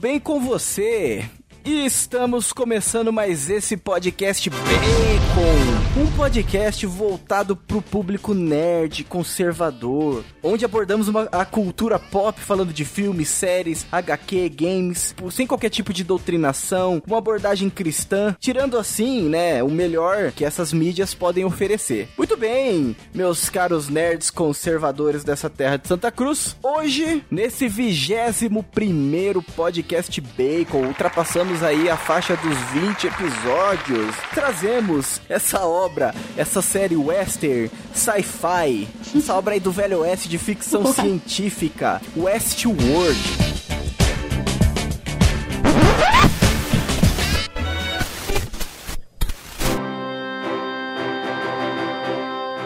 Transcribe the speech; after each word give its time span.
bem 0.00 0.18
com 0.18 0.40
você? 0.40 1.28
Estamos 1.70 2.52
começando 2.52 3.12
mais 3.12 3.48
esse 3.48 3.76
podcast 3.76 4.50
Bacon, 4.50 6.00
um 6.02 6.16
podcast 6.16 6.84
voltado 6.84 7.54
pro 7.54 7.80
público 7.80 8.34
nerd, 8.34 9.04
conservador, 9.04 10.24
onde 10.42 10.64
abordamos 10.64 11.06
uma, 11.06 11.28
a 11.30 11.44
cultura 11.44 11.96
pop 11.96 12.40
falando 12.40 12.72
de 12.72 12.84
filmes, 12.84 13.28
séries, 13.28 13.86
HQ, 13.92 14.48
games, 14.48 15.14
sem 15.30 15.46
qualquer 15.46 15.68
tipo 15.68 15.92
de 15.92 16.02
doutrinação, 16.02 17.00
uma 17.06 17.18
abordagem 17.18 17.70
cristã, 17.70 18.34
tirando 18.40 18.76
assim, 18.76 19.28
né, 19.28 19.62
o 19.62 19.70
melhor 19.70 20.32
que 20.32 20.44
essas 20.44 20.72
mídias 20.72 21.14
podem 21.14 21.44
oferecer. 21.44 22.08
Muito 22.18 22.36
bem, 22.36 22.96
meus 23.14 23.48
caros 23.48 23.88
nerds 23.88 24.28
conservadores 24.28 25.22
dessa 25.22 25.48
terra 25.48 25.76
de 25.76 25.86
Santa 25.86 26.10
Cruz, 26.10 26.56
hoje, 26.60 27.24
nesse 27.30 27.68
vigésimo 27.68 28.64
primeiro 28.64 29.40
podcast 29.40 30.20
Bacon, 30.20 30.86
ultrapassamos 30.88 31.59
chegamos 31.60 31.62
aí 31.62 31.88
à 31.90 31.96
faixa 31.96 32.36
dos 32.36 32.56
20 32.72 33.06
episódios. 33.06 34.16
Trazemos 34.32 35.20
essa 35.28 35.64
obra, 35.66 36.14
essa 36.36 36.62
série 36.62 36.96
western, 36.96 37.70
sci-fi, 37.92 38.88
essa 39.16 39.34
obra 39.34 39.54
aí 39.54 39.60
do 39.60 39.70
Velho 39.70 40.00
Oeste 40.00 40.28
de 40.28 40.38
ficção 40.38 40.92
científica, 40.92 42.00
Westworld. 42.16 43.18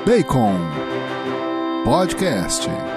Bacon 0.06 0.58
Podcast. 1.84 2.93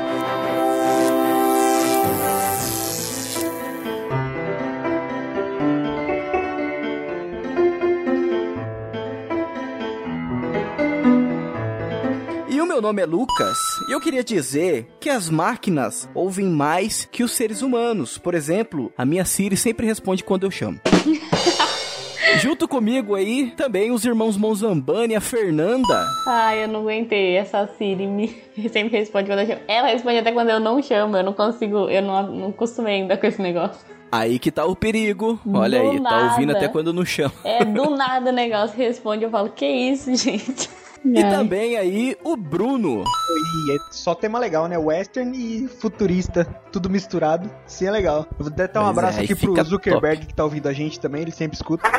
Meu 12.78 12.81
nome 12.83 13.02
é 13.02 13.08
Lucas 13.08 13.58
e 13.89 13.92
eu 13.92 14.00
queria 14.00 14.23
dizer 14.23 14.88
que 15.00 15.09
as 15.09 15.31
máquinas 15.31 16.08
ouvem 16.14 16.45
mais 16.45 17.06
que 17.11 17.23
os 17.23 17.31
seres 17.31 17.64
humanos. 17.64 18.19
Por 18.19 18.36
exemplo, 18.36 18.94
a 18.95 19.03
minha 19.03 19.25
Siri 19.25 19.58
sempre 19.58 19.88
responde 19.88 20.23
quando 20.23 20.44
eu 20.44 20.52
chamo. 20.52 20.80
Junto 22.39 22.67
comigo 22.67 23.16
aí, 23.16 23.50
também 23.58 23.89
os 23.89 24.06
irmãos 24.06 24.38
Monzambani 24.38 25.14
e 25.14 25.16
a 25.16 25.22
Fernanda. 25.22 26.06
Ai, 26.28 26.66
eu 26.66 26.67
não 26.67 26.81
aguentei. 26.81 27.36
Essa 27.36 27.67
Siri 27.80 28.06
me 28.06 28.28
sempre 28.72 28.95
responde 28.95 29.28
quando 29.28 29.39
eu 29.39 29.47
chamo. 29.47 29.62
Ela 29.67 29.88
responde 29.88 30.19
até 30.19 30.31
quando 30.31 30.52
eu 30.52 30.59
não 30.59 30.80
chamo. 30.80 31.17
Eu 31.17 31.23
não 31.23 31.34
consigo, 31.34 31.89
eu 31.89 32.03
não, 32.03 32.28
não 32.28 32.52
costumei 32.52 33.02
ainda 33.02 33.17
com 33.17 33.25
esse 33.25 33.41
negócio. 33.41 33.80
Aí 34.12 34.38
que 34.38 34.52
tá 34.52 34.66
o 34.66 34.75
perigo. 34.75 35.39
Olha 35.52 35.81
do 35.81 35.89
aí, 35.89 36.00
nada. 36.00 36.16
tá 36.16 36.23
ouvindo 36.25 36.52
até 36.52 36.67
quando 36.67 36.94
não 36.94 37.03
chama. 37.03 37.34
É, 37.44 37.66
do 37.66 37.89
nada 37.97 38.30
o 38.30 38.34
negócio 38.34 38.78
responde. 38.78 39.23
Eu 39.23 39.31
falo, 39.31 39.50
que 39.50 39.66
isso, 39.66 40.16
gente? 40.16 40.69
E 41.16 41.22
também 41.23 41.77
aí 41.77 42.17
o 42.23 42.36
Bruno. 42.36 43.03
E 43.03 43.75
é 43.75 43.77
só 43.91 44.16
tema 44.16 44.39
legal, 44.39 44.67
né? 44.67 44.77
Western 44.77 45.38
e 45.38 45.67
futurista, 45.67 46.45
tudo 46.72 46.89
misturado. 46.89 47.50
Sim, 47.66 47.88
é 47.88 47.91
legal. 47.91 48.25
Eu 48.38 48.45
vou 48.45 48.53
até 48.53 48.67
dar 48.67 48.81
um 48.81 48.83
pois 48.86 48.97
abraço 48.97 49.19
é, 49.19 49.23
aqui 49.23 49.35
pro 49.35 49.63
Zuckerberg 49.63 50.17
top. 50.17 50.28
que 50.28 50.33
tá 50.33 50.44
ouvindo 50.44 50.67
a 50.67 50.73
gente 50.73 51.00
também, 51.00 51.22
ele 51.22 51.31
sempre 51.31 51.55
escuta. 51.55 51.83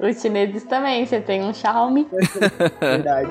Os 0.00 0.20
chineses 0.20 0.64
também, 0.64 1.06
você 1.06 1.20
tem 1.20 1.42
um 1.42 1.54
Xiaomi. 1.54 2.08
Verdade. 2.80 3.30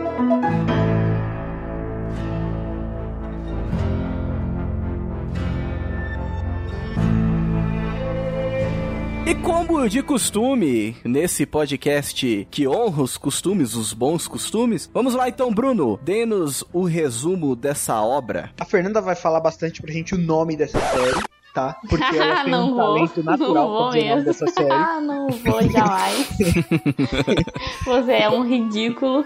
E 9.26 9.34
como 9.36 9.88
de 9.88 10.04
costume, 10.04 10.98
nesse 11.04 11.46
podcast 11.46 12.46
que 12.52 12.68
honra 12.68 13.04
os 13.04 13.18
costumes, 13.18 13.74
os 13.74 13.94
bons 13.94 14.28
costumes, 14.28 14.90
vamos 14.94 15.16
lá 15.16 15.30
então, 15.30 15.54
Bruno, 15.54 15.98
dê-nos 16.04 16.64
o 16.74 16.84
resumo 16.84 17.56
dessa 17.56 18.02
obra. 18.02 18.52
A 18.60 18.66
Fernanda 18.66 19.00
vai 19.00 19.16
falar 19.16 19.40
bastante 19.40 19.82
pra 19.82 19.94
gente 19.94 20.14
o 20.14 20.18
nome 20.18 20.58
dessa 20.58 20.80
série 20.80 21.24
tá? 21.54 21.78
Porque 21.88 22.18
ela 22.18 22.44
tem 22.44 22.56
um 22.56 22.76
vou, 22.76 22.78
talento 22.78 23.24
natural 23.24 23.92
pra 23.92 24.00
dizer 24.00 24.06
o 24.06 24.10
nome 24.10 24.26
dessa 24.26 24.48
série. 24.48 24.70
Ah, 24.74 25.00
não 25.00 25.28
vou 25.30 25.62
jamais. 25.62 26.30
Você 27.86 28.12
é 28.12 28.30
um 28.30 28.44
ridículo. 28.44 29.26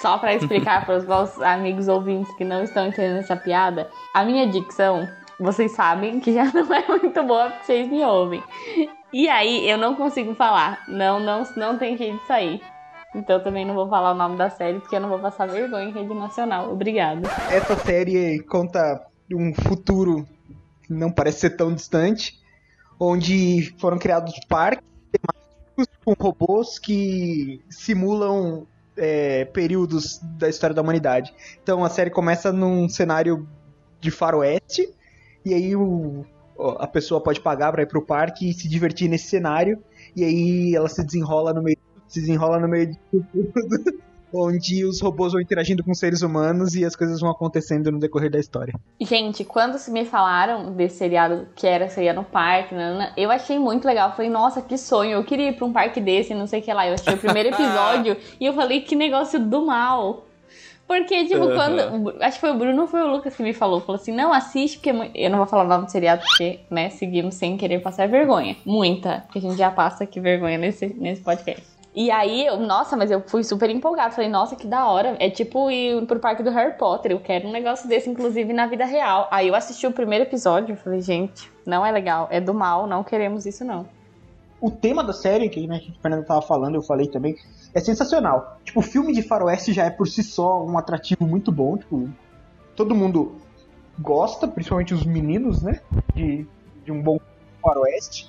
Só 0.00 0.18
para 0.18 0.34
explicar 0.34 0.86
para 0.86 0.96
os 0.96 1.06
nossos 1.06 1.40
amigos 1.42 1.86
ouvintes 1.86 2.34
que 2.36 2.44
não 2.44 2.64
estão 2.64 2.86
entendendo 2.86 3.18
essa 3.18 3.36
piada, 3.36 3.90
a 4.14 4.24
minha 4.24 4.48
dicção, 4.48 5.06
vocês 5.38 5.72
sabem 5.72 6.18
que 6.18 6.32
já 6.32 6.44
não 6.52 6.72
é 6.72 6.86
muito 6.88 7.22
boa 7.22 7.50
porque 7.50 7.66
vocês 7.66 7.88
me 7.88 8.02
ouvem. 8.04 8.42
E 9.12 9.28
aí 9.28 9.68
eu 9.68 9.76
não 9.76 9.94
consigo 9.94 10.34
falar. 10.34 10.84
Não, 10.88 11.18
não, 11.18 11.42
não 11.56 11.78
tem 11.78 11.96
jeito 11.96 12.18
de 12.20 12.26
sair. 12.26 12.60
Então 13.14 13.42
também 13.42 13.64
não 13.64 13.74
vou 13.74 13.88
falar 13.88 14.12
o 14.12 14.16
nome 14.16 14.36
da 14.36 14.48
série 14.48 14.78
porque 14.78 14.94
eu 14.94 15.00
não 15.00 15.08
vou 15.08 15.18
passar 15.18 15.48
vergonha 15.48 15.88
em 15.88 15.92
rede 15.92 16.14
nacional. 16.14 16.72
Obrigado. 16.72 17.22
Essa 17.50 17.76
série 17.76 18.40
conta 18.44 19.04
um 19.32 19.52
futuro 19.52 20.26
que 20.82 20.92
não 20.92 21.10
parece 21.10 21.40
ser 21.40 21.50
tão 21.50 21.74
distante, 21.74 22.38
onde 22.98 23.74
foram 23.78 23.98
criados 23.98 24.38
parques 24.48 24.84
temáticos 25.10 25.98
com 26.04 26.12
robôs 26.12 26.78
que 26.78 27.60
simulam 27.68 28.66
é, 28.96 29.44
períodos 29.46 30.20
da 30.38 30.48
história 30.48 30.74
da 30.74 30.82
humanidade. 30.82 31.34
Então 31.62 31.84
a 31.84 31.88
série 31.88 32.10
começa 32.10 32.52
num 32.52 32.88
cenário 32.88 33.48
de 34.00 34.10
faroeste 34.10 34.88
e 35.44 35.52
aí 35.52 35.74
o 35.74 36.24
a 36.78 36.86
pessoa 36.86 37.20
pode 37.20 37.40
pagar 37.40 37.72
para 37.72 37.82
ir 37.82 37.86
pro 37.86 38.04
parque 38.04 38.50
e 38.50 38.52
se 38.52 38.68
divertir 38.68 39.08
nesse 39.08 39.28
cenário, 39.28 39.82
e 40.14 40.24
aí 40.24 40.74
ela 40.74 40.88
se 40.88 41.04
desenrola 41.04 41.52
no 41.52 41.62
meio, 41.62 41.78
se 42.06 42.20
desenrola 42.20 42.58
no 42.58 42.68
meio 42.68 42.88
de 42.88 42.98
tudo, 43.10 44.00
onde 44.32 44.84
os 44.84 45.00
robôs 45.00 45.32
vão 45.32 45.40
interagindo 45.40 45.82
com 45.82 45.92
seres 45.92 46.22
humanos 46.22 46.74
e 46.74 46.84
as 46.84 46.94
coisas 46.94 47.20
vão 47.20 47.30
acontecendo 47.30 47.90
no 47.90 47.98
decorrer 47.98 48.30
da 48.30 48.38
história. 48.38 48.72
Gente, 49.00 49.44
quando 49.44 49.76
me 49.90 50.04
falaram 50.04 50.72
desse 50.72 50.98
seriado 50.98 51.48
que 51.56 51.66
era 51.66 51.88
seria 51.88 52.12
no 52.12 52.22
parque, 52.24 52.74
eu 53.16 53.30
achei 53.30 53.58
muito 53.58 53.86
legal. 53.86 54.10
Eu 54.10 54.14
falei, 54.14 54.30
nossa, 54.30 54.62
que 54.62 54.78
sonho, 54.78 55.12
eu 55.12 55.24
queria 55.24 55.48
ir 55.48 55.56
pra 55.56 55.66
um 55.66 55.72
parque 55.72 56.00
desse, 56.00 56.34
não 56.34 56.46
sei 56.46 56.60
o 56.60 56.62
que 56.62 56.72
lá. 56.72 56.86
Eu 56.86 56.94
achei 56.94 57.14
o 57.14 57.18
primeiro 57.18 57.48
episódio 57.54 58.16
e 58.38 58.46
eu 58.46 58.52
falei, 58.52 58.82
que 58.82 58.94
negócio 58.94 59.40
do 59.40 59.66
mal. 59.66 60.26
Porque, 60.90 61.24
tipo, 61.24 61.44
uhum. 61.44 61.54
quando. 61.54 62.16
Acho 62.20 62.34
que 62.34 62.40
foi 62.40 62.50
o 62.50 62.58
Bruno 62.58 62.82
ou 62.82 62.88
foi 62.88 63.00
o 63.00 63.06
Lucas 63.06 63.36
que 63.36 63.44
me 63.44 63.52
falou. 63.52 63.80
Falou 63.80 63.94
assim: 63.94 64.10
não, 64.10 64.32
assiste, 64.32 64.78
porque. 64.78 64.90
É 64.90 65.26
eu 65.26 65.30
não 65.30 65.38
vou 65.38 65.46
falar 65.46 65.62
o 65.62 65.68
nome 65.68 65.84
do 65.84 65.90
seriado, 65.92 66.20
porque, 66.20 66.58
né, 66.68 66.90
seguimos 66.90 67.36
sem 67.36 67.56
querer 67.56 67.78
passar 67.78 68.08
vergonha. 68.08 68.56
Muita. 68.66 69.20
Porque 69.20 69.38
a 69.38 69.42
gente 69.42 69.56
já 69.56 69.70
passa 69.70 70.02
aqui 70.02 70.18
vergonha 70.18 70.58
nesse, 70.58 70.92
nesse 70.94 71.22
podcast. 71.22 71.62
E 71.94 72.10
aí, 72.10 72.44
eu, 72.44 72.56
nossa, 72.56 72.96
mas 72.96 73.08
eu 73.08 73.22
fui 73.24 73.44
super 73.44 73.70
empolgada. 73.70 74.10
Falei, 74.10 74.28
nossa, 74.28 74.56
que 74.56 74.66
da 74.66 74.84
hora. 74.88 75.14
É 75.20 75.30
tipo 75.30 75.70
ir 75.70 76.04
pro 76.06 76.18
parque 76.18 76.42
do 76.42 76.50
Harry 76.50 76.76
Potter. 76.76 77.12
Eu 77.12 77.20
quero 77.20 77.46
um 77.46 77.52
negócio 77.52 77.88
desse, 77.88 78.10
inclusive, 78.10 78.52
na 78.52 78.66
vida 78.66 78.84
real. 78.84 79.28
Aí 79.30 79.46
eu 79.46 79.54
assisti 79.54 79.86
o 79.86 79.92
primeiro 79.92 80.24
episódio. 80.24 80.74
Falei, 80.74 81.00
gente, 81.00 81.48
não 81.64 81.86
é 81.86 81.92
legal. 81.92 82.26
É 82.32 82.40
do 82.40 82.52
mal, 82.52 82.88
não 82.88 83.04
queremos 83.04 83.46
isso, 83.46 83.64
não. 83.64 83.86
O 84.60 84.72
tema 84.72 85.04
da 85.04 85.12
série, 85.12 85.48
que 85.48 85.68
né, 85.68 85.80
a 85.88 86.02
Fernanda 86.02 86.24
tava 86.24 86.42
falando, 86.42 86.74
eu 86.74 86.82
falei 86.82 87.06
também, 87.06 87.36
é 87.74 87.80
sensacional. 87.80 88.58
Tipo, 88.64 88.80
o 88.80 88.82
filme 88.82 89.12
de 89.12 89.22
faroeste 89.22 89.72
já 89.72 89.84
é 89.84 89.90
por 89.90 90.08
si 90.08 90.22
só 90.22 90.64
um 90.64 90.76
atrativo 90.76 91.26
muito 91.26 91.52
bom, 91.52 91.76
tipo, 91.76 92.08
todo 92.74 92.94
mundo 92.94 93.36
gosta, 93.98 94.48
principalmente 94.48 94.94
os 94.94 95.04
meninos, 95.04 95.62
né, 95.62 95.80
de, 96.14 96.46
de 96.84 96.92
um 96.92 97.02
bom 97.02 97.18
faroeste. 97.62 98.28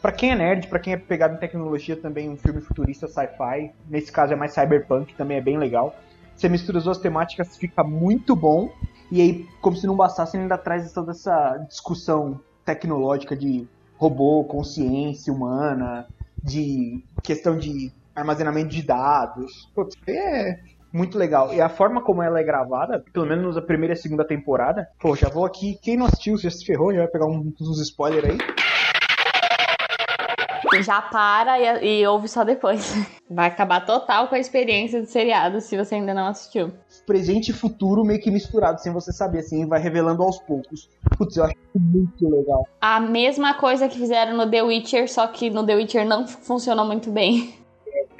Para 0.00 0.12
quem 0.12 0.32
é 0.32 0.34
nerd, 0.34 0.68
para 0.68 0.78
quem 0.78 0.92
é 0.92 0.96
pegado 0.96 1.34
em 1.34 1.38
tecnologia 1.38 1.96
também, 1.96 2.28
um 2.28 2.36
filme 2.36 2.60
futurista 2.60 3.08
sci-fi, 3.08 3.72
nesse 3.88 4.12
caso 4.12 4.34
é 4.34 4.36
mais 4.36 4.52
cyberpunk, 4.52 5.14
também 5.14 5.38
é 5.38 5.40
bem 5.40 5.56
legal. 5.56 5.96
Você 6.36 6.48
mistura 6.48 6.78
as 6.78 6.84
duas 6.84 6.98
temáticas, 6.98 7.56
fica 7.56 7.82
muito 7.82 8.36
bom. 8.36 8.70
E 9.10 9.20
aí, 9.20 9.46
como 9.60 9.76
se 9.76 9.86
não 9.86 9.96
bastasse, 9.96 10.36
ainda 10.36 10.58
traz 10.58 10.92
toda 10.92 11.12
essa 11.12 11.56
discussão 11.68 12.40
tecnológica 12.64 13.36
de 13.36 13.66
robô, 13.96 14.44
consciência 14.44 15.32
humana, 15.32 16.06
de 16.42 17.02
questão 17.22 17.56
de 17.56 17.90
armazenamento 18.14 18.68
de 18.68 18.82
dados. 18.82 19.70
Putz, 19.74 19.96
é 20.08 20.58
muito 20.92 21.18
legal. 21.18 21.52
E 21.52 21.60
a 21.60 21.68
forma 21.68 22.00
como 22.02 22.22
ela 22.22 22.38
é 22.38 22.44
gravada, 22.44 23.04
pelo 23.12 23.26
menos 23.26 23.56
na 23.56 23.62
primeira 23.62 23.94
e 23.94 23.96
segunda 23.96 24.24
temporada, 24.24 24.88
pô, 25.00 25.16
já 25.16 25.28
vou 25.28 25.44
aqui. 25.44 25.76
Quem 25.82 25.96
não 25.96 26.06
assistiu, 26.06 26.38
já 26.38 26.50
se 26.50 26.64
ferrou, 26.64 26.92
já 26.92 27.00
vai 27.00 27.08
pegar 27.08 27.26
uns 27.26 27.80
spoilers 27.80 28.30
aí. 28.30 28.38
Já 30.82 31.00
para 31.00 31.82
e, 31.82 32.00
e, 32.00 32.06
ouve 32.06 32.26
só 32.26 32.42
depois. 32.42 32.94
Vai 33.30 33.48
acabar 33.48 33.86
total 33.86 34.28
com 34.28 34.34
a 34.34 34.38
experiência 34.38 35.00
do 35.00 35.06
seriado 35.06 35.60
se 35.60 35.76
você 35.76 35.94
ainda 35.94 36.12
não 36.12 36.26
assistiu. 36.26 36.72
Presente 37.06 37.50
e 37.50 37.54
futuro 37.54 38.04
meio 38.04 38.20
que 38.20 38.30
misturado, 38.30 38.80
sem 38.80 38.92
você 38.92 39.12
saber, 39.12 39.38
assim, 39.38 39.66
vai 39.66 39.80
revelando 39.80 40.22
aos 40.22 40.38
poucos. 40.40 40.90
Putz, 41.16 41.36
eu 41.36 41.44
acho 41.44 41.54
muito 41.74 42.28
legal. 42.28 42.66
A 42.80 43.00
mesma 43.00 43.54
coisa 43.54 43.88
que 43.88 43.98
fizeram 43.98 44.36
no 44.36 44.50
The 44.50 44.62
Witcher, 44.62 45.10
só 45.10 45.26
que 45.26 45.48
no 45.48 45.64
The 45.64 45.74
Witcher 45.74 46.06
não 46.06 46.26
funcionou 46.26 46.84
muito 46.84 47.10
bem 47.10 47.63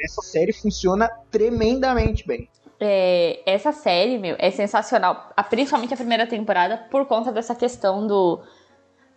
essa 0.04 0.22
série 0.22 0.52
funciona 0.52 1.08
tremendamente 1.30 2.26
bem. 2.26 2.48
É, 2.80 3.40
essa 3.46 3.72
série, 3.72 4.18
meu, 4.18 4.36
é 4.38 4.50
sensacional. 4.50 5.30
Principalmente 5.48 5.94
a 5.94 5.96
primeira 5.96 6.26
temporada, 6.26 6.76
por 6.90 7.06
conta 7.06 7.32
dessa 7.32 7.54
questão 7.54 8.06
do, 8.06 8.40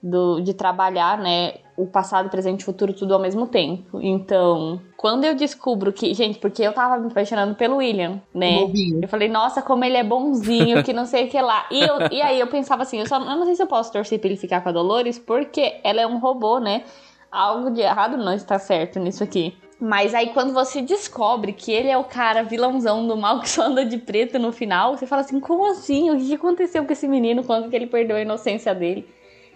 do, 0.01 0.39
de 0.39 0.53
trabalhar, 0.53 1.17
né, 1.17 1.55
o 1.75 1.85
passado, 1.85 2.29
presente 2.29 2.61
e 2.61 2.65
futuro 2.65 2.93
tudo 2.93 3.13
ao 3.13 3.19
mesmo 3.19 3.47
tempo. 3.47 3.99
Então, 4.01 4.79
quando 4.95 5.25
eu 5.25 5.35
descubro 5.35 5.91
que, 5.91 6.13
gente, 6.13 6.39
porque 6.39 6.61
eu 6.61 6.73
tava 6.73 6.97
me 6.97 7.07
apaixonando 7.07 7.55
pelo 7.55 7.77
William, 7.77 8.21
né? 8.33 8.59
Bobinho. 8.59 8.99
Eu 9.01 9.07
falei, 9.07 9.27
nossa, 9.27 9.61
como 9.61 9.83
ele 9.83 9.97
é 9.97 10.03
bonzinho, 10.03 10.83
que 10.83 10.93
não 10.93 11.05
sei 11.05 11.25
o 11.25 11.29
que 11.29 11.41
lá. 11.41 11.67
E, 11.71 11.81
eu, 11.81 11.95
e 12.11 12.21
aí 12.21 12.39
eu 12.39 12.47
pensava 12.47 12.83
assim, 12.83 12.99
eu 12.99 13.07
só 13.07 13.19
eu 13.19 13.35
não 13.35 13.45
sei 13.45 13.55
se 13.55 13.61
eu 13.61 13.67
posso 13.67 13.91
torcer 13.91 14.19
pra 14.19 14.29
ele 14.29 14.37
ficar 14.37 14.61
com 14.61 14.69
a 14.69 14.71
Dolores, 14.71 15.19
porque 15.19 15.79
ela 15.83 16.01
é 16.01 16.07
um 16.07 16.19
robô, 16.19 16.59
né? 16.59 16.83
Algo 17.31 17.69
de 17.69 17.81
errado 17.81 18.17
não 18.17 18.33
está 18.33 18.57
certo 18.57 18.99
nisso 18.99 19.23
aqui. 19.23 19.57
Mas 19.79 20.15
aí 20.15 20.33
quando 20.33 20.53
você 20.53 20.81
descobre 20.81 21.53
que 21.53 21.71
ele 21.71 21.87
é 21.87 21.97
o 21.97 22.03
cara 22.03 22.41
vilãozão 22.43 23.07
do 23.07 23.15
mal 23.15 23.39
que 23.41 23.49
só 23.49 23.63
anda 23.63 23.85
de 23.85 23.97
preto 23.97 24.39
no 24.39 24.51
final, 24.51 24.97
você 24.97 25.05
fala 25.05 25.21
assim, 25.21 25.39
como 25.39 25.65
assim? 25.69 26.09
O 26.09 26.17
que 26.17 26.33
aconteceu 26.33 26.83
com 26.85 26.91
esse 26.91 27.07
menino 27.07 27.43
quando 27.43 27.69
que 27.69 27.75
ele 27.75 27.85
perdeu 27.87 28.15
a 28.17 28.21
inocência 28.21 28.73
dele? 28.73 29.07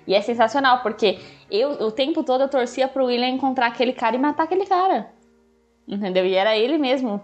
E 0.06 0.14
é 0.14 0.22
sensacional, 0.22 0.82
porque 0.82 1.20
eu 1.50 1.72
o 1.72 1.92
tempo 1.92 2.24
todo 2.24 2.42
eu 2.42 2.50
torcia 2.50 2.88
pro 2.88 3.06
William 3.06 3.30
encontrar 3.30 3.68
aquele 3.68 3.94
cara 3.94 4.16
e 4.16 4.20
matar 4.20 4.44
aquele 4.44 4.66
cara. 4.66 5.10
Entendeu? 5.88 6.26
E 6.26 6.36
era 6.36 6.56
ele 6.56 6.78
mesmo. 6.78 7.20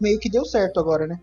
Meio 0.00 0.18
que 0.20 0.30
deu 0.30 0.44
certo 0.44 0.78
agora, 0.78 1.06
né? 1.06 1.18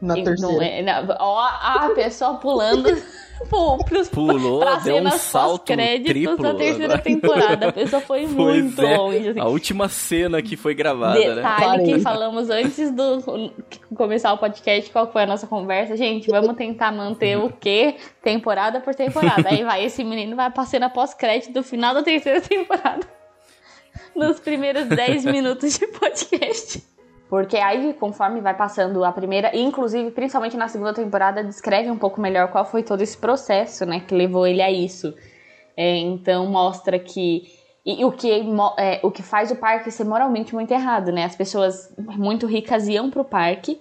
Na 0.00 0.16
E 0.16 0.22
terceira. 0.24 0.52
não 0.54 0.62
é- 0.62 0.82
não- 0.82 1.16
ó, 1.18 1.40
a 1.40 1.90
pessoa 1.94 2.34
pulando 2.34 2.84
pro, 3.46 3.78
pros, 3.84 4.08
Pulou, 4.08 4.60
pra 4.60 4.76
deu 4.76 4.96
um 4.96 5.10
salto 5.10 5.72
triplo 6.04 6.36
da 6.36 6.54
terceira 6.54 6.94
agora. 6.94 7.02
temporada. 7.02 7.68
A 7.68 7.72
pessoa 7.72 8.02
foi 8.02 8.26
Pois 8.34 8.62
muito 8.62 8.82
é, 8.82 8.96
longe. 8.96 9.28
Assim. 9.30 9.40
A 9.40 9.46
última 9.46 9.88
cena 9.88 10.42
que 10.42 10.56
foi 10.56 10.74
gravada, 10.74 11.18
né? 11.18 11.34
Detalhe 11.34 11.84
que 11.84 12.00
falamos 12.00 12.50
antes 12.50 12.90
do 12.90 13.52
começar 13.94 14.32
o 14.32 14.38
podcast, 14.38 14.90
qual 14.90 15.10
foi 15.10 15.22
a 15.22 15.26
nossa 15.26 15.46
conversa. 15.46 15.96
Gente, 15.96 16.30
vamos 16.30 16.56
tentar 16.56 16.92
manter 16.92 17.38
o 17.38 17.50
quê? 17.50 17.96
Temporada 18.22 18.80
por 18.80 18.94
temporada. 18.94 19.48
Aí 19.48 19.62
vai, 19.62 19.84
esse 19.84 20.02
menino 20.04 20.36
vai 20.36 20.50
passando 20.50 20.84
a 20.84 20.90
pós-crédito 20.90 21.52
do 21.52 21.62
final 21.62 21.94
da 21.94 22.02
terceira 22.02 22.40
temporada. 22.40 23.06
Nos 24.14 24.40
primeiros 24.40 24.86
10 24.88 25.24
minutos 25.26 25.78
de 25.78 25.86
podcast. 25.86 26.82
Porque 27.28 27.58
aí, 27.58 27.92
conforme 27.94 28.40
vai 28.40 28.54
passando 28.54 29.04
a 29.04 29.12
primeira, 29.12 29.54
e 29.54 29.60
inclusive, 29.60 30.10
principalmente 30.10 30.56
na 30.56 30.68
segunda 30.68 30.94
temporada, 30.94 31.44
descreve 31.44 31.90
um 31.90 31.98
pouco 31.98 32.20
melhor 32.20 32.48
qual 32.48 32.64
foi 32.64 32.82
todo 32.82 33.02
esse 33.02 33.16
processo, 33.18 33.84
né, 33.84 34.00
que 34.00 34.14
levou 34.14 34.46
ele 34.46 34.62
a 34.62 34.70
isso. 34.70 35.14
É, 35.76 35.96
então 35.96 36.46
mostra 36.46 36.98
que 36.98 37.42
e, 37.86 38.04
o 38.04 38.12
que 38.12 38.30
é, 38.76 39.00
o 39.02 39.10
que 39.10 39.22
faz 39.22 39.50
o 39.50 39.56
parque 39.56 39.90
ser 39.90 40.04
moralmente 40.04 40.54
muito 40.54 40.70
errado, 40.72 41.10
né? 41.10 41.24
As 41.24 41.36
pessoas 41.36 41.94
muito 41.96 42.46
ricas 42.46 42.86
iam 42.86 43.08
pro 43.08 43.24
parque 43.24 43.80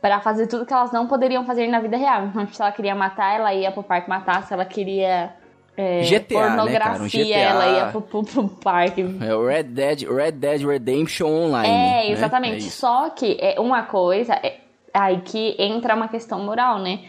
para 0.00 0.20
fazer 0.20 0.46
tudo 0.46 0.64
que 0.64 0.72
elas 0.72 0.92
não 0.92 1.06
poderiam 1.06 1.44
fazer 1.44 1.66
na 1.66 1.80
vida 1.80 1.96
real. 1.96 2.26
Então, 2.26 2.46
se 2.46 2.62
ela 2.62 2.72
queria 2.72 2.94
matar, 2.94 3.34
ela 3.34 3.52
ia 3.52 3.70
pro 3.70 3.82
parque 3.82 4.08
matar. 4.08 4.46
Se 4.46 4.54
ela 4.54 4.64
queria 4.64 5.34
é, 5.76 6.02
GTA, 6.02 6.10
né, 6.10 6.18
cara? 6.28 6.52
Um 6.52 6.56
pornografia, 6.56 7.24
GTA. 7.24 7.38
ela 7.38 7.66
ia 7.66 7.86
pro, 7.86 8.00
pro- 8.02 8.22
pro 8.24 8.48
parque 8.48 9.04
É 9.20 9.34
o 9.34 9.46
Red 9.46 9.64
Dead, 9.64 10.02
Red 10.08 10.32
Dead 10.32 10.62
Redemption 10.62 11.26
Online. 11.28 11.68
é, 11.68 11.78
né? 12.06 12.10
exatamente. 12.12 12.54
É 12.54 12.58
isso. 12.58 12.78
Só 12.78 13.10
que 13.10 13.36
é 13.40 13.58
uma 13.60 13.82
coisa 13.82 14.34
é 14.34 14.58
aí 14.92 15.20
que 15.22 15.56
entra 15.58 15.94
uma 15.94 16.06
questão 16.08 16.38
moral, 16.40 16.78
né? 16.78 17.00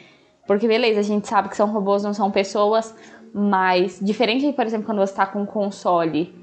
Porque 0.47 0.67
beleza, 0.67 0.99
a 0.99 1.03
gente 1.03 1.27
sabe 1.27 1.49
que 1.49 1.55
são 1.57 1.71
robôs, 1.71 2.03
não 2.03 2.13
são 2.13 2.29
pessoas, 2.31 2.95
mas 3.33 3.99
diferente, 4.01 4.51
por 4.53 4.65
exemplo, 4.65 4.85
quando 4.85 4.99
você 4.99 5.13
tá 5.13 5.25
com 5.25 5.41
um 5.41 5.45
console, 5.45 6.33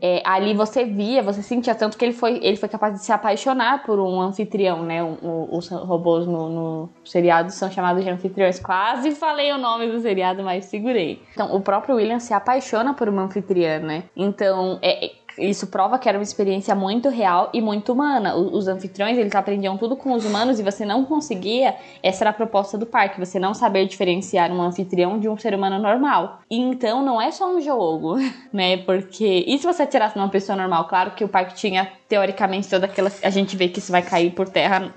é, 0.00 0.22
ali 0.24 0.54
você 0.54 0.84
via, 0.84 1.22
você 1.22 1.42
sentia 1.42 1.74
tanto 1.74 1.96
que 1.98 2.04
ele 2.04 2.12
foi, 2.12 2.38
ele 2.42 2.56
foi 2.56 2.68
capaz 2.68 2.94
de 2.94 3.04
se 3.04 3.12
apaixonar 3.12 3.82
por 3.84 3.98
um 4.00 4.20
anfitrião, 4.20 4.82
né? 4.82 5.02
O- 5.02 5.18
o- 5.22 5.56
os 5.58 5.68
robôs 5.68 6.26
no, 6.26 6.48
no 6.48 6.88
seriado 7.04 7.50
são 7.50 7.70
chamados 7.70 8.02
de 8.04 8.10
anfitriões. 8.10 8.58
Quase 8.58 9.10
falei 9.12 9.52
o 9.52 9.58
nome 9.58 9.90
do 9.90 10.00
seriado, 10.00 10.42
mas 10.42 10.64
segurei. 10.66 11.22
Então, 11.32 11.54
o 11.54 11.60
próprio 11.60 11.96
William 11.96 12.18
se 12.18 12.32
apaixona 12.34 12.94
por 12.94 13.08
uma 13.08 13.22
anfitriã, 13.22 13.78
né? 13.78 14.04
Então, 14.16 14.78
é- 14.82 15.10
isso 15.40 15.66
prova 15.66 15.98
que 15.98 16.08
era 16.08 16.18
uma 16.18 16.22
experiência 16.22 16.74
muito 16.74 17.08
real 17.08 17.50
e 17.52 17.60
muito 17.60 17.92
humana. 17.92 18.34
Os 18.36 18.68
anfitriões, 18.68 19.18
eles 19.18 19.34
aprendiam 19.34 19.76
tudo 19.76 19.96
com 19.96 20.12
os 20.12 20.24
humanos 20.24 20.58
e 20.60 20.62
você 20.62 20.84
não 20.84 21.04
conseguia. 21.04 21.74
Essa 22.02 22.24
era 22.24 22.30
a 22.30 22.32
proposta 22.32 22.76
do 22.76 22.86
parque, 22.86 23.18
você 23.18 23.38
não 23.38 23.54
saber 23.54 23.86
diferenciar 23.86 24.52
um 24.52 24.60
anfitrião 24.60 25.18
de 25.18 25.28
um 25.28 25.36
ser 25.36 25.54
humano 25.54 25.78
normal. 25.78 26.40
E 26.50 26.58
então 26.58 27.02
não 27.04 27.20
é 27.20 27.30
só 27.30 27.54
um 27.54 27.60
jogo, 27.60 28.16
né? 28.52 28.76
Porque. 28.78 29.44
E 29.46 29.58
se 29.58 29.66
você 29.66 29.82
atirasse 29.82 30.16
numa 30.16 30.28
pessoa 30.28 30.56
normal? 30.56 30.86
Claro 30.88 31.12
que 31.12 31.24
o 31.24 31.28
parque 31.28 31.54
tinha, 31.54 31.90
teoricamente, 32.08 32.68
toda 32.68 32.86
aquela. 32.86 33.10
A 33.22 33.30
gente 33.30 33.56
vê 33.56 33.68
que 33.68 33.78
isso 33.78 33.92
vai 33.92 34.02
cair 34.02 34.30
por 34.32 34.48
terra 34.48 34.92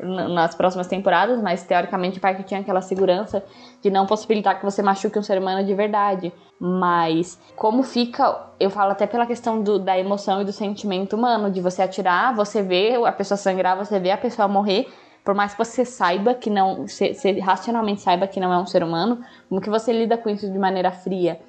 nas 0.00 0.54
próximas 0.54 0.86
temporadas, 0.86 1.40
mas 1.42 1.62
teoricamente 1.64 2.18
o 2.18 2.20
parque 2.20 2.42
tinha 2.42 2.60
aquela 2.60 2.80
segurança 2.80 3.42
de 3.82 3.90
não 3.90 4.06
possibilitar 4.06 4.58
que 4.58 4.64
você 4.64 4.82
machuque 4.82 5.18
um 5.18 5.22
ser 5.22 5.38
humano 5.38 5.64
de 5.64 5.74
verdade. 5.74 6.32
Mas 6.60 7.38
como 7.56 7.82
fica, 7.82 8.46
eu 8.58 8.70
falo 8.70 8.92
até 8.92 9.06
pela 9.06 9.26
questão 9.26 9.62
do- 9.62 9.78
da 9.78 9.98
emoção 9.98 10.42
e 10.42 10.44
do 10.44 10.52
sentimento 10.52 11.16
humano, 11.16 11.50
de 11.50 11.60
você 11.60 11.82
atirar, 11.82 12.34
você 12.34 12.62
vê 12.62 12.94
a 13.04 13.12
pessoa 13.12 13.36
sangrar, 13.36 13.76
você 13.76 13.98
vê 13.98 14.10
a 14.10 14.18
pessoa 14.18 14.48
morrer, 14.48 14.86
por 15.24 15.34
mais 15.34 15.52
que 15.52 15.58
você 15.58 15.84
saiba 15.84 16.34
que 16.34 16.48
não, 16.48 16.86
você, 16.86 17.12
você 17.12 17.38
racionalmente 17.38 18.00
saiba 18.00 18.26
que 18.26 18.40
não 18.40 18.52
é 18.52 18.58
um 18.58 18.66
ser 18.66 18.82
humano, 18.82 19.20
como 19.48 19.60
que 19.60 19.68
você 19.68 19.92
lida 19.92 20.16
com 20.16 20.28
isso 20.30 20.50
de 20.50 20.58
maneira 20.58 20.90
fria? 20.90 21.40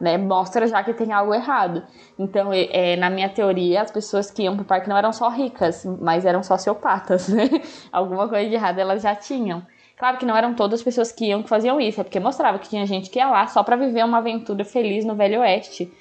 Né, 0.00 0.16
mostra 0.16 0.64
já 0.68 0.80
que 0.84 0.94
tem 0.94 1.12
algo 1.12 1.34
errado. 1.34 1.82
Então, 2.16 2.50
é, 2.52 2.94
na 2.94 3.10
minha 3.10 3.28
teoria, 3.28 3.82
as 3.82 3.90
pessoas 3.90 4.30
que 4.30 4.44
iam 4.44 4.54
pro 4.54 4.64
parque 4.64 4.88
não 4.88 4.96
eram 4.96 5.12
só 5.12 5.28
ricas, 5.28 5.84
mas 6.00 6.24
eram 6.24 6.40
sociopatas, 6.40 7.28
né? 7.28 7.48
Alguma 7.90 8.28
coisa 8.28 8.48
de 8.48 8.54
errado 8.54 8.78
elas 8.78 9.02
já 9.02 9.16
tinham. 9.16 9.66
Claro 9.98 10.16
que 10.16 10.24
não 10.24 10.36
eram 10.36 10.54
todas 10.54 10.78
as 10.78 10.84
pessoas 10.84 11.10
que 11.10 11.26
iam 11.26 11.42
que 11.42 11.48
faziam 11.48 11.80
isso, 11.80 12.00
é 12.00 12.04
porque 12.04 12.20
mostrava 12.20 12.60
que 12.60 12.68
tinha 12.68 12.86
gente 12.86 13.10
que 13.10 13.18
ia 13.18 13.28
lá 13.28 13.48
só 13.48 13.64
pra 13.64 13.74
viver 13.74 14.04
uma 14.04 14.18
aventura 14.18 14.64
feliz 14.64 15.04
no 15.04 15.16
Velho 15.16 15.40
Oeste. 15.40 15.92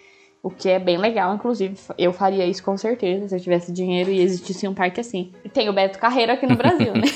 O 0.44 0.52
que 0.52 0.70
é 0.70 0.78
bem 0.78 0.98
legal, 0.98 1.34
inclusive. 1.34 1.76
Eu 1.98 2.14
faria 2.14 2.46
isso 2.46 2.64
com 2.64 2.78
certeza 2.78 3.28
se 3.28 3.36
eu 3.36 3.40
tivesse 3.40 3.72
dinheiro 3.72 4.12
e 4.12 4.22
existisse 4.22 4.68
um 4.68 4.74
parque 4.74 5.02
assim. 5.02 5.34
E 5.44 5.50
tem 5.50 5.68
o 5.68 5.74
Beto 5.74 5.98
Carreiro 5.98 6.32
aqui 6.32 6.46
no 6.46 6.56
Brasil, 6.56 6.94
né? 6.94 7.08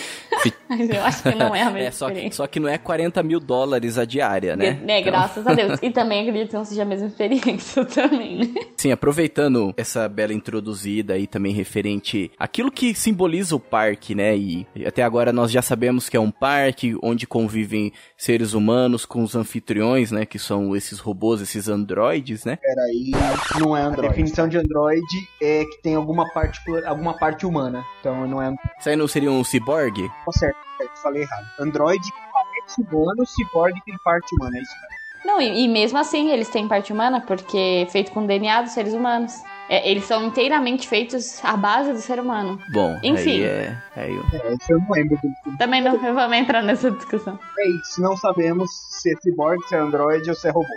Mas 0.78 0.90
eu 0.90 1.04
acho 1.04 1.24
que 1.24 1.36
não 1.36 1.54
é 1.56 1.62
a 1.64 1.70
mesma 1.70 1.82
É, 1.82 1.92
só, 1.92 2.06
que, 2.06 2.12
experiência. 2.14 2.38
só 2.38 2.48
que 2.48 2.60
não 2.60 2.70
é 2.70 2.78
40 2.78 3.22
mil 3.24 3.40
dólares 3.40 3.98
a 3.98 4.06
diária, 4.06 4.56
né? 4.56 4.80
Né, 4.84 5.00
Então, 5.00 5.12
graças 5.12 5.46
a 5.48 5.54
Deus. 5.54 5.80
E 5.84 5.90
também 5.90 6.22
acredito 6.22 6.50
que 6.52 6.56
não 6.56 6.64
seja 6.66 6.84
a 6.84 6.86
mesma 6.86 7.08
experiência 7.08 7.84
também, 7.86 8.38
né? 8.40 8.62
Sim, 8.78 8.92
aproveitando 8.92 9.74
essa 9.76 10.08
bela 10.08 10.34
introduzida 10.34 11.14
aí 11.16 11.28
também 11.28 11.54
referente 11.54 12.32
àquilo 12.38 12.72
que 12.72 12.94
simboliza 12.94 13.56
o 13.56 13.60
parque, 13.60 14.14
né? 14.16 14.36
E 14.38 14.66
até 14.86 15.04
agora 15.04 15.34
nós 15.34 15.52
já 15.52 15.62
sabemos 15.62 16.08
que 16.08 16.16
é 16.16 16.20
um 16.20 16.32
parque 16.32 16.96
onde 17.02 17.26
convivem 17.28 17.92
seres 18.16 18.54
humanos 18.54 19.06
com 19.06 19.24
os 19.24 19.36
anfitriões, 19.36 20.12
né? 20.12 20.26
Que 20.26 20.38
são 20.40 20.76
esses 20.76 21.00
robôs, 21.00 21.42
esses 21.42 21.68
androides, 21.68 22.46
né? 22.46 22.58
Peraí, 22.58 23.12
não 23.60 23.76
é 23.76 23.82
Android. 23.82 24.06
A 24.08 24.10
definição 24.10 24.48
de 24.48 24.58
Android 24.58 25.02
é 25.42 25.66
que 25.66 25.82
tem 25.82 25.96
alguma 25.96 26.32
parte, 26.32 26.60
alguma 26.86 27.18
parte 27.18 27.46
humana. 27.46 27.84
Então 28.00 28.28
não 28.28 28.42
é 28.42 28.54
Isso 28.80 28.90
aí 28.90 28.96
não 28.96 29.08
seria 29.08 29.32
um 29.32 29.44
ciborgue? 29.44 30.08
Tá 30.26 30.32
certo, 30.32 30.56
certo, 30.56 30.61
falei 31.02 31.24
errado. 31.24 31.46
Android 31.60 32.02
que 32.02 32.20
parece 32.34 32.82
humano, 32.82 33.26
cyborg 33.26 33.74
que 33.74 33.86
tem 33.86 33.98
parte 34.04 34.36
humana, 34.36 34.58
é 34.58 34.62
isso 34.62 34.74
mesmo. 34.82 35.02
Não, 35.24 35.40
e, 35.40 35.66
e 35.66 35.68
mesmo 35.68 35.98
assim 36.00 36.32
eles 36.32 36.50
têm 36.50 36.68
parte 36.68 36.92
humana, 36.92 37.22
porque 37.22 37.86
é 37.88 37.92
feito 37.92 38.12
com 38.12 38.26
DNA 38.26 38.64
dos 38.64 38.72
seres 38.72 38.94
humanos. 38.94 39.34
É, 39.70 39.90
eles 39.90 40.04
são 40.06 40.26
inteiramente 40.26 40.88
feitos 40.88 41.44
à 41.46 41.56
base 41.56 41.94
do 41.94 42.00
ser 42.00 42.20
humano. 42.20 42.60
Bom, 42.74 43.00
Enfim. 43.04 43.38
aí 43.38 43.44
é... 43.44 43.78
Aí 43.96 44.14
eu... 44.14 44.24
É, 44.34 44.54
isso 44.54 44.72
eu 44.72 44.80
não 44.80 44.92
lembro 44.92 45.18
do 45.22 45.58
Também 45.58 45.82
não 45.82 45.98
vamos 45.98 46.38
entrar 46.38 46.62
nessa 46.62 46.92
discussão. 46.92 47.40
É 47.58 47.68
isso, 47.70 48.02
não 48.02 48.18
sabemos 48.18 48.70
se 48.90 49.14
é 49.14 49.16
cyborg, 49.22 49.62
se 49.68 49.76
é 49.76 49.80
Android 49.80 50.28
ou 50.28 50.36
se 50.36 50.48
é 50.48 50.52
robô. 50.52 50.68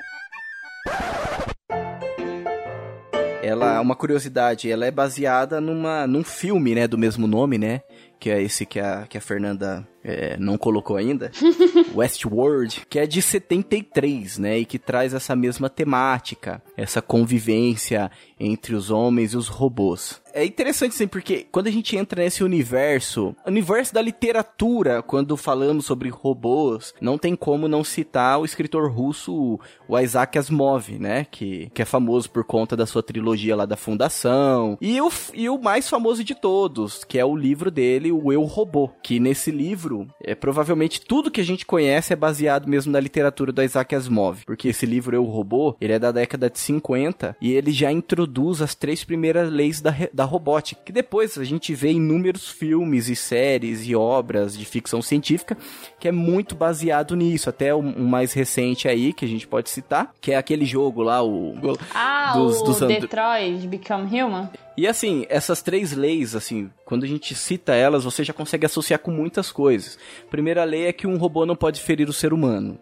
Ela, 3.43 3.81
uma 3.81 3.95
curiosidade, 3.95 4.71
ela 4.71 4.87
é 4.87 4.91
baseada 4.91 5.61
numa, 5.61 6.07
num 6.07 6.25
filme, 6.25 6.75
né, 6.75 6.87
do 6.87 6.97
mesmo 6.97 7.27
nome, 7.27 7.59
né? 7.59 7.83
Que 8.25 8.31
é 8.31 8.43
esse 8.43 8.65
que 8.65 8.81
a, 8.81 9.07
que 9.07 9.19
a 9.19 9.21
Fernanda 9.21 9.87
é, 10.05 10.37
não 10.39 10.59
colocou 10.59 10.97
ainda. 10.97 11.33
Westworld, 11.95 12.87
que 12.89 12.99
é 12.99 13.07
de 13.07 13.23
73, 13.23 14.39
né? 14.39 14.59
E 14.59 14.65
que 14.65 14.79
traz 14.79 15.15
essa 15.15 15.35
mesma 15.35 15.71
temática, 15.71 16.63
essa 16.77 17.01
convivência 17.01 18.11
entre 18.39 18.75
os 18.75 18.91
homens 18.91 19.33
e 19.33 19.37
os 19.37 19.49
robôs. 19.49 20.23
É 20.35 20.45
interessante, 20.45 20.93
assim, 20.93 21.07
porque 21.07 21.47
quando 21.51 21.69
a 21.69 21.71
gente 21.71 21.97
entra 21.97 22.23
nesse 22.23 22.43
universo, 22.43 23.37
universo 23.47 23.95
da 23.95 24.03
literatura, 24.03 25.01
quando 25.01 25.37
falamos 25.37 25.87
sobre 25.87 26.09
robôs, 26.09 26.93
não 27.01 27.17
tem 27.17 27.37
como 27.37 27.69
não 27.69 27.85
citar 27.85 28.41
o 28.41 28.45
escritor 28.45 28.91
russo, 28.91 29.61
o 29.89 29.99
Isaac 29.99 30.37
Asimov, 30.37 30.99
né? 30.99 31.25
Que, 31.31 31.71
que 31.73 31.81
é 31.81 31.85
famoso 31.85 32.29
por 32.31 32.43
conta 32.43 32.77
da 32.77 32.85
sua 32.85 33.03
trilogia 33.03 33.55
lá 33.55 33.65
da 33.65 33.77
Fundação. 33.77 34.77
E 34.81 35.01
o, 35.01 35.11
e 35.33 35.49
o 35.49 35.57
mais 35.57 35.89
famoso 35.89 36.25
de 36.25 36.35
todos, 36.35 37.05
que 37.05 37.19
é 37.19 37.25
o 37.25 37.37
livro 37.37 37.71
dele, 37.71 38.11
O 38.23 38.33
Eu 38.33 38.43
Robô. 38.43 38.91
Que 39.03 39.19
nesse 39.19 39.51
livro 39.51 40.07
é 40.23 40.35
provavelmente 40.35 41.01
tudo 41.01 41.31
que 41.31 41.41
a 41.41 41.45
gente 41.45 41.67
conhece 41.67 42.13
é 42.13 42.17
baseado 42.17 42.69
mesmo 42.69 42.93
na 42.93 43.01
literatura 43.01 43.53
do 43.53 43.63
Isaac 43.63 43.95
Asimov, 43.95 44.45
porque 44.45 44.69
esse 44.69 44.87
livro 44.87 45.17
Eu 45.17 45.25
Robô, 45.25 45.77
ele 45.81 45.93
é 45.93 45.99
da 45.99 46.13
década 46.13 46.51
de 46.51 46.59
50 46.59 47.37
e 47.41 47.53
ele 47.53 47.73
já 47.73 47.91
introduz 47.91 48.61
as 48.63 48.75
três 48.75 49.05
primeiras 49.05 49.51
leis 49.51 49.81
da, 49.81 49.95
da 50.13 50.25
robótica, 50.25 50.83
que 50.85 50.93
depois 50.93 51.39
a 51.39 51.45
gente 51.45 51.75
vê 51.75 51.93
inúmeros 51.93 52.49
filmes 52.49 53.09
e 53.09 53.17
séries 53.17 53.87
e 53.87 53.95
obras 53.95 54.57
de 54.57 54.65
ficção 54.65 55.01
científica 55.03 55.57
que 55.99 56.09
é 56.09 56.13
muito 56.13 56.55
baseado 56.55 57.17
nisso, 57.17 57.49
até 57.49 57.75
um, 57.75 58.03
um 58.03 58.07
mais 58.07 58.33
recente 58.33 58.89
aí 58.89 59.13
que 59.13 59.25
a 59.25 59.29
gente 59.29 59.47
pode 59.47 59.71
citar, 59.71 60.13
que 60.21 60.33
é 60.33 60.37
aquele 60.37 60.65
jogo 60.65 61.03
lá, 61.03 61.23
o 61.23 61.55
ah, 61.95 62.33
dos, 62.35 62.61
o 62.61 62.65
dos 62.65 62.81
Detroit 62.81 63.67
Become 63.67 64.23
Human. 64.23 64.49
E 64.77 64.87
assim, 64.87 65.25
essas 65.29 65.63
três 65.63 65.93
leis, 65.93 66.35
assim, 66.35 66.71
quando 66.85 67.05
a 67.05 67.07
gente 67.07 67.35
cita 67.35 67.75
elas, 67.75 68.05
você 68.05 68.25
já 68.25 68.33
consegue 68.33 68.67
associar 68.67 68.99
com 68.99 69.11
muitas 69.11 69.53
coisas. 69.53 69.99
Primeira 70.31 70.65
lei 70.65 70.87
é 70.87 70.93
que 70.93 71.07
um 71.07 71.17
robô 71.17 71.47
não 71.47 71.55
pode 71.55 71.81
ferir 71.81 72.09
o 72.09 72.13
ser 72.13 72.33
humano 72.33 72.79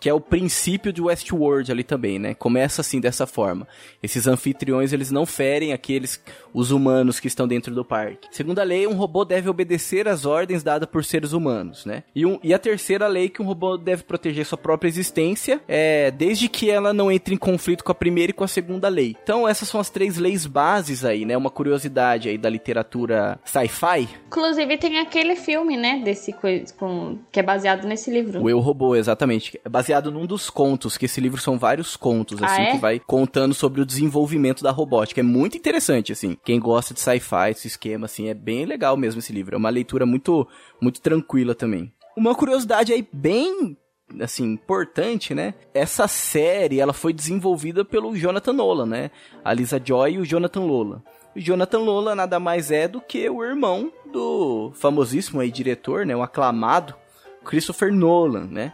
que 0.00 0.08
é 0.08 0.14
o 0.14 0.20
princípio 0.20 0.92
de 0.92 1.02
Westworld 1.02 1.70
ali 1.70 1.84
também, 1.84 2.18
né? 2.18 2.34
Começa 2.34 2.80
assim 2.80 2.98
dessa 2.98 3.26
forma. 3.26 3.68
Esses 4.02 4.26
anfitriões, 4.26 4.92
eles 4.92 5.10
não 5.10 5.26
ferem 5.26 5.74
aqueles 5.74 6.20
os 6.52 6.70
humanos 6.70 7.20
que 7.20 7.28
estão 7.28 7.46
dentro 7.46 7.74
do 7.74 7.84
parque. 7.84 8.26
Segunda 8.32 8.62
lei, 8.62 8.86
um 8.86 8.94
robô 8.94 9.24
deve 9.24 9.48
obedecer 9.48 10.08
às 10.08 10.24
ordens 10.24 10.62
dadas 10.62 10.88
por 10.88 11.04
seres 11.04 11.32
humanos, 11.32 11.84
né? 11.84 12.02
E, 12.14 12.24
um, 12.24 12.40
e 12.42 12.54
a 12.54 12.58
terceira 12.58 13.06
lei 13.06 13.28
que 13.28 13.42
um 13.42 13.44
robô 13.44 13.76
deve 13.76 14.02
proteger 14.02 14.46
sua 14.46 14.58
própria 14.58 14.88
existência, 14.88 15.60
é 15.68 16.10
desde 16.10 16.48
que 16.48 16.70
ela 16.70 16.92
não 16.92 17.12
entre 17.12 17.34
em 17.34 17.38
conflito 17.38 17.84
com 17.84 17.92
a 17.92 17.94
primeira 17.94 18.30
e 18.30 18.34
com 18.34 18.42
a 18.42 18.48
segunda 18.48 18.88
lei. 18.88 19.14
Então 19.22 19.46
essas 19.46 19.68
são 19.68 19.80
as 19.80 19.90
três 19.90 20.16
leis 20.16 20.46
bases 20.46 21.04
aí, 21.04 21.26
né? 21.26 21.36
Uma 21.36 21.50
curiosidade 21.50 22.28
aí 22.30 22.38
da 22.38 22.48
literatura 22.48 23.38
sci-fi. 23.44 24.08
Inclusive 24.26 24.78
tem 24.78 24.98
aquele 24.98 25.36
filme, 25.36 25.76
né? 25.76 26.00
Desse 26.02 26.32
com, 26.78 27.18
que 27.30 27.38
é 27.38 27.42
baseado 27.42 27.86
nesse 27.86 28.10
livro. 28.10 28.42
O 28.42 28.48
Eu 28.48 28.60
Robô, 28.60 28.96
exatamente. 28.96 29.60
É 29.62 29.68
baseado 29.68 29.89
baseado 29.90 30.10
num 30.12 30.24
dos 30.24 30.48
contos, 30.48 30.96
que 30.96 31.06
esse 31.06 31.20
livro 31.20 31.40
são 31.40 31.58
vários 31.58 31.96
contos, 31.96 32.40
assim, 32.40 32.62
ah, 32.62 32.64
é? 32.64 32.72
que 32.72 32.78
vai 32.78 33.00
contando 33.00 33.52
sobre 33.52 33.80
o 33.80 33.86
desenvolvimento 33.86 34.62
da 34.62 34.70
robótica. 34.70 35.20
É 35.20 35.24
muito 35.24 35.56
interessante, 35.56 36.12
assim. 36.12 36.36
Quem 36.44 36.60
gosta 36.60 36.94
de 36.94 37.00
sci-fi, 37.00 37.50
esse 37.50 37.66
esquema, 37.66 38.06
assim, 38.06 38.28
é 38.28 38.34
bem 38.34 38.64
legal 38.64 38.96
mesmo 38.96 39.18
esse 39.18 39.32
livro. 39.32 39.56
É 39.56 39.58
uma 39.58 39.68
leitura 39.68 40.06
muito, 40.06 40.46
muito 40.80 41.00
tranquila 41.00 41.56
também. 41.56 41.92
Uma 42.16 42.34
curiosidade 42.36 42.92
aí 42.92 43.06
bem 43.12 43.76
assim, 44.20 44.44
importante, 44.44 45.34
né? 45.34 45.54
Essa 45.72 46.08
série, 46.08 46.80
ela 46.80 46.92
foi 46.92 47.12
desenvolvida 47.12 47.84
pelo 47.84 48.16
Jonathan 48.16 48.52
Nolan, 48.52 48.86
né? 48.86 49.10
A 49.44 49.52
Lisa 49.52 49.80
Joy 49.82 50.14
e 50.14 50.18
o 50.18 50.26
Jonathan 50.26 50.60
Nolan. 50.60 51.02
O 51.34 51.40
Jonathan 51.40 51.78
Nolan 51.78 52.14
nada 52.16 52.40
mais 52.40 52.72
é 52.72 52.88
do 52.88 53.00
que 53.00 53.28
o 53.28 53.42
irmão 53.42 53.92
do 54.12 54.72
famosíssimo 54.74 55.40
aí 55.40 55.50
diretor, 55.50 56.04
né? 56.04 56.14
O 56.14 56.22
aclamado 56.22 56.94
Christopher 57.44 57.92
Nolan, 57.92 58.46
né? 58.50 58.72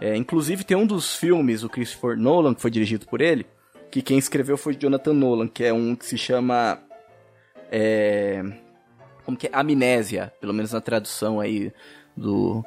É, 0.00 0.16
inclusive 0.16 0.64
tem 0.64 0.76
um 0.76 0.86
dos 0.86 1.16
filmes, 1.16 1.62
o 1.62 1.68
Christopher 1.68 2.16
Nolan, 2.16 2.54
que 2.54 2.60
foi 2.60 2.70
dirigido 2.70 3.06
por 3.06 3.20
ele, 3.20 3.46
que 3.90 4.02
quem 4.02 4.18
escreveu 4.18 4.56
foi 4.56 4.74
Jonathan 4.74 5.12
Nolan, 5.12 5.48
que 5.48 5.64
é 5.64 5.72
um 5.72 5.94
que 5.94 6.06
se 6.06 6.18
chama... 6.18 6.78
É, 7.70 8.42
como 9.24 9.36
que 9.36 9.46
é? 9.46 9.50
Amnésia, 9.52 10.32
pelo 10.40 10.52
menos 10.52 10.72
na 10.72 10.80
tradução 10.80 11.40
aí 11.40 11.72
do 12.16 12.64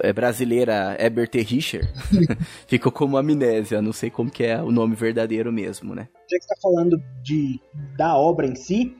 é, 0.00 0.12
brasileira 0.12 0.96
Herbert 0.98 1.30
Richer, 1.34 1.90
ficou 2.66 2.92
como 2.92 3.16
Amnésia, 3.16 3.82
não 3.82 3.92
sei 3.92 4.10
como 4.10 4.30
que 4.30 4.44
é 4.44 4.62
o 4.62 4.70
nome 4.70 4.94
verdadeiro 4.94 5.52
mesmo, 5.52 5.94
né? 5.94 6.08
Já 6.30 6.38
que 6.38 6.44
você 6.44 6.54
tá 6.54 6.60
falando 6.62 7.02
de, 7.22 7.60
da 7.96 8.16
obra 8.16 8.46
em 8.46 8.54
si, 8.54 8.96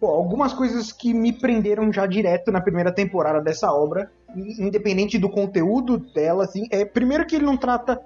algumas 0.00 0.52
coisas 0.52 0.92
que 0.92 1.12
me 1.12 1.32
prenderam 1.32 1.92
já 1.92 2.06
direto 2.06 2.52
na 2.52 2.60
primeira 2.60 2.92
temporada 2.92 3.40
dessa 3.40 3.72
obra 3.72 4.10
independente 4.36 5.18
do 5.18 5.28
conteúdo 5.28 5.98
dela, 5.98 6.44
assim, 6.44 6.66
é 6.70 6.84
primeiro 6.84 7.26
que 7.26 7.36
ele 7.36 7.46
não 7.46 7.56
trata 7.56 8.00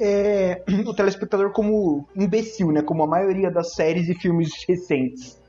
é, 0.00 0.62
o 0.86 0.94
telespectador 0.94 1.52
como 1.52 2.08
imbecil, 2.16 2.72
né? 2.72 2.82
Como 2.82 3.02
a 3.02 3.06
maioria 3.06 3.50
das 3.50 3.74
séries 3.74 4.08
e 4.08 4.14
filmes 4.14 4.64
recentes. 4.66 5.40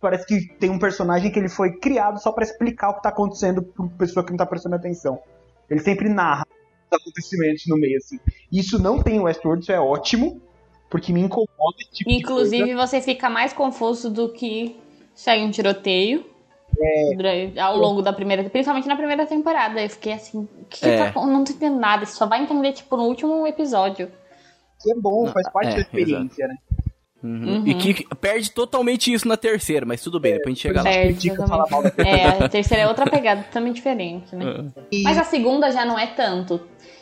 parece 0.00 0.26
que 0.26 0.54
tem 0.58 0.70
um 0.70 0.78
personagem 0.78 1.30
que 1.30 1.38
ele 1.38 1.48
foi 1.48 1.78
criado 1.78 2.20
só 2.20 2.32
para 2.32 2.44
explicar 2.44 2.90
o 2.90 2.94
que 2.94 3.02
tá 3.02 3.10
acontecendo 3.10 3.62
pra 3.62 3.86
pessoa 3.98 4.24
que 4.24 4.30
não 4.30 4.38
tá 4.38 4.46
prestando 4.46 4.76
atenção. 4.76 5.20
Ele 5.68 5.80
sempre 5.80 6.08
narra 6.08 6.46
os 6.90 7.00
acontecimentos 7.00 7.64
no 7.68 7.76
meio, 7.76 7.98
assim. 7.98 8.18
Isso 8.50 8.82
não 8.82 9.00
tem 9.02 9.20
o 9.20 9.24
Westworld, 9.24 9.62
isso 9.62 9.72
é 9.72 9.78
ótimo, 9.78 10.40
porque 10.90 11.12
me 11.12 11.20
incomoda. 11.20 11.78
Tipo 11.92 12.10
Inclusive, 12.10 12.74
você 12.74 13.00
fica 13.00 13.30
mais 13.30 13.52
confuso 13.52 14.10
do 14.10 14.28
que 14.28 14.76
segue 15.14 15.44
um 15.44 15.50
tiroteio. 15.50 16.28
É, 16.78 17.60
ao 17.60 17.76
longo 17.76 18.00
da 18.00 18.12
primeira, 18.12 18.44
principalmente 18.48 18.86
na 18.86 18.96
primeira 18.96 19.26
temporada. 19.26 19.82
Eu 19.82 19.90
fiquei 19.90 20.12
assim, 20.12 20.48
que, 20.68 20.80
que 20.80 20.88
é. 20.88 21.10
tá, 21.10 21.26
não 21.26 21.44
tô 21.44 21.52
entendendo 21.52 21.78
nada. 21.78 22.06
Você 22.06 22.16
só 22.16 22.26
vai 22.26 22.42
entender, 22.42 22.72
tipo, 22.72 22.96
no 22.96 23.04
último 23.04 23.46
episódio. 23.46 24.10
Que 24.80 24.92
é 24.92 24.94
bom, 24.94 25.26
faz 25.28 25.50
parte 25.50 25.70
é, 25.70 25.74
da 25.74 25.80
experiência, 25.80 26.44
exato. 26.44 26.48
né? 26.48 26.80
Uhum. 27.22 27.58
Uhum. 27.58 27.66
E 27.66 27.74
que 27.74 28.14
perde 28.16 28.50
totalmente 28.50 29.12
isso 29.12 29.28
na 29.28 29.36
terceira, 29.36 29.84
mas 29.84 30.00
tudo 30.00 30.18
bem, 30.18 30.34
depois 30.34 30.46
a 30.46 30.54
gente 30.54 30.62
chega 30.62 30.82
lá. 30.82 30.90
é, 31.98 32.44
a 32.44 32.48
terceira 32.48 32.84
é 32.84 32.88
outra 32.88 33.04
pegada 33.04 33.42
totalmente 33.42 33.76
diferente, 33.76 34.34
né? 34.34 34.44
Uhum. 34.44 34.72
Mas 35.04 35.18
a 35.18 35.24
segunda 35.24 35.70
já 35.70 35.84
não 35.84 35.98
é 35.98 36.06
tanto. 36.06 36.60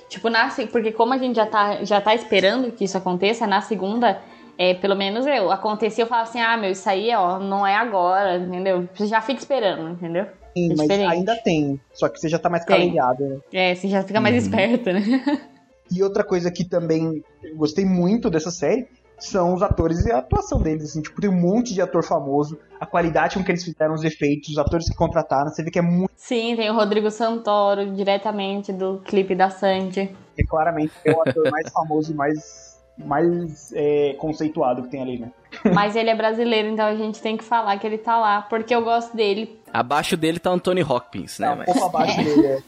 Tipo, 0.09 0.29
na, 0.31 0.49
porque 0.73 0.93
como 0.93 1.13
a 1.13 1.19
gente 1.19 1.37
já 1.37 1.47
tá, 1.47 1.85
já 1.85 2.01
tá 2.01 2.15
esperando 2.15 2.73
que 2.73 2.85
isso 2.85 2.97
aconteça, 2.97 3.47
na 3.47 3.61
segunda 3.61 4.21
é, 4.59 4.75
pelo 4.75 4.97
menos 4.97 5.25
eu, 5.27 5.53
acontecia, 5.53 6.03
eu 6.03 6.09
falava 6.09 6.29
assim, 6.29 6.41
ah, 6.41 6.57
meu, 6.57 6.73
isso 6.73 6.89
aí, 6.89 7.15
ó, 7.15 7.39
não 7.39 7.65
é 7.65 7.77
agora, 7.77 8.39
entendeu? 8.39 8.89
Você 8.93 9.07
já 9.07 9.21
fica 9.21 9.39
esperando, 9.39 9.91
entendeu? 9.91 10.27
Sim, 10.57 10.73
é 10.73 10.75
mas 10.75 10.91
ainda 10.91 11.37
tem, 11.37 11.81
só 11.93 12.09
que 12.09 12.19
você 12.19 12.29
já 12.29 12.41
tá 12.41 12.51
mais 12.51 12.65
calejado, 12.65 13.25
né? 13.25 13.39
É, 13.53 13.75
você 13.75 13.87
já 13.87 14.03
fica 14.03 14.21
mais 14.21 14.35
uhum. 14.35 14.41
esperto, 14.41 14.93
né? 14.93 15.03
E 15.91 16.03
outra 16.03 16.23
coisa 16.23 16.51
que 16.51 16.65
também 16.65 17.25
gostei 17.55 17.83
muito 17.83 18.29
dessa 18.29 18.51
série 18.51 18.87
são 19.19 19.55
os 19.55 19.63
atores 19.63 20.05
e 20.07 20.13
a 20.13 20.19
atuação 20.19 20.61
deles, 20.61 20.85
assim, 20.85 21.03
tipo, 21.03 21.21
tem 21.21 21.29
um 21.29 21.41
monte 21.41 21.75
de 21.75 21.81
ator 21.81 22.05
famoso, 22.05 22.59
a 22.81 22.87
qualidade 22.87 23.37
com 23.37 23.45
que 23.45 23.51
eles 23.51 23.65
fizeram 23.65 23.95
os 23.95 24.05
efeitos, 24.05 24.51
os 24.51 24.59
atores 24.59 24.89
que 24.89 24.97
contrataram, 24.97 25.51
você 25.51 25.63
vê 25.63 25.71
que 25.71 25.79
é 25.79 25.83
muito... 25.83 26.11
Sim, 26.17 26.55
tem 26.57 26.71
o 26.71 26.75
Rodrigo 26.75 27.11
Santoro, 27.11 27.93
diretamente 27.95 28.73
do 28.73 29.01
clipe 29.05 29.35
da 29.35 29.51
Sandy. 29.51 30.15
Que 30.37 30.45
claramente 30.45 30.93
é 31.05 31.13
o 31.13 31.21
ator 31.21 31.51
mais 31.51 31.71
famoso 31.73 32.13
e 32.13 32.15
mais 32.15 32.69
mais 33.05 33.73
é, 33.75 34.15
conceituado 34.19 34.83
que 34.83 34.89
tem 34.89 35.01
ali, 35.01 35.19
né? 35.19 35.31
Mas 35.73 35.97
ele 35.97 36.11
é 36.11 36.17
brasileiro, 36.17 36.69
então 36.69 36.87
a 36.87 36.97
gente 36.97 37.21
tem 37.21 37.37
que 37.37 37.45
falar 37.45 37.79
que 37.79 37.87
ele 37.87 37.99
tá 37.99 38.19
lá, 38.19 38.43
porque 38.43 38.75
eu 38.75 38.83
gosto 38.83 39.17
dele. 39.17 39.59
Abaixo 39.73 40.17
dele 40.17 40.39
tá 40.39 40.51
o 40.51 40.55
Anthony 40.55 40.83
Hopkins, 40.83 41.39
né? 41.39 41.47
Tá 41.47 41.55
um 41.55 41.65
pouco 41.65 41.85
abaixo 41.85 42.19
é. 42.21 42.25
dele, 42.25 42.47
é. 42.47 42.63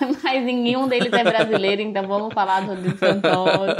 Mas 0.22 0.44
nenhum 0.44 0.88
deles 0.88 1.12
é 1.12 1.24
brasileiro, 1.24 1.82
então 1.82 2.06
vamos 2.06 2.32
falar 2.32 2.60
do 2.60 2.68
Rodrigo 2.68 2.98
Santoro. 2.98 3.76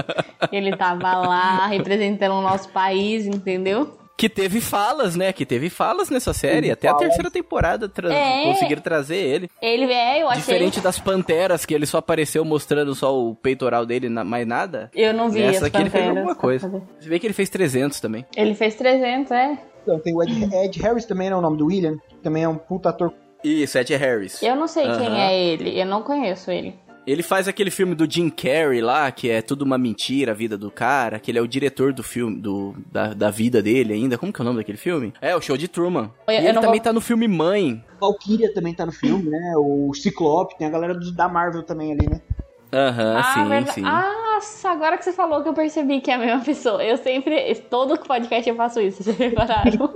Ele 0.53 0.77
tava 0.77 1.17
lá 1.17 1.67
representando 1.67 2.33
o 2.35 2.43
nosso 2.43 2.69
país, 2.71 3.27
entendeu? 3.27 3.99
Que 4.21 4.29
teve 4.29 4.61
falas, 4.61 5.17
né? 5.17 5.33
Que 5.33 5.47
teve 5.47 5.71
falas 5.71 6.11
nessa 6.11 6.35
série. 6.35 6.61
Teve 6.61 6.73
Até 6.73 6.89
falas. 6.89 7.03
a 7.03 7.07
terceira 7.07 7.31
temporada 7.31 7.89
tra 7.89 8.13
é. 8.13 8.45
conseguiram 8.45 8.83
trazer 8.83 9.17
ele. 9.17 9.49
Ele 9.63 9.91
é, 9.91 10.23
eu 10.23 10.29
achei. 10.29 10.43
Diferente 10.43 10.79
das 10.79 10.99
Panteras, 10.99 11.65
que 11.65 11.73
ele 11.73 11.87
só 11.87 11.99
apareceu 11.99 12.45
mostrando 12.45 12.95
só 12.95 13.19
o 13.19 13.35
peitoral 13.35 13.87
dele, 13.87 14.11
mais 14.11 14.47
nada. 14.47 14.91
Eu 14.95 15.15
não 15.15 15.31
vi 15.31 15.41
Nessa 15.41 15.69
aqui 15.69 15.79
ele 15.79 15.89
fez 15.89 16.07
alguma 16.07 16.35
coisa. 16.35 16.69
Você 16.99 17.09
vê 17.09 17.19
que 17.19 17.27
ele 17.27 17.33
fez 17.33 17.49
300 17.49 17.99
também. 17.99 18.27
Ele 18.37 18.55
fez 18.55 18.75
300, 18.75 19.31
é. 19.31 19.59
Então, 19.83 19.99
tem 19.99 20.15
o 20.15 20.23
Ed, 20.23 20.55
Ed 20.55 20.83
Harris 20.83 21.07
também, 21.07 21.29
é 21.29 21.35
o 21.35 21.41
nome 21.41 21.57
do 21.57 21.67
William. 21.67 21.97
Também 22.23 22.43
é 22.43 22.49
um 22.49 22.57
puta 22.57 22.91
ator. 22.91 23.15
Isso, 23.43 23.79
Ed 23.79 23.95
Harris. 23.97 24.43
Eu 24.43 24.57
não 24.57 24.69
sei 24.69 24.85
quem 24.85 25.21
é 25.21 25.43
ele. 25.43 25.79
Eu 25.79 25.87
não 25.87 26.03
conheço 26.03 26.51
ele. 26.51 26.75
Ele 27.07 27.23
faz 27.23 27.49
aquele 27.49 27.71
filme 27.71 27.95
do 27.95 28.11
Jim 28.11 28.29
Carrey 28.29 28.81
lá, 28.81 29.11
que 29.11 29.31
é 29.31 29.41
tudo 29.41 29.63
uma 29.63 29.79
mentira 29.79 30.33
a 30.33 30.35
vida 30.35 30.57
do 30.57 30.71
cara, 30.71 31.19
que 31.19 31.31
ele 31.31 31.39
é 31.39 31.43
o 31.43 31.49
diretor 31.49 31.93
do 31.93 32.03
filme, 32.03 32.37
do, 32.37 32.75
da, 32.93 33.15
da 33.15 33.31
vida 33.31 33.63
dele 33.63 33.95
ainda. 33.95 34.19
Como 34.19 34.33
que 34.33 34.41
é 34.41 34.43
o 34.43 34.45
nome 34.45 34.59
daquele 34.59 34.79
filme? 34.79 35.13
É, 35.21 35.35
o 35.35 35.41
Show 35.41 35.57
de 35.57 35.67
Truman. 35.67 36.11
Eu, 36.29 36.35
e 36.35 36.37
ele 36.37 36.53
também 36.55 36.71
vou... 36.73 36.81
tá 36.81 36.93
no 36.93 37.01
filme 37.01 37.27
Mãe. 37.27 37.83
Valkyria 38.01 38.53
também 38.53 38.75
tá 38.75 38.85
no 38.85 38.93
filme, 38.93 39.31
né? 39.31 39.55
O 39.57 39.93
Ciclope, 39.95 40.59
tem 40.59 40.67
a 40.67 40.71
galera 40.71 40.95
do, 40.95 41.11
da 41.13 41.29
Marvel 41.29 41.63
também 41.63 41.93
ali, 41.93 42.09
né? 42.09 42.21
Aham, 42.73 43.13
uhum, 43.13 43.17
ah, 43.17 43.35
sim, 43.35 43.49
verdade. 43.49 43.73
sim. 43.73 43.81
Nossa, 43.81 44.71
agora 44.71 44.97
que 44.97 45.05
você 45.05 45.13
falou 45.13 45.43
que 45.43 45.49
eu 45.49 45.55
percebi 45.55 46.01
que 46.01 46.11
é 46.11 46.15
a 46.15 46.19
mesma 46.19 46.45
pessoa. 46.45 46.85
Eu 46.85 46.97
sempre, 46.97 47.55
todo 47.69 47.99
podcast 47.99 48.49
eu 48.49 48.55
faço 48.55 48.81
isso, 48.81 49.03
vocês 49.03 49.17
repararam? 49.17 49.93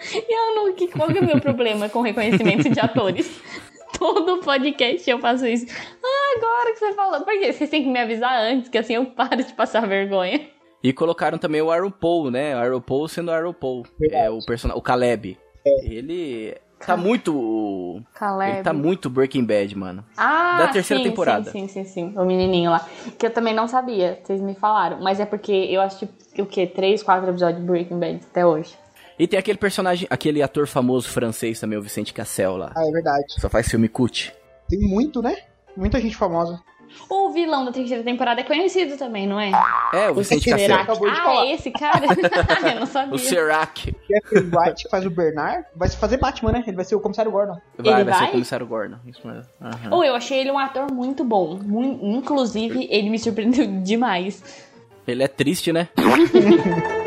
eu 0.28 0.54
não, 0.54 0.72
que, 0.74 0.88
qual 0.88 1.08
que 1.08 1.18
é 1.18 1.20
o 1.20 1.26
meu 1.26 1.40
problema 1.40 1.88
com 1.88 2.00
reconhecimento 2.00 2.68
de 2.68 2.80
atores? 2.80 3.40
todo 3.98 4.38
podcast 4.38 5.08
eu 5.08 5.18
faço 5.18 5.46
isso. 5.46 5.66
Ah, 6.02 6.38
agora 6.38 6.72
que 6.72 6.78
você 6.78 6.92
falou. 6.94 7.20
Por 7.20 7.38
quê? 7.38 7.52
Vocês 7.52 7.68
têm 7.68 7.82
que 7.82 7.90
me 7.90 8.00
avisar 8.00 8.32
antes, 8.40 8.70
que 8.70 8.78
assim 8.78 8.94
eu 8.94 9.04
paro 9.06 9.36
de 9.36 9.52
passar 9.52 9.86
vergonha. 9.86 10.48
E 10.82 10.92
colocaram 10.92 11.36
também 11.36 11.60
o 11.60 11.90
Paul, 11.90 12.30
né? 12.30 12.54
Arrow 12.54 12.80
Paul 12.80 13.06
sendo 13.06 13.30
Arrow 13.30 13.52
Paul. 13.52 13.84
É 14.10 14.30
o 14.30 14.38
personagem, 14.44 14.78
o 14.78 14.82
Caleb. 14.82 15.38
É. 15.64 15.86
Ele 15.86 16.56
tá 16.78 16.96
muito. 16.96 18.00
Caleb. 18.14 18.54
Ele 18.54 18.62
tá 18.62 18.72
muito 18.72 19.10
Breaking 19.10 19.44
Bad, 19.44 19.76
mano. 19.76 20.02
Ah, 20.16 20.56
da 20.60 20.68
terceira 20.68 21.02
sim, 21.02 21.10
temporada. 21.10 21.50
Sim, 21.50 21.68
sim, 21.68 21.84
sim, 21.84 22.12
sim. 22.12 22.18
O 22.18 22.24
menininho 22.24 22.70
lá. 22.70 22.88
Que 23.18 23.26
eu 23.26 23.30
também 23.30 23.52
não 23.52 23.68
sabia, 23.68 24.18
vocês 24.24 24.40
me 24.40 24.54
falaram. 24.54 25.02
Mas 25.02 25.20
é 25.20 25.26
porque 25.26 25.52
eu 25.52 25.82
acho 25.82 26.08
que 26.34 26.40
o 26.40 26.46
quê? 26.46 26.66
Três, 26.66 27.02
quatro 27.02 27.28
episódios 27.28 27.60
de 27.60 27.66
Breaking 27.66 27.98
Bad 27.98 28.20
até 28.30 28.46
hoje. 28.46 28.74
E 29.20 29.26
tem 29.26 29.38
aquele 29.38 29.58
personagem, 29.58 30.08
aquele 30.08 30.42
ator 30.42 30.66
famoso 30.66 31.10
francês 31.10 31.60
também, 31.60 31.78
o 31.78 31.82
Vicente 31.82 32.10
Cassel 32.10 32.56
lá. 32.56 32.72
Ah, 32.74 32.88
é 32.88 32.90
verdade. 32.90 33.34
Só 33.38 33.50
faz 33.50 33.68
filme 33.68 33.86
cut. 33.86 34.32
Tem 34.66 34.78
muito, 34.78 35.20
né? 35.20 35.36
Muita 35.76 36.00
gente 36.00 36.16
famosa. 36.16 36.58
O 37.06 37.30
vilão 37.30 37.66
da 37.66 37.70
terceira 37.70 38.02
temporada 38.02 38.40
é 38.40 38.44
conhecido 38.44 38.96
também, 38.96 39.26
não 39.26 39.38
é? 39.38 39.52
É, 39.92 40.10
o 40.10 40.14
Vicente 40.14 40.48
Cassel. 40.48 40.74
acabou 40.74 41.10
de 41.10 41.18
ah, 41.18 41.22
falar. 41.22 41.44
é 41.44 41.52
esse 41.52 41.70
cara? 41.70 42.06
Eu 42.72 42.80
não 42.80 42.86
sabia. 42.86 43.14
O 43.14 43.18
Serac. 43.18 43.94
Jeffrey 44.08 44.42
Wright, 44.42 44.84
que 44.84 44.88
faz 44.88 45.04
o 45.04 45.10
Bernard, 45.10 45.66
vai 45.76 45.88
se 45.90 45.98
fazer 45.98 46.16
Batman, 46.16 46.52
né? 46.52 46.64
Ele 46.66 46.76
vai 46.76 46.86
ser 46.86 46.94
o 46.94 47.00
comissário 47.00 47.30
Gordon. 47.30 47.60
Vai, 47.76 48.00
Ele 48.00 48.04
vai 48.04 48.14
ser 48.14 48.20
vai? 48.20 48.28
o 48.28 48.32
comissário 48.32 48.66
Gordon. 48.66 48.96
Isso 49.04 49.20
mesmo. 49.26 49.44
Aham. 49.60 49.90
Oh, 49.98 50.02
eu 50.02 50.14
achei 50.14 50.40
ele 50.40 50.50
um 50.50 50.58
ator 50.58 50.90
muito 50.90 51.24
bom. 51.24 51.60
Inclusive, 52.00 52.88
ele 52.90 53.10
me 53.10 53.18
surpreendeu 53.18 53.66
demais. 53.84 54.64
Ele 55.06 55.22
é 55.22 55.28
triste, 55.28 55.74
né? 55.74 55.90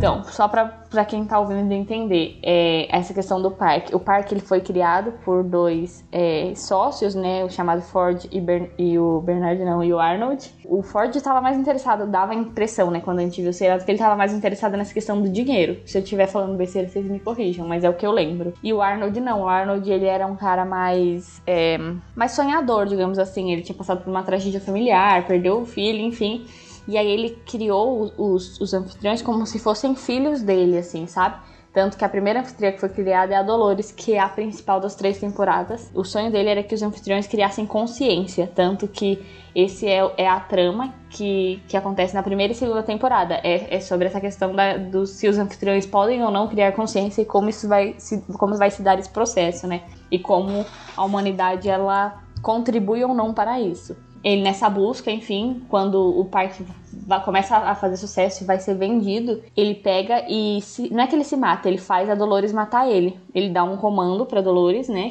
Então, 0.00 0.24
só 0.24 0.48
pra 0.48 1.04
quem 1.04 1.26
tá 1.26 1.38
ouvindo 1.38 1.70
entender, 1.72 2.38
é, 2.42 2.88
essa 2.90 3.12
questão 3.12 3.40
do 3.42 3.50
parque. 3.50 3.94
O 3.94 4.00
parque 4.00 4.32
ele 4.32 4.40
foi 4.40 4.62
criado 4.62 5.12
por 5.26 5.44
dois 5.44 6.02
é, 6.10 6.54
sócios, 6.56 7.14
né? 7.14 7.44
O 7.44 7.50
chamado 7.50 7.82
Ford 7.82 8.24
e, 8.32 8.40
Ber- 8.40 8.72
e 8.78 8.98
o 8.98 9.20
Bernard, 9.20 9.62
não, 9.62 9.84
e 9.84 9.92
o 9.92 9.98
Arnold. 9.98 10.50
O 10.64 10.82
Ford 10.82 11.14
estava 11.14 11.42
mais 11.42 11.58
interessado, 11.58 12.06
dava 12.06 12.32
a 12.32 12.34
impressão, 12.34 12.90
né, 12.90 13.00
quando 13.00 13.18
a 13.18 13.22
gente 13.22 13.42
viu 13.42 13.50
o 13.50 13.52
seriado, 13.52 13.84
que 13.84 13.90
ele 13.90 13.98
estava 13.98 14.16
mais 14.16 14.32
interessado 14.32 14.74
nessa 14.74 14.94
questão 14.94 15.20
do 15.20 15.28
dinheiro. 15.28 15.82
Se 15.84 15.98
eu 15.98 16.02
estiver 16.02 16.26
falando 16.26 16.56
besteira, 16.56 16.88
vocês 16.88 17.06
me 17.06 17.20
corrijam, 17.20 17.68
mas 17.68 17.84
é 17.84 17.90
o 17.90 17.94
que 17.94 18.06
eu 18.06 18.10
lembro. 18.10 18.54
E 18.62 18.72
o 18.72 18.80
Arnold 18.80 19.20
não. 19.20 19.42
O 19.42 19.48
Arnold, 19.48 19.90
ele 19.92 20.06
era 20.06 20.26
um 20.26 20.34
cara 20.34 20.64
mais, 20.64 21.42
é, 21.46 21.76
mais 22.16 22.32
sonhador, 22.32 22.86
digamos 22.86 23.18
assim. 23.18 23.52
Ele 23.52 23.60
tinha 23.60 23.76
passado 23.76 24.02
por 24.02 24.08
uma 24.08 24.22
tragédia 24.22 24.62
familiar, 24.62 25.26
perdeu 25.26 25.60
o 25.60 25.66
filho, 25.66 26.00
enfim. 26.00 26.46
E 26.88 26.96
aí 26.96 27.08
ele 27.08 27.30
criou 27.46 28.12
os, 28.16 28.60
os 28.60 28.74
anfitriões 28.74 29.22
como 29.22 29.46
se 29.46 29.58
fossem 29.58 29.94
filhos 29.94 30.42
dele, 30.42 30.78
assim, 30.78 31.06
sabe? 31.06 31.36
Tanto 31.72 31.96
que 31.96 32.04
a 32.04 32.08
primeira 32.08 32.40
anfitriã 32.40 32.72
que 32.72 32.80
foi 32.80 32.88
criada 32.88 33.32
é 33.32 33.36
a 33.36 33.44
Dolores, 33.44 33.92
que 33.92 34.14
é 34.14 34.18
a 34.18 34.28
principal 34.28 34.80
das 34.80 34.96
três 34.96 35.18
temporadas. 35.18 35.88
O 35.94 36.02
sonho 36.02 36.30
dele 36.30 36.48
era 36.48 36.62
que 36.64 36.74
os 36.74 36.82
anfitriões 36.82 37.28
criassem 37.28 37.64
consciência, 37.64 38.50
tanto 38.52 38.88
que 38.88 39.24
esse 39.54 39.86
é, 39.86 40.00
é 40.16 40.28
a 40.28 40.40
trama 40.40 40.92
que, 41.08 41.62
que 41.68 41.76
acontece 41.76 42.12
na 42.12 42.24
primeira 42.24 42.52
e 42.52 42.56
segunda 42.56 42.82
temporada. 42.82 43.34
É, 43.44 43.76
é 43.76 43.80
sobre 43.80 44.08
essa 44.08 44.20
questão 44.20 44.52
da, 44.52 44.76
do 44.76 45.06
se 45.06 45.28
os 45.28 45.38
anfitriões 45.38 45.86
podem 45.86 46.24
ou 46.24 46.30
não 46.32 46.48
criar 46.48 46.72
consciência 46.72 47.22
e 47.22 47.24
como 47.24 47.48
isso 47.48 47.68
vai 47.68 47.94
se, 47.98 48.20
como 48.36 48.56
vai 48.56 48.72
se 48.72 48.82
dar 48.82 48.98
esse 48.98 49.08
processo, 49.10 49.68
né? 49.68 49.82
E 50.10 50.18
como 50.18 50.66
a 50.96 51.04
humanidade 51.04 51.68
ela 51.68 52.20
contribui 52.42 53.04
ou 53.04 53.14
não 53.14 53.32
para 53.32 53.60
isso. 53.60 53.96
Ele 54.22 54.42
nessa 54.42 54.68
busca, 54.68 55.10
enfim, 55.10 55.62
quando 55.68 55.94
o 56.20 56.26
parque 56.26 56.62
vai- 56.92 57.24
começa 57.24 57.56
a 57.56 57.74
fazer 57.74 57.96
sucesso 57.96 58.42
e 58.42 58.46
vai 58.46 58.58
ser 58.60 58.74
vendido, 58.74 59.42
ele 59.56 59.74
pega 59.74 60.24
e 60.28 60.60
se, 60.60 60.92
não 60.92 61.02
é 61.02 61.06
que 61.06 61.14
ele 61.14 61.24
se 61.24 61.36
mata, 61.36 61.68
ele 61.68 61.78
faz 61.78 62.08
a 62.10 62.14
Dolores 62.14 62.52
matar 62.52 62.90
ele. 62.90 63.18
Ele 63.34 63.48
dá 63.48 63.64
um 63.64 63.76
comando 63.78 64.26
pra 64.26 64.42
Dolores, 64.42 64.88
né? 64.88 65.10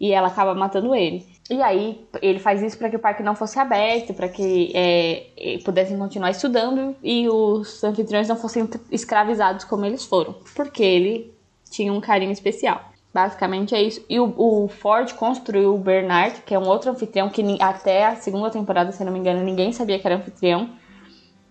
E 0.00 0.12
ela 0.12 0.28
acaba 0.28 0.54
matando 0.54 0.94
ele. 0.94 1.26
E 1.50 1.60
aí 1.60 2.06
ele 2.22 2.38
faz 2.38 2.62
isso 2.62 2.78
para 2.78 2.88
que 2.88 2.96
o 2.96 3.00
parque 3.00 3.22
não 3.22 3.34
fosse 3.34 3.58
aberto, 3.58 4.14
para 4.14 4.28
que 4.28 4.70
é, 4.74 5.58
pudessem 5.64 5.98
continuar 5.98 6.30
estudando 6.30 6.94
e 7.02 7.28
os 7.28 7.82
anfitriões 7.82 8.28
não 8.28 8.36
fossem 8.36 8.68
escravizados 8.92 9.64
como 9.64 9.84
eles 9.84 10.04
foram, 10.04 10.36
porque 10.54 10.82
ele 10.84 11.34
tinha 11.70 11.92
um 11.92 12.00
carinho 12.00 12.30
especial. 12.32 12.87
Basicamente 13.12 13.74
é 13.74 13.82
isso. 13.82 14.04
E 14.08 14.20
o, 14.20 14.34
o 14.36 14.68
Ford 14.68 15.12
construiu 15.14 15.74
o 15.74 15.78
Bernard, 15.78 16.42
que 16.42 16.54
é 16.54 16.58
um 16.58 16.68
outro 16.68 16.90
anfitrião 16.90 17.28
que 17.28 17.42
até 17.60 18.06
a 18.06 18.16
segunda 18.16 18.50
temporada, 18.50 18.92
se 18.92 19.04
não 19.04 19.12
me 19.12 19.18
engano, 19.18 19.42
ninguém 19.42 19.72
sabia 19.72 19.98
que 19.98 20.06
era 20.06 20.16
anfitrião, 20.16 20.70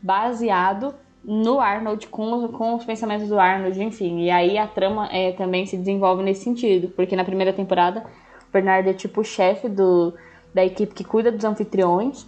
baseado 0.01 0.93
no 1.23 1.59
Arnold, 1.59 2.07
com, 2.07 2.47
com 2.49 2.75
os 2.75 2.85
pensamentos 2.85 3.27
do 3.27 3.37
Arnold, 3.37 3.83
enfim. 3.83 4.21
E 4.21 4.29
aí 4.29 4.57
a 4.57 4.67
trama 4.67 5.09
é, 5.11 5.33
também 5.33 5.65
se 5.65 5.75
desenvolve 5.75 6.23
nesse 6.23 6.43
sentido, 6.43 6.89
porque 6.89 7.15
na 7.15 7.25
primeira 7.25 7.51
temporada, 7.51 8.05
o 8.47 8.51
Bernard 8.53 8.87
é 8.87 8.93
tipo 8.93 9.21
o 9.21 9.25
chefe 9.25 9.67
do, 9.67 10.13
da 10.53 10.63
equipe 10.63 10.93
que 10.93 11.03
cuida 11.03 11.31
dos 11.31 11.43
anfitriões. 11.43 12.25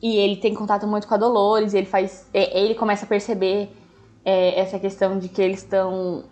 E 0.00 0.16
ele 0.16 0.36
tem 0.36 0.54
contato 0.54 0.86
muito 0.86 1.08
com 1.08 1.14
a 1.14 1.18
Dolores, 1.18 1.74
e 1.74 1.78
ele 1.78 1.86
faz. 1.86 2.26
é, 2.32 2.58
Ele 2.58 2.74
começa 2.74 3.04
a 3.04 3.08
perceber 3.08 3.70
é, 4.24 4.60
essa 4.60 4.78
questão 4.78 5.18
de 5.18 5.28
que 5.28 5.42
eles 5.42 5.58
estão 5.58 6.24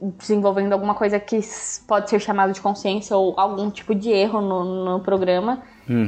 desenvolvendo 0.00 0.72
alguma 0.72 0.94
coisa 0.94 1.18
que 1.18 1.40
pode 1.86 2.10
ser 2.10 2.20
chamado 2.20 2.52
de 2.52 2.60
consciência 2.60 3.16
ou 3.16 3.38
algum 3.38 3.70
tipo 3.70 3.94
de 3.94 4.10
erro 4.10 4.40
no, 4.40 4.84
no 4.84 5.00
programa 5.00 5.62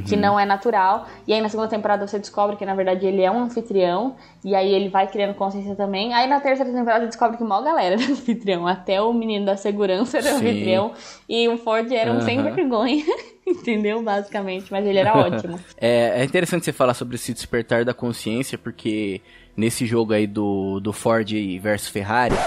que 0.06 0.16
não 0.16 0.38
é 0.38 0.44
natural. 0.44 1.06
E 1.26 1.32
aí 1.32 1.40
na 1.40 1.48
segunda 1.48 1.68
temporada 1.68 2.06
você 2.06 2.18
descobre 2.18 2.56
que 2.56 2.66
na 2.66 2.74
verdade 2.74 3.06
ele 3.06 3.22
é 3.22 3.30
um 3.30 3.44
anfitrião 3.44 4.16
e 4.44 4.54
aí 4.54 4.72
ele 4.72 4.88
vai 4.88 5.06
criando 5.06 5.34
consciência 5.34 5.74
também. 5.74 6.12
Aí 6.12 6.28
na 6.28 6.40
terceira 6.40 6.70
temporada 6.70 7.00
você 7.00 7.08
descobre 7.08 7.38
que 7.38 7.44
mó 7.44 7.62
galera 7.62 7.94
era 7.94 8.04
anfitrião, 8.12 8.66
até 8.66 9.00
o 9.00 9.12
menino 9.12 9.46
da 9.46 9.56
segurança 9.56 10.18
era 10.18 10.28
Sim. 10.28 10.36
anfitrião 10.36 10.92
e 11.28 11.48
o 11.48 11.56
Ford 11.56 11.90
era 11.90 12.12
um 12.12 12.20
sem 12.20 12.38
Aham. 12.38 12.50
vergonha. 12.50 13.04
Entendeu? 13.46 14.02
Basicamente, 14.02 14.70
mas 14.70 14.86
ele 14.86 14.98
era 14.98 15.16
ótimo. 15.18 15.58
É, 15.76 16.20
é 16.20 16.24
interessante 16.24 16.64
você 16.64 16.72
falar 16.72 16.94
sobre 16.94 17.16
esse 17.16 17.32
despertar 17.32 17.84
da 17.84 17.94
consciência, 17.94 18.56
porque 18.56 19.20
nesse 19.56 19.86
jogo 19.86 20.12
aí 20.12 20.26
do, 20.26 20.80
do 20.80 20.92
Ford 20.92 21.28
versus 21.60 21.88
Ferrari, 21.88 22.34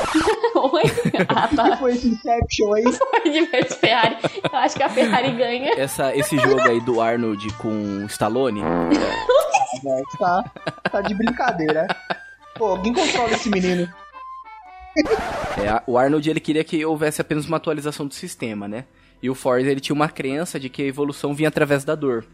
Oi? 0.55 0.83
Ah, 1.27 1.47
que 1.47 1.55
tá. 1.55 1.77
foi 1.77 1.91
esse 1.93 2.07
Inception 2.07 2.73
aí? 2.73 2.83
Ford 2.93 3.49
versus 3.51 3.77
Ferrari. 3.77 4.15
Eu 4.51 4.57
acho 4.59 4.75
que 4.75 4.83
a 4.83 4.89
Ferrari 4.89 5.31
ganha. 5.31 5.73
essa, 5.77 6.15
esse 6.15 6.37
jogo 6.37 6.61
aí 6.61 6.79
do 6.81 7.01
Arnold 7.01 7.51
com 7.55 8.05
Stallone, 8.07 8.61
É, 9.85 10.01
tá, 10.17 10.43
tá 10.89 11.01
de 11.01 11.13
brincadeira. 11.13 11.87
Pô, 12.55 12.67
alguém 12.67 12.93
controla 12.93 13.31
esse 13.31 13.49
menino. 13.49 13.91
é, 15.57 15.81
o 15.85 15.97
Arnold 15.97 16.29
ele 16.29 16.39
queria 16.39 16.63
que 16.63 16.85
houvesse 16.85 17.19
apenas 17.19 17.45
uma 17.47 17.57
atualização 17.57 18.07
do 18.07 18.13
sistema, 18.13 18.67
né? 18.67 18.85
E 19.21 19.29
o 19.29 19.35
Ford 19.35 19.65
ele 19.65 19.81
tinha 19.81 19.95
uma 19.95 20.07
crença 20.07 20.57
de 20.59 20.69
que 20.69 20.81
a 20.83 20.85
evolução 20.85 21.33
vinha 21.33 21.49
através 21.49 21.83
da 21.83 21.95
dor. 21.95 22.25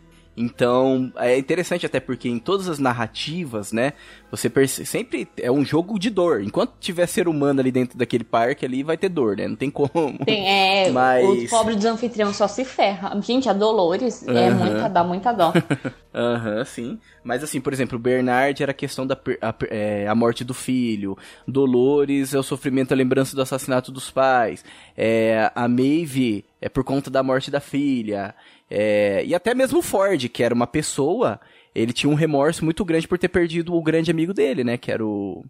Então, 0.41 1.11
é 1.17 1.37
interessante 1.37 1.85
até 1.85 1.99
porque 1.99 2.29
em 2.29 2.39
todas 2.39 2.69
as 2.69 2.79
narrativas, 2.79 3.73
né, 3.73 3.91
você 4.31 4.49
sempre 4.85 5.27
é 5.35 5.51
um 5.51 5.65
jogo 5.65 5.99
de 5.99 6.09
dor. 6.09 6.41
Enquanto 6.41 6.75
tiver 6.79 7.07
ser 7.07 7.27
humano 7.27 7.59
ali 7.59 7.73
dentro 7.73 7.97
daquele 7.97 8.23
parque 8.23 8.65
ali, 8.65 8.81
vai 8.81 8.95
ter 8.95 9.09
dor, 9.09 9.35
né? 9.35 9.49
Não 9.49 9.57
tem 9.57 9.69
como. 9.69 10.17
Tem, 10.23 10.47
é, 10.47 10.91
Mas- 10.91 11.25
o 11.27 11.49
pobre 11.49 11.75
dos 11.75 11.83
anfitriões 11.83 12.37
só 12.37 12.47
se 12.47 12.63
ferra. 12.63 13.19
Gente, 13.21 13.49
a 13.49 13.53
Dolores 13.53 14.25
é 14.25 14.49
muita, 14.49 14.87
dá 14.87 15.03
muita 15.03 15.33
dó. 15.33 15.51
Aham, 16.15 16.63
sim. 16.63 16.97
Mas 17.21 17.43
assim, 17.43 17.59
por 17.59 17.73
exemplo, 17.73 17.97
o 17.97 18.01
Bernard 18.01 18.63
era 18.63 18.71
a 18.71 18.73
questão 18.73 19.05
da 19.05 19.19
a, 19.41 19.53
é, 19.69 20.07
a 20.07 20.15
morte 20.15 20.45
do 20.45 20.53
filho. 20.53 21.17
Dolores 21.45 22.33
é 22.33 22.39
o 22.39 22.43
sofrimento, 22.43 22.93
a 22.93 22.95
lembrança 22.95 23.35
do 23.35 23.41
assassinato 23.41 23.91
dos 23.91 24.09
pais. 24.09 24.63
É, 24.95 25.51
a 25.53 25.67
Maeve 25.67 26.45
é 26.61 26.69
por 26.69 26.83
conta 26.85 27.09
da 27.09 27.21
morte 27.21 27.51
da 27.51 27.59
filha. 27.59 28.33
É, 28.69 29.23
e 29.25 29.33
até 29.33 29.53
mesmo 29.53 29.79
o 29.79 29.81
Ford, 29.81 30.27
que 30.29 30.43
era 30.43 30.53
uma 30.53 30.67
pessoa, 30.67 31.39
ele 31.73 31.91
tinha 31.93 32.09
um 32.11 32.15
remorso 32.15 32.63
muito 32.63 32.85
grande 32.85 33.07
por 33.07 33.17
ter 33.17 33.27
perdido 33.29 33.73
o 33.75 33.81
grande 33.81 34.11
amigo 34.11 34.33
dele, 34.33 34.63
né? 34.63 34.77
Que 34.77 34.91
era 34.91 35.05
o. 35.05 35.43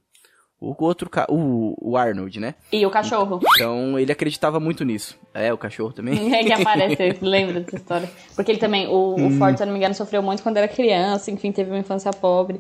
O 0.62 0.76
outro. 0.84 1.10
ca- 1.10 1.26
O, 1.30 1.74
o 1.82 1.96
Arnold, 1.96 2.38
né? 2.40 2.56
E 2.72 2.86
o 2.86 2.90
cachorro. 2.90 3.40
Então 3.56 3.98
ele 3.98 4.12
acreditava 4.12 4.60
muito 4.60 4.84
nisso. 4.84 5.18
É, 5.34 5.54
o 5.54 5.58
cachorro 5.58 5.94
também. 5.94 6.16
É 6.36 6.44
que 6.44 6.52
aparece, 6.52 7.18
lembra 7.22 7.62
dessa 7.62 7.78
história. 7.78 8.10
Porque 8.36 8.52
ele 8.52 8.60
também, 8.60 8.86
o, 8.88 9.16
o 9.28 9.30
Ford, 9.38 9.56
se 9.56 9.64
eu 9.64 9.68
não 9.68 9.74
me 9.74 9.80
engano, 9.80 9.96
sofreu 9.96 10.22
muito 10.22 10.44
quando 10.44 10.58
era 10.58 10.68
criança, 10.68 11.32
enfim, 11.32 11.52
teve 11.54 11.70
uma 11.72 11.80
infância 11.80 12.12
pobre. 12.12 12.60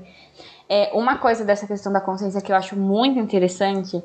É, 0.69 0.91
uma 0.93 1.17
coisa 1.17 1.43
dessa 1.43 1.67
questão 1.67 1.91
da 1.91 1.99
consciência 1.99 2.39
que 2.41 2.51
eu 2.51 2.55
acho 2.55 2.77
muito 2.77 3.19
interessante 3.19 4.01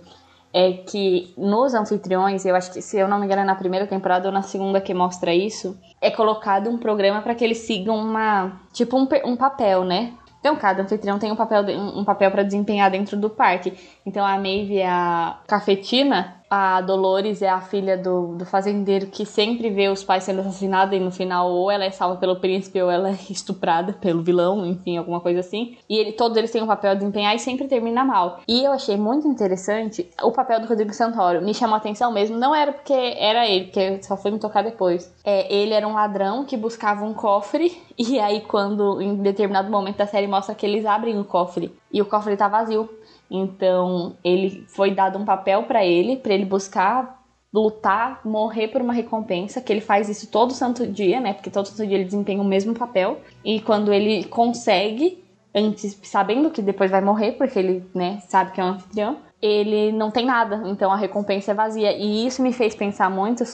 é 0.54 0.72
que 0.72 1.34
nos 1.36 1.74
anfitriões, 1.74 2.46
eu 2.46 2.54
acho 2.54 2.72
que, 2.72 2.80
se 2.80 2.96
eu 2.96 3.08
não 3.08 3.18
me 3.18 3.26
engano, 3.26 3.42
é 3.42 3.44
na 3.44 3.56
primeira 3.56 3.88
temporada 3.88 4.28
ou 4.28 4.32
na 4.32 4.42
segunda 4.42 4.80
que 4.80 4.94
mostra 4.94 5.34
isso, 5.34 5.76
é 6.00 6.12
colocado 6.12 6.70
um 6.70 6.78
programa 6.78 7.20
para 7.22 7.34
que 7.34 7.42
eles 7.42 7.58
sigam 7.58 7.96
uma. 7.96 8.60
tipo 8.72 8.96
um, 8.96 9.08
um 9.24 9.36
papel, 9.36 9.82
né? 9.82 10.12
Então, 10.38 10.54
cada 10.54 10.82
anfitrião 10.82 11.18
tem 11.18 11.32
um 11.32 11.36
papel, 11.36 11.64
um 11.96 12.04
papel 12.04 12.30
para 12.30 12.42
desempenhar 12.44 12.90
dentro 12.90 13.16
do 13.16 13.30
parque. 13.30 13.72
Então, 14.06 14.24
a 14.24 14.36
Maeve 14.36 14.76
é 14.76 14.86
a 14.86 15.38
cafetina, 15.48 16.36
a 16.56 16.80
Dolores 16.80 17.42
é 17.42 17.48
a 17.48 17.60
filha 17.60 17.98
do, 17.98 18.36
do 18.36 18.46
fazendeiro 18.46 19.08
que 19.08 19.26
sempre 19.26 19.70
vê 19.70 19.88
os 19.88 20.04
pais 20.04 20.22
sendo 20.22 20.40
assassinados 20.40 20.96
e 20.96 21.00
no 21.00 21.10
final 21.10 21.50
ou 21.50 21.68
ela 21.68 21.84
é 21.84 21.90
salva 21.90 22.14
pelo 22.14 22.36
príncipe 22.36 22.80
ou 22.80 22.88
ela 22.88 23.10
é 23.10 23.18
estuprada 23.28 23.92
pelo 23.94 24.22
vilão, 24.22 24.64
enfim, 24.64 24.96
alguma 24.96 25.20
coisa 25.20 25.40
assim. 25.40 25.76
E 25.90 25.98
ele, 25.98 26.12
todos 26.12 26.38
eles 26.38 26.52
têm 26.52 26.62
um 26.62 26.66
papel 26.68 26.92
a 26.92 26.94
desempenhar 26.94 27.34
e 27.34 27.40
sempre 27.40 27.66
termina 27.66 28.04
mal. 28.04 28.38
E 28.46 28.62
eu 28.62 28.70
achei 28.70 28.96
muito 28.96 29.26
interessante 29.26 30.08
o 30.22 30.30
papel 30.30 30.60
do 30.60 30.68
Rodrigo 30.68 30.92
Santoro. 30.92 31.42
Me 31.42 31.52
chamou 31.52 31.74
a 31.74 31.78
atenção 31.78 32.12
mesmo, 32.12 32.38
não 32.38 32.54
era 32.54 32.72
porque 32.72 32.92
era 32.92 33.48
ele, 33.48 33.64
porque 33.64 34.00
só 34.04 34.16
foi 34.16 34.30
me 34.30 34.38
tocar 34.38 34.62
depois. 34.62 35.12
É, 35.24 35.52
ele 35.52 35.74
era 35.74 35.88
um 35.88 35.94
ladrão 35.94 36.44
que 36.44 36.56
buscava 36.56 37.04
um 37.04 37.14
cofre 37.14 37.76
e 37.98 38.20
aí 38.20 38.42
quando 38.42 39.02
em 39.02 39.16
determinado 39.16 39.68
momento 39.68 39.96
da 39.96 40.06
série 40.06 40.28
mostra 40.28 40.54
que 40.54 40.64
eles 40.64 40.86
abrem 40.86 41.18
o 41.18 41.24
cofre 41.24 41.74
e 41.92 42.00
o 42.00 42.06
cofre 42.06 42.36
tá 42.36 42.46
vazio. 42.46 42.88
Então, 43.30 44.16
ele 44.22 44.64
foi 44.68 44.90
dado 44.90 45.18
um 45.18 45.24
papel 45.24 45.64
pra 45.64 45.84
ele, 45.84 46.16
pra 46.16 46.34
ele 46.34 46.44
buscar 46.44 47.22
lutar, 47.52 48.20
morrer 48.24 48.68
por 48.68 48.80
uma 48.80 48.92
recompensa, 48.92 49.60
que 49.60 49.72
ele 49.72 49.80
faz 49.80 50.08
isso 50.08 50.26
todo 50.26 50.52
santo 50.52 50.84
dia, 50.87 51.20
né? 51.20 51.32
Porque 51.32 51.50
todo 51.50 51.66
santo 51.66 51.87
dia 51.87 51.96
ele 51.96 52.04
desempenha 52.04 52.42
o 52.42 52.44
mesmo 52.44 52.74
papel. 52.74 53.20
E 53.44 53.60
quando 53.60 53.92
ele 53.92 54.24
consegue, 54.24 55.22
antes, 55.54 55.98
sabendo 56.02 56.50
que 56.50 56.60
depois 56.60 56.90
vai 56.90 57.00
morrer, 57.00 57.32
porque 57.32 57.58
ele, 57.58 57.88
né, 57.94 58.20
sabe 58.28 58.50
que 58.50 58.60
é 58.60 58.64
um 58.64 58.68
anfitrião, 58.70 59.18
ele 59.40 59.92
não 59.92 60.10
tem 60.10 60.26
nada, 60.26 60.62
então 60.66 60.90
a 60.90 60.96
recompensa 60.96 61.52
é 61.52 61.54
vazia. 61.54 61.92
E 61.96 62.26
isso 62.26 62.42
me 62.42 62.52
fez 62.52 62.74
pensar 62.74 63.08
muito 63.08 63.44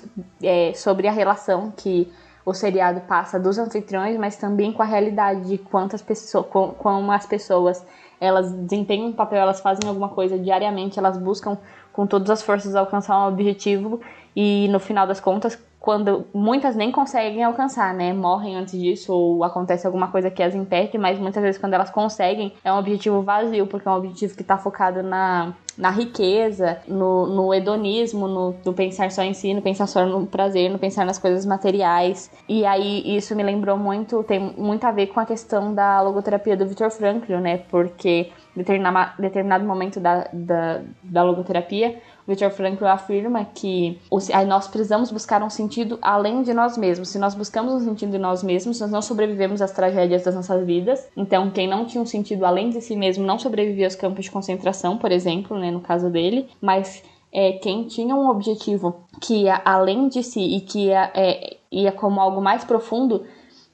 é, 0.42 0.72
sobre 0.72 1.06
a 1.06 1.12
relação 1.12 1.70
que 1.76 2.11
o 2.44 2.54
seriado 2.54 3.02
passa 3.02 3.38
dos 3.38 3.59
anfitriões, 3.59 4.16
mas 4.16 4.37
também 4.37 4.72
com 4.72 4.83
a 4.83 4.87
realidade 4.87 5.46
de 5.48 5.59
quantas 5.59 6.00
pessoas, 6.00 6.46
como 6.78 7.12
as 7.12 7.26
pessoas 7.26 7.85
elas 8.20 8.52
desempenham 8.52 9.09
um 9.09 9.12
papel, 9.12 9.38
elas 9.40 9.61
fazem 9.61 9.88
alguma 9.88 10.11
coisa 10.11 10.38
diariamente, 10.38 10.98
elas 10.98 11.16
buscam 11.16 11.56
com 11.92 12.06
todas 12.06 12.30
as 12.30 12.42
forças 12.42 12.74
alcançar 12.74 13.18
um 13.18 13.28
objetivo 13.28 14.00
e 14.35 14.69
no 14.69 14.79
final 14.79 15.07
das 15.07 15.21
contas 15.21 15.59
quando 15.81 16.27
muitas 16.35 16.77
nem 16.77 16.93
conseguem 16.93 17.43
alcançar, 17.43 17.95
né? 17.95 18.12
Morrem 18.12 18.55
antes 18.55 18.79
disso 18.79 19.14
ou 19.14 19.43
acontece 19.43 19.87
alguma 19.87 20.09
coisa 20.09 20.31
que 20.31 20.43
as 20.43 20.55
impede, 20.55 20.99
mas 20.99 21.19
muitas 21.19 21.43
vezes 21.43 21.59
quando 21.59 21.73
elas 21.73 21.88
conseguem 21.88 22.53
é 22.62 22.71
um 22.71 22.77
objetivo 22.77 23.23
vazio, 23.23 23.66
porque 23.66 23.88
é 23.88 23.90
um 23.90 23.95
objetivo 23.95 24.37
que 24.37 24.43
está 24.43 24.59
focado 24.59 25.03
na, 25.03 25.55
na 25.79 25.88
riqueza, 25.88 26.79
no, 26.87 27.27
no 27.27 27.55
hedonismo, 27.55 28.29
no, 28.29 28.55
no, 28.62 28.75
pensar 28.75 29.11
só 29.11 29.23
em 29.23 29.33
si, 29.33 29.55
no 29.55 29.62
pensar 29.62 29.87
só 29.87 30.05
no 30.05 30.27
prazer, 30.27 30.71
no 30.71 30.79
pensar 30.79 31.07
nas 31.07 31.19
coisas 31.19 31.47
materiais. 31.47 32.31
E 32.47 32.66
aí 32.66 33.16
isso 33.16 33.35
me 33.35 33.43
lembrou 33.43 33.79
muito, 33.79 34.23
tem 34.23 34.38
muito 34.38 34.85
a 34.85 34.93
ver 34.93 35.07
com 35.07 35.19
a 35.19 35.25
questão 35.25 35.75
da 35.75 36.03
logoterapia 36.03 36.59
do 36.59 36.66
Victor 36.66 36.90
Frankl, 36.90 37.37
né? 37.37 37.62
Porque 37.71 38.31
em 38.55 38.62
determinado 39.19 39.64
momento 39.64 39.99
da, 39.99 40.29
da, 40.31 40.83
da 41.03 41.23
logoterapia, 41.23 41.99
Victor 42.31 42.51
Frankl 42.51 42.87
afirma 42.87 43.45
que 43.45 43.99
nós 44.47 44.69
precisamos 44.69 45.11
buscar 45.11 45.43
um 45.43 45.51
sentido 45.51 45.99
além 46.01 46.43
de 46.43 46.55
nós 46.55 46.79
mesmos. 46.79 47.09
Se 47.09 47.19
nós 47.19 47.35
buscamos 47.35 47.75
um 47.75 47.81
sentido 47.81 48.14
em 48.14 48.21
nós 48.21 48.45
mesmos, 48.45 48.79
nós 48.79 48.88
não 48.88 49.03
sobrevivemos 49.03 49.61
às 49.61 49.73
tragédias 49.73 50.23
das 50.23 50.37
nossas 50.37 50.64
vidas. 50.64 51.09
Então, 51.16 51.51
quem 51.51 51.69
não 51.69 51.85
tinha 51.85 52.01
um 52.01 52.07
sentido 52.07 52.47
além 52.47 52.71
de 52.71 52.81
si 52.81 52.95
mesmo 52.95 53.27
não 53.27 53.37
sobrevivia 53.37 53.87
aos 53.87 53.97
campos 53.97 54.27
de 54.27 54.31
concentração, 54.31 54.97
por 54.97 55.11
exemplo, 55.11 55.59
né, 55.59 55.73
no 55.73 55.81
caso 55.81 56.09
dele. 56.09 56.49
Mas 56.61 57.03
é, 57.33 57.53
quem 57.53 57.88
tinha 57.88 58.14
um 58.14 58.29
objetivo 58.29 58.95
que 59.21 59.43
ia 59.43 59.61
além 59.64 60.09
de 60.09 60.23
si 60.23 60.40
e 60.40 60.61
que 60.61 60.87
ia, 60.87 61.11
é, 61.12 61.57
ia 61.73 61.90
como 61.90 62.21
algo 62.21 62.40
mais 62.40 62.62
profundo, 62.62 63.25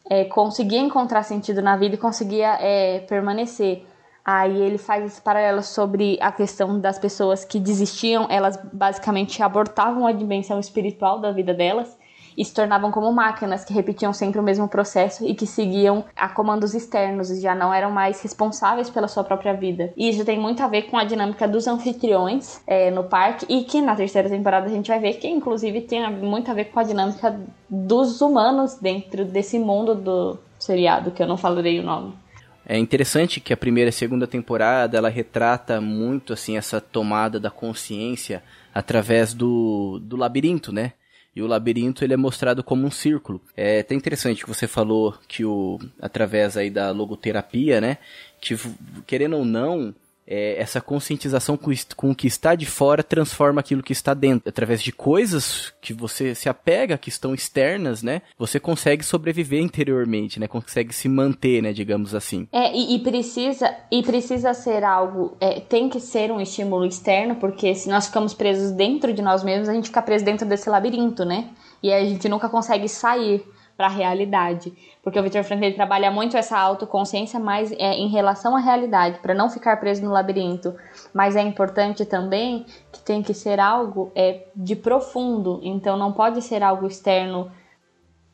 é, 0.09 0.25
conseguia 0.25 0.81
encontrar 0.81 1.25
sentido 1.25 1.61
na 1.61 1.77
vida 1.77 1.95
e 1.95 1.99
conseguia 1.99 2.57
é, 2.59 3.01
permanecer. 3.01 3.85
Aí 4.26 4.60
ele 4.60 4.76
faz 4.76 5.04
esse 5.04 5.20
paralelo 5.20 5.62
sobre 5.62 6.18
a 6.20 6.32
questão 6.32 6.80
das 6.80 6.98
pessoas 6.98 7.44
que 7.44 7.60
desistiam, 7.60 8.26
elas 8.28 8.58
basicamente 8.72 9.40
abortavam 9.40 10.04
a 10.04 10.10
dimensão 10.10 10.58
espiritual 10.58 11.20
da 11.20 11.30
vida 11.30 11.54
delas 11.54 11.96
e 12.36 12.44
se 12.44 12.52
tornavam 12.52 12.90
como 12.90 13.12
máquinas 13.12 13.64
que 13.64 13.72
repetiam 13.72 14.12
sempre 14.12 14.40
o 14.40 14.42
mesmo 14.42 14.66
processo 14.66 15.24
e 15.24 15.32
que 15.32 15.46
seguiam 15.46 16.04
a 16.16 16.28
comandos 16.28 16.74
externos 16.74 17.30
e 17.30 17.40
já 17.40 17.54
não 17.54 17.72
eram 17.72 17.92
mais 17.92 18.20
responsáveis 18.20 18.90
pela 18.90 19.06
sua 19.06 19.22
própria 19.22 19.54
vida. 19.54 19.92
E 19.96 20.08
isso 20.08 20.24
tem 20.24 20.40
muito 20.40 20.60
a 20.60 20.66
ver 20.66 20.90
com 20.90 20.98
a 20.98 21.04
dinâmica 21.04 21.46
dos 21.46 21.68
anfitriões 21.68 22.60
é, 22.66 22.90
no 22.90 23.04
parque 23.04 23.46
e 23.48 23.62
que 23.62 23.80
na 23.80 23.94
terceira 23.94 24.28
temporada 24.28 24.66
a 24.66 24.70
gente 24.70 24.88
vai 24.88 24.98
ver 24.98 25.14
que 25.14 25.28
inclusive 25.28 25.82
tem 25.82 26.10
muito 26.10 26.50
a 26.50 26.54
ver 26.54 26.64
com 26.64 26.80
a 26.80 26.82
dinâmica 26.82 27.40
dos 27.70 28.20
humanos 28.20 28.74
dentro 28.74 29.24
desse 29.24 29.56
mundo 29.56 29.94
do 29.94 30.36
seriado, 30.58 31.12
que 31.12 31.22
eu 31.22 31.28
não 31.28 31.36
falarei 31.36 31.78
o 31.78 31.84
nome. 31.84 32.25
É 32.68 32.76
interessante 32.76 33.40
que 33.40 33.52
a 33.52 33.57
primeira 33.57 33.90
e 33.90 33.92
segunda 33.92 34.26
temporada 34.26 34.98
ela 34.98 35.09
retrata 35.09 35.81
muito 35.81 36.33
assim 36.33 36.57
essa 36.57 36.81
tomada 36.81 37.38
da 37.38 37.48
consciência 37.48 38.42
através 38.74 39.33
do, 39.33 40.00
do 40.02 40.16
labirinto, 40.16 40.72
né? 40.72 40.92
E 41.35 41.42
o 41.42 41.46
labirinto 41.46 42.02
ele 42.02 42.14
é 42.14 42.16
mostrado 42.16 42.64
como 42.64 42.87
um 42.87 42.90
círculo. 42.90 43.40
É 43.57 43.81
até 43.81 43.94
interessante 43.94 44.42
que 44.42 44.48
você 44.48 44.66
falou 44.66 45.14
que 45.29 45.44
o 45.44 45.79
através 46.00 46.57
aí 46.57 46.68
da 46.68 46.90
logoterapia, 46.90 47.81
né? 47.81 47.98
Que 48.40 48.59
querendo 49.07 49.37
ou 49.37 49.44
não, 49.44 49.94
é, 50.26 50.60
essa 50.60 50.80
conscientização 50.80 51.56
com, 51.56 51.70
com, 51.94 52.10
o 52.10 52.14
que 52.14 52.26
está 52.26 52.54
de 52.54 52.66
fora 52.66 53.02
transforma 53.02 53.60
aquilo 53.60 53.82
que 53.82 53.92
está 53.92 54.12
dentro. 54.12 54.48
Através 54.48 54.82
de 54.82 54.90
coisas 54.90 55.72
que 55.80 55.92
você 55.92 56.34
se 56.34 56.48
apega, 56.48 56.98
que 56.98 57.08
estão 57.08 57.32
externas, 57.32 58.02
né? 58.02 58.22
Você 58.38 58.58
consegue 58.58 59.04
sobreviver 59.04 59.62
interiormente, 59.62 60.40
né? 60.40 60.48
Consegue 60.48 60.92
se 60.92 61.08
manter, 61.08 61.62
né? 61.62 61.72
Digamos 61.72 62.14
assim. 62.14 62.48
É, 62.52 62.74
e, 62.76 62.96
e 62.96 62.98
precisa, 62.98 63.72
e 63.90 64.02
precisa 64.02 64.52
ser 64.52 64.82
algo, 64.82 65.36
é, 65.40 65.60
tem 65.60 65.88
que 65.88 66.00
ser 66.00 66.32
um 66.32 66.40
estímulo 66.40 66.84
externo, 66.84 67.36
porque 67.36 67.74
se 67.74 67.88
nós 67.88 68.06
ficamos 68.06 68.34
presos 68.34 68.72
dentro 68.72 69.12
de 69.12 69.22
nós 69.22 69.44
mesmos, 69.44 69.68
a 69.68 69.74
gente 69.74 69.88
fica 69.88 70.02
preso 70.02 70.24
dentro 70.24 70.46
desse 70.46 70.68
labirinto, 70.68 71.24
né? 71.24 71.50
E 71.82 71.92
a 71.92 72.04
gente 72.04 72.28
nunca 72.28 72.48
consegue 72.48 72.88
sair 72.88 73.44
para 73.76 73.86
a 73.86 73.90
realidade. 73.90 74.72
Porque 75.07 75.21
o 75.21 75.23
Victor 75.23 75.45
Frankl 75.45 75.73
trabalha 75.77 76.11
muito 76.11 76.37
essa 76.37 76.59
autoconsciência, 76.59 77.38
mas 77.38 77.71
é 77.71 77.95
em 77.95 78.09
relação 78.09 78.57
à 78.57 78.59
realidade, 78.59 79.21
para 79.21 79.33
não 79.33 79.49
ficar 79.49 79.77
preso 79.77 80.05
no 80.05 80.11
labirinto. 80.11 80.75
Mas 81.14 81.37
é 81.37 81.42
importante 81.42 82.05
também 82.05 82.66
que 82.90 82.99
tem 82.99 83.23
que 83.23 83.33
ser 83.33 83.61
algo 83.61 84.11
é, 84.16 84.49
de 84.57 84.75
profundo, 84.75 85.61
então 85.62 85.97
não 85.97 86.11
pode 86.11 86.42
ser 86.42 86.61
algo 86.61 86.88
externo. 86.88 87.53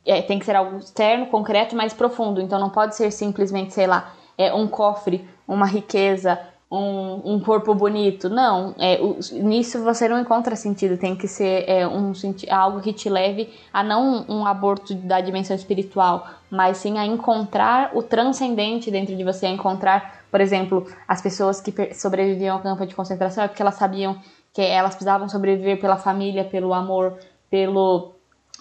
É, 0.02 0.22
tem 0.22 0.38
que 0.38 0.46
ser 0.46 0.56
algo 0.56 0.78
externo, 0.78 1.26
concreto, 1.26 1.76
mas 1.76 1.92
profundo. 1.92 2.40
Então 2.40 2.58
não 2.58 2.70
pode 2.70 2.96
ser 2.96 3.10
simplesmente, 3.10 3.74
sei 3.74 3.86
lá, 3.86 4.14
é 4.38 4.54
um 4.54 4.66
cofre, 4.66 5.28
uma 5.46 5.66
riqueza, 5.66 6.40
um, 6.72 7.34
um 7.34 7.40
corpo 7.40 7.74
bonito. 7.74 8.30
Não, 8.30 8.74
é, 8.78 8.98
o, 9.00 9.18
nisso 9.32 9.84
você 9.84 10.08
não 10.08 10.18
encontra 10.18 10.56
sentido. 10.56 10.96
Tem 10.96 11.14
que 11.14 11.28
ser 11.28 11.68
é, 11.68 11.86
um, 11.86 12.12
algo 12.50 12.80
que 12.80 12.94
te 12.94 13.10
leve 13.10 13.52
a 13.70 13.82
não 13.82 14.24
um 14.26 14.46
aborto 14.46 14.94
da 14.94 15.20
dimensão 15.20 15.54
espiritual, 15.54 16.26
mas 16.50 16.78
sim 16.78 16.98
a 16.98 17.04
encontrar 17.04 17.90
o 17.94 18.02
transcendente 18.02 18.90
dentro 18.90 19.14
de 19.14 19.22
você, 19.22 19.44
a 19.44 19.50
encontrar, 19.50 20.24
por 20.30 20.40
exemplo, 20.40 20.86
as 21.06 21.20
pessoas 21.20 21.60
que 21.60 21.94
sobreviviam 21.94 22.56
ao 22.56 22.62
campo 22.62 22.86
de 22.86 22.94
concentração 22.94 23.44
é 23.44 23.48
porque 23.48 23.60
elas 23.60 23.74
sabiam 23.74 24.16
que 24.54 24.62
elas 24.62 24.94
precisavam 24.94 25.28
sobreviver 25.28 25.78
pela 25.78 25.98
família, 25.98 26.44
pelo 26.44 26.72
amor, 26.72 27.18
pelo 27.50 28.12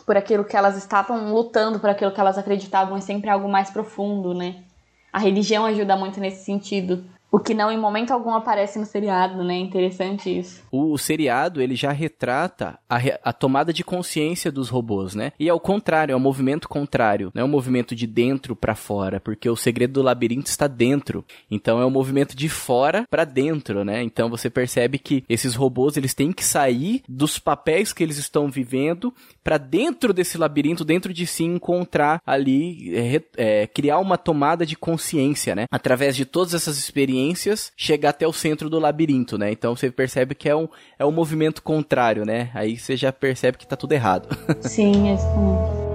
por 0.05 0.17
aquilo 0.17 0.43
que 0.43 0.57
elas 0.57 0.75
estavam 0.75 1.31
lutando, 1.31 1.79
por 1.79 1.89
aquilo 1.89 2.11
que 2.11 2.19
elas 2.19 2.37
acreditavam, 2.37 2.97
é 2.97 3.01
sempre 3.01 3.29
algo 3.29 3.47
mais 3.47 3.69
profundo, 3.69 4.33
né? 4.33 4.63
A 5.13 5.19
religião 5.19 5.63
ajuda 5.63 5.95
muito 5.95 6.19
nesse 6.19 6.43
sentido. 6.43 7.05
O 7.31 7.39
que 7.39 7.53
não 7.53 7.71
em 7.71 7.77
momento 7.77 8.11
algum 8.11 8.33
aparece 8.33 8.77
no 8.77 8.85
seriado, 8.85 9.41
né? 9.41 9.57
Interessante 9.57 10.37
isso. 10.37 10.61
O, 10.69 10.91
o 10.91 10.97
seriado, 10.97 11.61
ele 11.61 11.77
já 11.77 11.93
retrata 11.93 12.77
a, 12.89 12.97
a, 13.23 13.31
tomada 13.31 13.71
de 13.71 13.85
consciência 13.85 14.51
dos 14.51 14.67
robôs, 14.67 15.15
né? 15.15 15.31
E 15.39 15.49
ao 15.49 15.57
contrário, 15.57 16.11
é 16.11 16.15
um 16.15 16.19
movimento 16.19 16.67
contrário. 16.67 17.31
Não 17.33 17.43
é 17.43 17.45
um 17.45 17.49
movimento 17.49 17.95
de 17.95 18.05
dentro 18.05 18.53
para 18.53 18.75
fora, 18.75 19.21
porque 19.21 19.49
o 19.49 19.55
segredo 19.55 19.93
do 19.93 20.01
labirinto 20.01 20.49
está 20.49 20.67
dentro. 20.67 21.23
Então 21.49 21.79
é 21.79 21.85
um 21.85 21.89
movimento 21.89 22.35
de 22.35 22.49
fora 22.49 23.05
para 23.09 23.23
dentro, 23.23 23.85
né? 23.85 24.03
Então 24.03 24.29
você 24.29 24.49
percebe 24.49 24.99
que 24.99 25.23
esses 25.29 25.55
robôs, 25.55 25.95
eles 25.95 26.13
têm 26.13 26.33
que 26.33 26.43
sair 26.43 27.01
dos 27.07 27.39
papéis 27.39 27.93
que 27.93 28.03
eles 28.03 28.17
estão 28.17 28.51
vivendo 28.51 29.13
para 29.41 29.57
dentro 29.57 30.11
desse 30.11 30.37
labirinto, 30.37 30.83
dentro 30.83 31.13
de 31.13 31.25
si, 31.25 31.45
encontrar 31.45 32.21
ali, 32.25 32.93
é, 32.93 33.21
é, 33.37 33.67
criar 33.67 33.99
uma 33.99 34.17
tomada 34.17 34.65
de 34.65 34.75
consciência, 34.75 35.55
né? 35.55 35.63
Através 35.71 36.13
de 36.13 36.25
todas 36.25 36.53
essas 36.53 36.77
experiências 36.77 37.20
experiências 37.21 37.71
chegar 37.75 38.09
até 38.09 38.27
o 38.27 38.33
centro 38.33 38.69
do 38.69 38.79
labirinto, 38.79 39.37
né? 39.37 39.51
Então 39.51 39.75
você 39.75 39.91
percebe 39.91 40.33
que 40.33 40.49
é 40.49 40.55
um, 40.55 40.67
é 40.97 41.05
um 41.05 41.11
movimento 41.11 41.61
contrário, 41.61 42.25
né? 42.25 42.49
Aí 42.53 42.77
você 42.77 42.95
já 42.97 43.11
percebe 43.11 43.57
que 43.57 43.67
tá 43.67 43.75
tudo 43.75 43.91
errado. 43.93 44.27
Sim, 44.61 45.11
exatamente. 45.11 45.90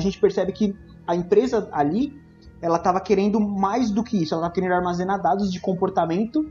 Gente 0.00 0.18
percebe 0.18 0.52
que 0.52 0.76
a 1.06 1.14
empresa 1.14 1.68
ali 1.72 2.18
ela 2.62 2.76
estava 2.76 3.00
querendo 3.00 3.40
mais 3.40 3.90
do 3.90 4.02
que 4.02 4.22
isso, 4.22 4.34
ela 4.34 4.42
estava 4.42 4.54
querendo 4.54 4.72
armazenar 4.72 5.20
dados 5.20 5.50
de 5.50 5.60
comportamento 5.60 6.50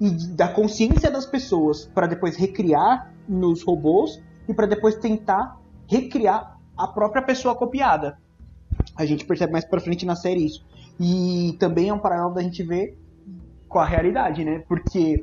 e 0.00 0.10
da 0.34 0.48
consciência 0.48 1.10
das 1.10 1.26
pessoas 1.26 1.86
para 1.86 2.06
depois 2.06 2.36
recriar 2.36 3.12
nos 3.28 3.62
robôs 3.62 4.20
e 4.48 4.54
para 4.54 4.66
depois 4.66 4.96
tentar 4.96 5.60
recriar 5.86 6.58
a 6.76 6.86
própria 6.88 7.22
pessoa 7.22 7.54
copiada. 7.54 8.18
A 8.96 9.04
gente 9.06 9.24
percebe 9.24 9.52
mais 9.52 9.64
para 9.64 9.80
frente 9.80 10.04
na 10.04 10.16
série 10.16 10.44
isso. 10.44 10.64
E 10.98 11.56
também 11.58 11.88
é 11.88 11.94
um 11.94 11.98
paralelo 11.98 12.34
da 12.34 12.42
gente 12.42 12.62
ver 12.62 12.98
com 13.68 13.78
a 13.78 13.84
realidade, 13.84 14.44
né? 14.44 14.62
Porque 14.68 15.22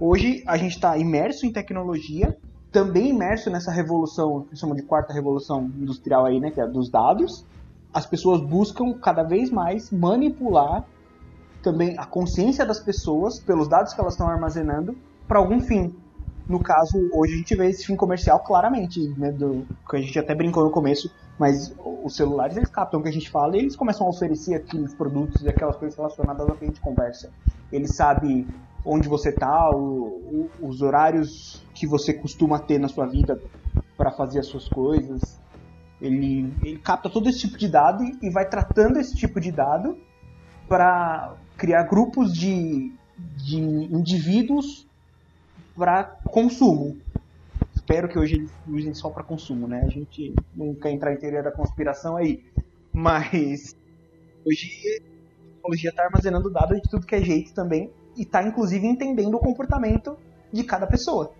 hoje 0.00 0.42
a 0.46 0.56
gente 0.56 0.74
está 0.74 0.96
imerso 0.96 1.46
em 1.46 1.52
tecnologia 1.52 2.36
também 2.70 3.10
imerso 3.10 3.50
nessa 3.50 3.70
revolução, 3.70 4.42
que 4.42 4.56
chamam 4.56 4.76
de 4.76 4.82
quarta 4.82 5.12
revolução 5.12 5.64
industrial 5.78 6.26
aí, 6.26 6.38
né, 6.38 6.50
que 6.50 6.60
é 6.60 6.66
dos 6.66 6.90
dados, 6.90 7.44
as 7.92 8.06
pessoas 8.06 8.40
buscam 8.40 8.92
cada 8.94 9.22
vez 9.22 9.50
mais 9.50 9.90
manipular 9.90 10.84
também 11.62 11.98
a 11.98 12.04
consciência 12.04 12.64
das 12.64 12.78
pessoas 12.78 13.40
pelos 13.40 13.68
dados 13.68 13.92
que 13.92 14.00
elas 14.00 14.14
estão 14.14 14.28
armazenando 14.28 14.96
para 15.26 15.38
algum 15.38 15.60
fim. 15.60 15.94
No 16.48 16.60
caso, 16.60 17.10
hoje 17.12 17.34
a 17.34 17.36
gente 17.36 17.54
vê 17.54 17.68
esse 17.68 17.84
fim 17.84 17.96
comercial 17.96 18.40
claramente, 18.40 19.08
né, 19.18 19.30
do, 19.30 19.66
que 19.88 19.96
a 19.96 20.00
gente 20.00 20.18
até 20.18 20.34
brincou 20.34 20.64
no 20.64 20.70
começo, 20.70 21.10
mas 21.38 21.74
os 22.02 22.16
celulares 22.16 22.56
eles 22.56 22.70
captam 22.70 23.00
o 23.00 23.02
que 23.02 23.08
a 23.08 23.12
gente 23.12 23.30
fala 23.30 23.56
e 23.56 23.60
eles 23.60 23.76
começam 23.76 24.06
a 24.06 24.10
oferecer 24.10 24.54
aqueles 24.54 24.94
produtos 24.94 25.42
e 25.42 25.48
aquelas 25.48 25.76
coisas 25.76 25.96
relacionadas 25.96 26.48
ao 26.48 26.56
que 26.56 26.64
a 26.64 26.68
gente 26.68 26.80
conversa. 26.80 27.30
Ele 27.70 27.86
sabe 27.86 28.46
onde 28.84 29.08
você 29.08 29.30
está, 29.30 29.70
os 30.60 30.82
horários 30.82 31.64
que 31.74 31.86
você 31.86 32.14
costuma 32.14 32.58
ter 32.58 32.78
na 32.78 32.88
sua 32.88 33.06
vida 33.06 33.40
para 33.96 34.10
fazer 34.10 34.40
as 34.40 34.46
suas 34.46 34.68
coisas. 34.68 35.40
Ele, 36.00 36.52
ele 36.62 36.78
capta 36.78 37.10
todo 37.10 37.28
esse 37.28 37.40
tipo 37.40 37.58
de 37.58 37.68
dado 37.68 38.04
e 38.22 38.30
vai 38.30 38.48
tratando 38.48 38.98
esse 38.98 39.16
tipo 39.16 39.40
de 39.40 39.50
dado 39.50 39.98
para 40.68 41.34
criar 41.56 41.82
grupos 41.84 42.32
de, 42.32 42.92
de 43.36 43.56
indivíduos 43.56 44.86
para 45.76 46.04
consumo. 46.04 46.96
Espero 47.74 48.08
que 48.08 48.18
hoje 48.18 48.36
eles 48.36 48.52
usem 48.68 48.94
só 48.94 49.08
para 49.10 49.24
consumo, 49.24 49.66
né? 49.66 49.82
A 49.84 49.88
gente 49.88 50.34
não 50.54 50.74
quer 50.74 50.90
entrar 50.92 51.12
em 51.12 51.18
teoria 51.18 51.42
da 51.42 51.50
conspiração 51.50 52.16
aí, 52.16 52.44
mas 52.92 53.74
hoje 54.44 54.68
a 54.98 55.54
tecnologia 55.54 55.90
está 55.90 56.04
armazenando 56.04 56.50
dados 56.50 56.80
de 56.80 56.88
tudo 56.88 57.06
que 57.06 57.14
é 57.14 57.22
jeito 57.22 57.52
também 57.54 57.90
e 58.18 58.22
está 58.22 58.42
inclusive 58.42 58.86
entendendo 58.86 59.36
o 59.36 59.40
comportamento 59.40 60.18
de 60.52 60.64
cada 60.64 60.86
pessoa, 60.86 61.32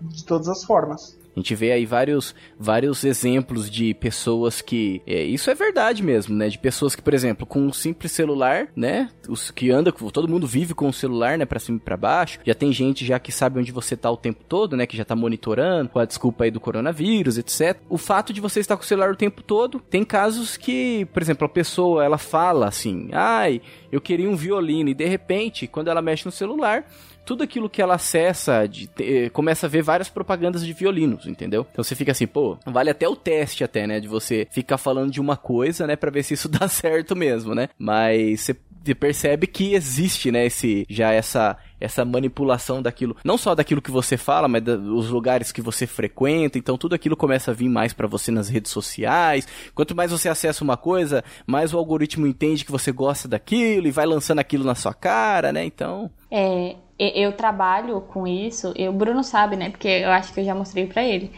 de 0.00 0.24
todas 0.24 0.48
as 0.48 0.62
formas. 0.62 1.18
A 1.36 1.40
gente 1.40 1.54
vê 1.54 1.72
aí 1.72 1.84
vários, 1.84 2.34
vários 2.58 3.04
exemplos 3.04 3.70
de 3.70 3.92
pessoas 3.94 4.60
que. 4.60 5.02
É, 5.06 5.22
isso 5.24 5.50
é 5.50 5.54
verdade 5.54 6.02
mesmo, 6.02 6.34
né? 6.34 6.48
De 6.48 6.58
pessoas 6.58 6.94
que, 6.94 7.02
por 7.02 7.12
exemplo, 7.12 7.44
com 7.44 7.60
um 7.60 7.72
simples 7.72 8.12
celular, 8.12 8.68
né? 8.76 9.10
Os 9.28 9.50
que 9.50 9.70
anda, 9.70 9.90
todo 9.90 10.28
mundo 10.28 10.46
vive 10.46 10.74
com 10.74 10.88
o 10.88 10.92
celular, 10.92 11.36
né? 11.36 11.44
Pra 11.44 11.58
cima 11.58 11.78
e 11.78 11.80
pra 11.80 11.96
baixo. 11.96 12.38
Já 12.44 12.54
tem 12.54 12.72
gente 12.72 13.04
já 13.04 13.18
que 13.18 13.32
sabe 13.32 13.58
onde 13.58 13.72
você 13.72 13.96
tá 13.96 14.10
o 14.10 14.16
tempo 14.16 14.44
todo, 14.48 14.76
né? 14.76 14.86
Que 14.86 14.96
já 14.96 15.04
tá 15.04 15.16
monitorando, 15.16 15.88
com 15.88 15.98
a 15.98 16.04
desculpa 16.04 16.44
aí 16.44 16.50
do 16.50 16.60
coronavírus, 16.60 17.36
etc. 17.36 17.78
O 17.88 17.98
fato 17.98 18.32
de 18.32 18.40
você 18.40 18.60
estar 18.60 18.76
com 18.76 18.82
o 18.82 18.86
celular 18.86 19.10
o 19.10 19.16
tempo 19.16 19.42
todo, 19.42 19.80
tem 19.80 20.04
casos 20.04 20.56
que, 20.56 21.04
por 21.06 21.20
exemplo, 21.20 21.46
a 21.46 21.48
pessoa 21.48 22.04
ela 22.04 22.18
fala 22.18 22.68
assim: 22.68 23.08
ai, 23.12 23.60
eu 23.90 24.00
queria 24.00 24.30
um 24.30 24.36
violino, 24.36 24.90
e 24.90 24.94
de 24.94 25.04
repente, 25.04 25.66
quando 25.66 25.88
ela 25.88 26.02
mexe 26.02 26.24
no 26.26 26.32
celular, 26.32 26.84
tudo 27.24 27.42
aquilo 27.42 27.68
que 27.68 27.80
ela 27.80 27.94
acessa, 27.94 28.66
de, 28.66 28.88
eh, 29.00 29.28
começa 29.30 29.66
a 29.66 29.68
ver 29.68 29.82
várias 29.82 30.08
propagandas 30.08 30.64
de 30.64 30.72
violinos, 30.72 31.26
entendeu? 31.26 31.66
Então 31.70 31.82
você 31.82 31.94
fica 31.94 32.12
assim, 32.12 32.26
pô, 32.26 32.58
vale 32.66 32.90
até 32.90 33.08
o 33.08 33.16
teste 33.16 33.64
até, 33.64 33.86
né? 33.86 34.00
De 34.00 34.08
você 34.08 34.46
ficar 34.50 34.78
falando 34.78 35.10
de 35.10 35.20
uma 35.20 35.36
coisa, 35.36 35.86
né? 35.86 35.96
Pra 35.96 36.10
ver 36.10 36.22
se 36.22 36.34
isso 36.34 36.48
dá 36.50 36.68
certo 36.68 37.16
mesmo, 37.16 37.54
né? 37.54 37.68
Mas 37.78 38.40
você 38.42 38.56
percebe 38.94 39.46
que 39.46 39.72
existe, 39.72 40.30
né, 40.30 40.44
esse, 40.44 40.84
já 40.90 41.12
essa, 41.12 41.56
essa 41.80 42.04
manipulação 42.04 42.82
daquilo, 42.82 43.16
não 43.24 43.38
só 43.38 43.54
daquilo 43.54 43.80
que 43.80 43.90
você 43.90 44.16
fala, 44.16 44.48
mas 44.48 44.62
dos 44.62 45.08
lugares 45.08 45.52
que 45.52 45.62
você 45.62 45.86
frequenta, 45.86 46.58
então 46.58 46.76
tudo 46.76 46.94
aquilo 46.94 47.16
começa 47.16 47.52
a 47.52 47.54
vir 47.54 47.68
mais 47.68 47.94
para 47.94 48.08
você 48.08 48.30
nas 48.30 48.48
redes 48.48 48.70
sociais. 48.72 49.46
Quanto 49.74 49.94
mais 49.94 50.10
você 50.10 50.28
acessa 50.28 50.64
uma 50.64 50.76
coisa, 50.76 51.24
mais 51.46 51.72
o 51.72 51.78
algoritmo 51.78 52.26
entende 52.26 52.64
que 52.64 52.72
você 52.72 52.92
gosta 52.92 53.28
daquilo 53.28 53.86
e 53.86 53.92
vai 53.92 54.04
lançando 54.04 54.40
aquilo 54.40 54.64
na 54.64 54.74
sua 54.74 54.92
cara, 54.92 55.52
né? 55.52 55.64
Então, 55.64 56.10
é, 56.30 56.76
eu 56.98 57.32
trabalho 57.32 58.00
com 58.00 58.26
isso, 58.26 58.72
e 58.76 58.88
o 58.88 58.92
Bruno 58.92 59.24
sabe, 59.24 59.56
né? 59.56 59.70
Porque 59.70 59.88
eu 59.88 60.10
acho 60.10 60.32
que 60.32 60.40
eu 60.40 60.44
já 60.44 60.54
mostrei 60.54 60.86
para 60.86 61.02
ele. 61.02 61.32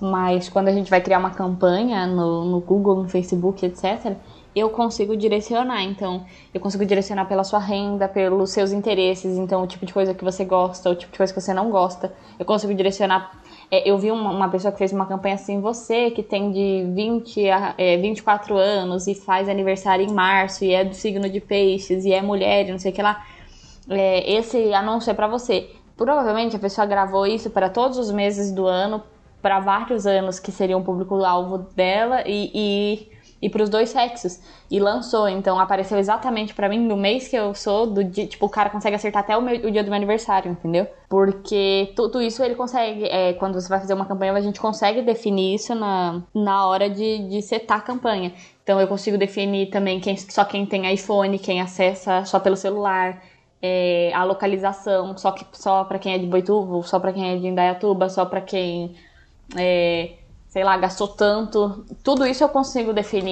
Mas 0.00 0.48
quando 0.48 0.68
a 0.68 0.72
gente 0.72 0.90
vai 0.90 1.00
criar 1.00 1.18
uma 1.18 1.30
campanha 1.30 2.06
no, 2.06 2.44
no 2.44 2.60
Google, 2.60 3.02
no 3.02 3.08
Facebook, 3.08 3.64
etc., 3.64 4.16
eu 4.54 4.70
consigo 4.70 5.16
direcionar. 5.16 5.82
Então, 5.82 6.24
eu 6.52 6.60
consigo 6.60 6.84
direcionar 6.84 7.26
pela 7.26 7.44
sua 7.44 7.58
renda, 7.58 8.08
pelos 8.08 8.50
seus 8.50 8.72
interesses, 8.72 9.36
então 9.36 9.62
o 9.62 9.66
tipo 9.66 9.86
de 9.86 9.92
coisa 9.92 10.14
que 10.14 10.24
você 10.24 10.44
gosta, 10.44 10.90
o 10.90 10.94
tipo 10.94 11.12
de 11.12 11.18
coisa 11.18 11.32
que 11.32 11.40
você 11.40 11.54
não 11.54 11.70
gosta. 11.70 12.12
Eu 12.38 12.44
consigo 12.44 12.74
direcionar. 12.74 13.32
É, 13.70 13.88
eu 13.88 13.98
vi 13.98 14.10
uma, 14.10 14.30
uma, 14.30 14.48
pessoa 14.48 14.72
que 14.72 14.78
fez 14.78 14.92
uma 14.92 15.06
campanha 15.06 15.34
assim, 15.34 15.60
você 15.60 16.10
que 16.10 16.22
tem 16.22 16.50
de 16.50 16.90
20 16.94 17.50
a 17.50 17.74
é, 17.76 17.96
24 17.98 18.56
anos 18.56 19.06
e 19.06 19.14
faz 19.14 19.48
aniversário 19.48 20.04
em 20.06 20.12
março 20.12 20.64
e 20.64 20.72
é 20.72 20.82
do 20.84 20.94
signo 20.94 21.28
de 21.28 21.38
peixes 21.38 22.04
e 22.06 22.12
é 22.12 22.22
mulher 22.22 22.66
e 22.66 22.72
não 22.72 22.78
sei 22.78 22.92
o 22.92 22.94
que 22.94 23.02
lá 23.02 23.26
é, 23.88 24.30
esse 24.32 24.72
anúncio 24.72 25.10
é 25.10 25.14
para 25.14 25.26
você. 25.26 25.70
Provavelmente 25.96 26.56
a 26.56 26.58
pessoa 26.58 26.86
gravou 26.86 27.26
isso 27.26 27.50
para 27.50 27.68
todos 27.68 27.98
os 27.98 28.10
meses 28.10 28.52
do 28.52 28.66
ano, 28.66 29.02
para 29.42 29.60
vários 29.60 30.06
anos 30.06 30.38
que 30.38 30.52
seria 30.52 30.76
um 30.76 30.82
público-alvo 30.82 31.58
dela 31.74 32.22
e, 32.26 32.50
e 32.54 33.18
e 33.40 33.48
para 33.48 33.62
os 33.62 33.70
dois 33.70 33.90
sexos. 33.90 34.40
E 34.70 34.78
lançou, 34.78 35.28
então 35.28 35.58
apareceu 35.58 35.98
exatamente 35.98 36.54
para 36.54 36.68
mim 36.68 36.78
no 36.78 36.96
mês 36.96 37.28
que 37.28 37.36
eu 37.36 37.54
sou, 37.54 37.86
do 37.86 38.04
dia, 38.04 38.26
tipo, 38.26 38.44
o 38.44 38.48
cara 38.48 38.68
consegue 38.68 38.96
acertar 38.96 39.22
até 39.22 39.36
o, 39.36 39.40
meu, 39.40 39.56
o 39.56 39.70
dia 39.70 39.82
do 39.82 39.86
meu 39.86 39.96
aniversário, 39.96 40.50
entendeu? 40.50 40.86
Porque 41.08 41.92
tudo 41.96 42.20
isso 42.20 42.42
ele 42.42 42.54
consegue, 42.54 43.04
é, 43.04 43.32
quando 43.34 43.54
você 43.54 43.68
vai 43.68 43.80
fazer 43.80 43.94
uma 43.94 44.04
campanha, 44.04 44.32
a 44.32 44.40
gente 44.40 44.60
consegue 44.60 45.02
definir 45.02 45.54
isso 45.54 45.74
na, 45.74 46.22
na 46.34 46.66
hora 46.66 46.90
de, 46.90 47.28
de 47.28 47.42
setar 47.42 47.78
a 47.78 47.82
campanha. 47.82 48.32
Então 48.62 48.80
eu 48.80 48.86
consigo 48.86 49.16
definir 49.16 49.70
também 49.70 50.00
quem, 50.00 50.16
só 50.16 50.44
quem 50.44 50.66
tem 50.66 50.92
iPhone, 50.92 51.38
quem 51.38 51.60
acessa 51.60 52.24
só 52.24 52.38
pelo 52.38 52.56
celular. 52.56 53.22
É, 53.60 54.12
a 54.14 54.24
localização 54.24 55.16
só 55.18 55.32
que 55.32 55.44
só 55.52 55.84
para 55.84 55.98
quem 55.98 56.14
é 56.14 56.18
de 56.18 56.26
Boituva, 56.26 56.82
só 56.86 57.00
para 57.00 57.12
quem 57.12 57.30
é 57.32 57.38
de 57.38 57.46
Indaiatuba, 57.48 58.08
só 58.08 58.24
para 58.26 58.40
quem 58.40 58.96
é, 59.56 60.17
sei 60.48 60.64
lá, 60.64 60.76
gastou 60.76 61.08
tanto. 61.08 61.84
Tudo 62.02 62.26
isso 62.26 62.42
eu 62.42 62.48
consigo 62.48 62.92
definir 62.92 63.28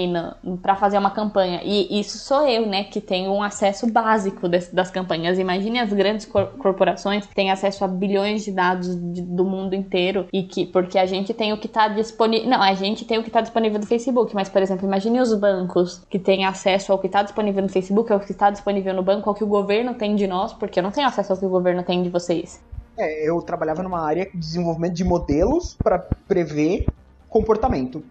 para 0.61 0.77
fazer 0.77 0.99
uma 0.99 1.11
campanha. 1.11 1.61
E 1.65 1.99
isso 1.99 2.19
sou 2.19 2.47
eu, 2.47 2.67
né, 2.67 2.85
que 2.85 3.01
tenho 3.01 3.33
um 3.33 3.43
acesso 3.43 3.91
básico 3.91 4.49
desse, 4.49 4.75
das 4.75 4.91
campanhas. 4.91 5.39
Imagine 5.39 5.81
as 5.81 5.93
grandes 5.93 6.27
cor 6.27 6.47
corporações 6.59 7.27
que 7.27 7.35
têm 7.35 7.51
acesso 7.51 7.85
a 7.85 7.89
bilhões 7.89 8.45
de 8.45 8.53
dados 8.53 8.95
de, 9.13 9.23
do 9.23 9.45
mundo 9.45 9.75
inteiro 9.75 10.29
e 10.33 10.43
que 10.43 10.67
porque 10.67 10.99
a 10.99 11.07
gente 11.07 11.33
tem 11.33 11.53
o 11.53 11.59
que 11.59 11.67
está 11.67 11.89
disponível, 11.89 12.49
não, 12.51 12.63
a 12.63 12.75
gente 12.75 13.05
tem 13.05 13.19
o 13.19 13.23
que 13.23 13.29
está 13.29 13.41
disponível 13.41 13.79
no 13.79 13.87
Facebook, 13.87 14.35
mas 14.35 14.49
por 14.49 14.61
exemplo, 14.61 14.87
imagine 14.87 15.21
os 15.21 15.33
bancos 15.35 16.05
que 16.11 16.19
têm 16.19 16.45
acesso 16.45 16.93
ao 16.93 16.99
que 16.99 17.07
está 17.07 17.23
disponível 17.23 17.63
no 17.63 17.69
Facebook, 17.69 18.13
ao 18.13 18.21
que 18.21 18.31
está 18.31 18.51
disponível 18.51 18.93
no 18.95 19.03
banco, 19.03 19.29
ao 19.29 19.35
que 19.35 19.45
o 19.45 19.47
governo 19.47 19.95
tem 19.95 20.15
de 20.15 20.27
nós, 20.27 20.53
porque 20.53 20.79
eu 20.79 20.83
não 20.83 20.91
tenho 20.91 21.07
acesso 21.07 21.33
ao 21.33 21.39
que 21.39 21.47
o 21.47 21.51
governo 21.51 21.83
tem 21.83 22.03
de 22.03 22.11
vocês. 22.11 22.61
É, 22.99 23.29
eu 23.29 23.41
trabalhava 23.43 23.83
numa 23.83 24.01
área 24.01 24.27
de 24.27 24.39
desenvolvimento 24.39 24.95
de 24.95 25.05
modelos 25.05 25.75
para 25.75 25.99
prever 25.99 26.87
comportamento 27.29 28.05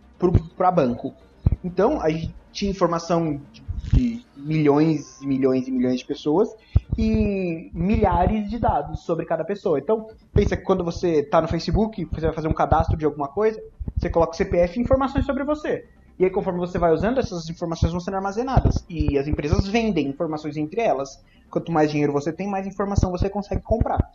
para 0.57 0.71
banco. 0.71 1.13
Então, 1.63 2.01
a 2.01 2.09
gente 2.09 2.33
tinha 2.51 2.71
informação 2.71 3.41
de 3.93 4.25
milhões 4.35 5.21
e 5.21 5.27
milhões 5.27 5.67
e 5.67 5.71
milhões 5.71 5.99
de 5.99 6.05
pessoas 6.05 6.55
e 6.97 7.69
milhares 7.73 8.49
de 8.49 8.57
dados 8.57 9.01
sobre 9.01 9.25
cada 9.25 9.43
pessoa. 9.43 9.79
Então, 9.79 10.07
pensa 10.33 10.55
que 10.55 10.63
quando 10.63 10.83
você 10.83 11.21
está 11.21 11.41
no 11.41 11.47
Facebook, 11.47 12.05
você 12.05 12.27
vai 12.27 12.33
fazer 12.33 12.47
um 12.47 12.53
cadastro 12.53 12.97
de 12.97 13.05
alguma 13.05 13.27
coisa, 13.27 13.61
você 13.97 14.09
coloca 14.09 14.33
o 14.33 14.35
CPF 14.35 14.79
e 14.79 14.83
informações 14.83 15.25
sobre 15.25 15.43
você. 15.43 15.85
E 16.17 16.23
aí, 16.23 16.31
conforme 16.31 16.59
você 16.59 16.79
vai 16.79 16.93
usando, 16.93 17.19
essas 17.19 17.49
informações 17.49 17.91
vão 17.91 17.99
sendo 17.99 18.15
armazenadas. 18.15 18.85
E 18.89 19.17
as 19.17 19.27
empresas 19.27 19.67
vendem 19.67 20.07
informações 20.07 20.55
entre 20.55 20.79
elas. 20.79 21.21
Quanto 21.49 21.71
mais 21.71 21.91
dinheiro 21.91 22.13
você 22.13 22.31
tem, 22.31 22.47
mais 22.47 22.65
informação 22.65 23.11
você 23.11 23.29
consegue 23.29 23.61
comprar. 23.61 24.11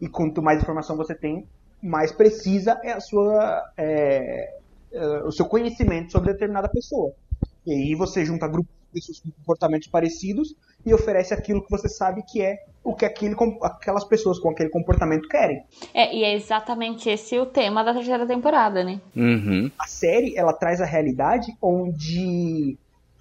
E 0.00 0.08
quanto 0.08 0.42
mais 0.42 0.60
informação 0.60 0.96
você 0.96 1.14
tem, 1.14 1.46
mais 1.84 2.10
precisa 2.10 2.80
é 2.82 2.92
a 2.92 3.00
sua, 3.00 3.62
é, 3.76 4.54
é, 4.90 5.06
o 5.24 5.30
seu 5.30 5.44
conhecimento 5.44 6.10
sobre 6.10 6.32
determinada 6.32 6.68
pessoa. 6.68 7.12
E 7.66 7.72
aí 7.72 7.94
você 7.94 8.24
junta 8.24 8.48
grupos 8.48 8.72
de 8.86 9.00
pessoas 9.00 9.20
com 9.20 9.30
comportamentos 9.30 9.88
parecidos 9.88 10.54
e 10.84 10.94
oferece 10.94 11.34
aquilo 11.34 11.62
que 11.62 11.70
você 11.70 11.88
sabe 11.88 12.22
que 12.22 12.40
é 12.40 12.56
o 12.82 12.94
que 12.94 13.04
aquele, 13.04 13.36
aquelas 13.62 14.04
pessoas 14.04 14.38
com 14.38 14.48
aquele 14.48 14.70
comportamento 14.70 15.28
querem. 15.28 15.62
É, 15.92 16.14
e 16.14 16.24
é 16.24 16.34
exatamente 16.34 17.10
esse 17.10 17.38
o 17.38 17.44
tema 17.44 17.84
da 17.84 17.92
terceira 17.92 18.26
temporada, 18.26 18.82
né? 18.82 19.00
Uhum. 19.14 19.70
A 19.78 19.86
série, 19.86 20.36
ela 20.36 20.54
traz 20.54 20.80
a 20.80 20.86
realidade 20.86 21.54
onde 21.60 22.78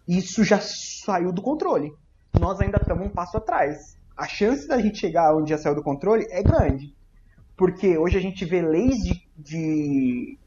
isso 0.08 0.44
já 0.44 0.60
saiu 0.62 1.34
do 1.34 1.42
controle. 1.42 1.94
Nós 2.40 2.62
ainda 2.62 2.78
estamos 2.78 3.08
um 3.08 3.10
passo 3.10 3.38
atrás. 3.38 3.98
A 4.16 4.28
chance 4.28 4.68
da 4.68 4.80
gente 4.80 5.00
chegar 5.00 5.36
onde 5.36 5.50
já 5.50 5.58
saiu 5.58 5.76
do 5.76 5.84
controle 5.84 6.26
é 6.30 6.42
grande. 6.42 6.94
Porque 7.56 7.98
hoje 7.98 8.18
a 8.18 8.22
gente 8.22 8.46
vê 8.46 8.62
leis 8.62 8.98
de, 8.98 9.22
de, 9.38 10.40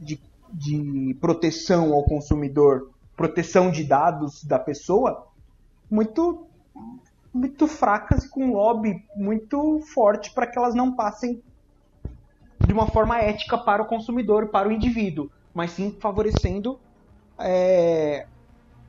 de, 0.00 0.20
de 0.52 1.14
proteção 1.20 1.92
ao 1.92 2.04
consumidor, 2.04 2.90
proteção 3.16 3.70
de 3.70 3.84
dados 3.84 4.44
da 4.44 4.58
pessoa, 4.58 5.26
muito 5.90 6.48
muito 7.34 7.66
fracas 7.66 8.24
e 8.24 8.28
com 8.28 8.52
lobby 8.52 8.94
muito 9.16 9.80
forte 9.94 10.32
para 10.34 10.46
que 10.46 10.58
elas 10.58 10.74
não 10.74 10.94
passem 10.94 11.42
de 12.66 12.72
uma 12.72 12.86
forma 12.86 13.18
ética 13.18 13.56
para 13.58 13.82
o 13.82 13.86
consumidor, 13.86 14.50
para 14.50 14.68
o 14.68 14.72
indivíduo, 14.72 15.30
mas 15.54 15.72
sim 15.72 15.98
favorecendo 16.00 16.78
é, 17.40 18.26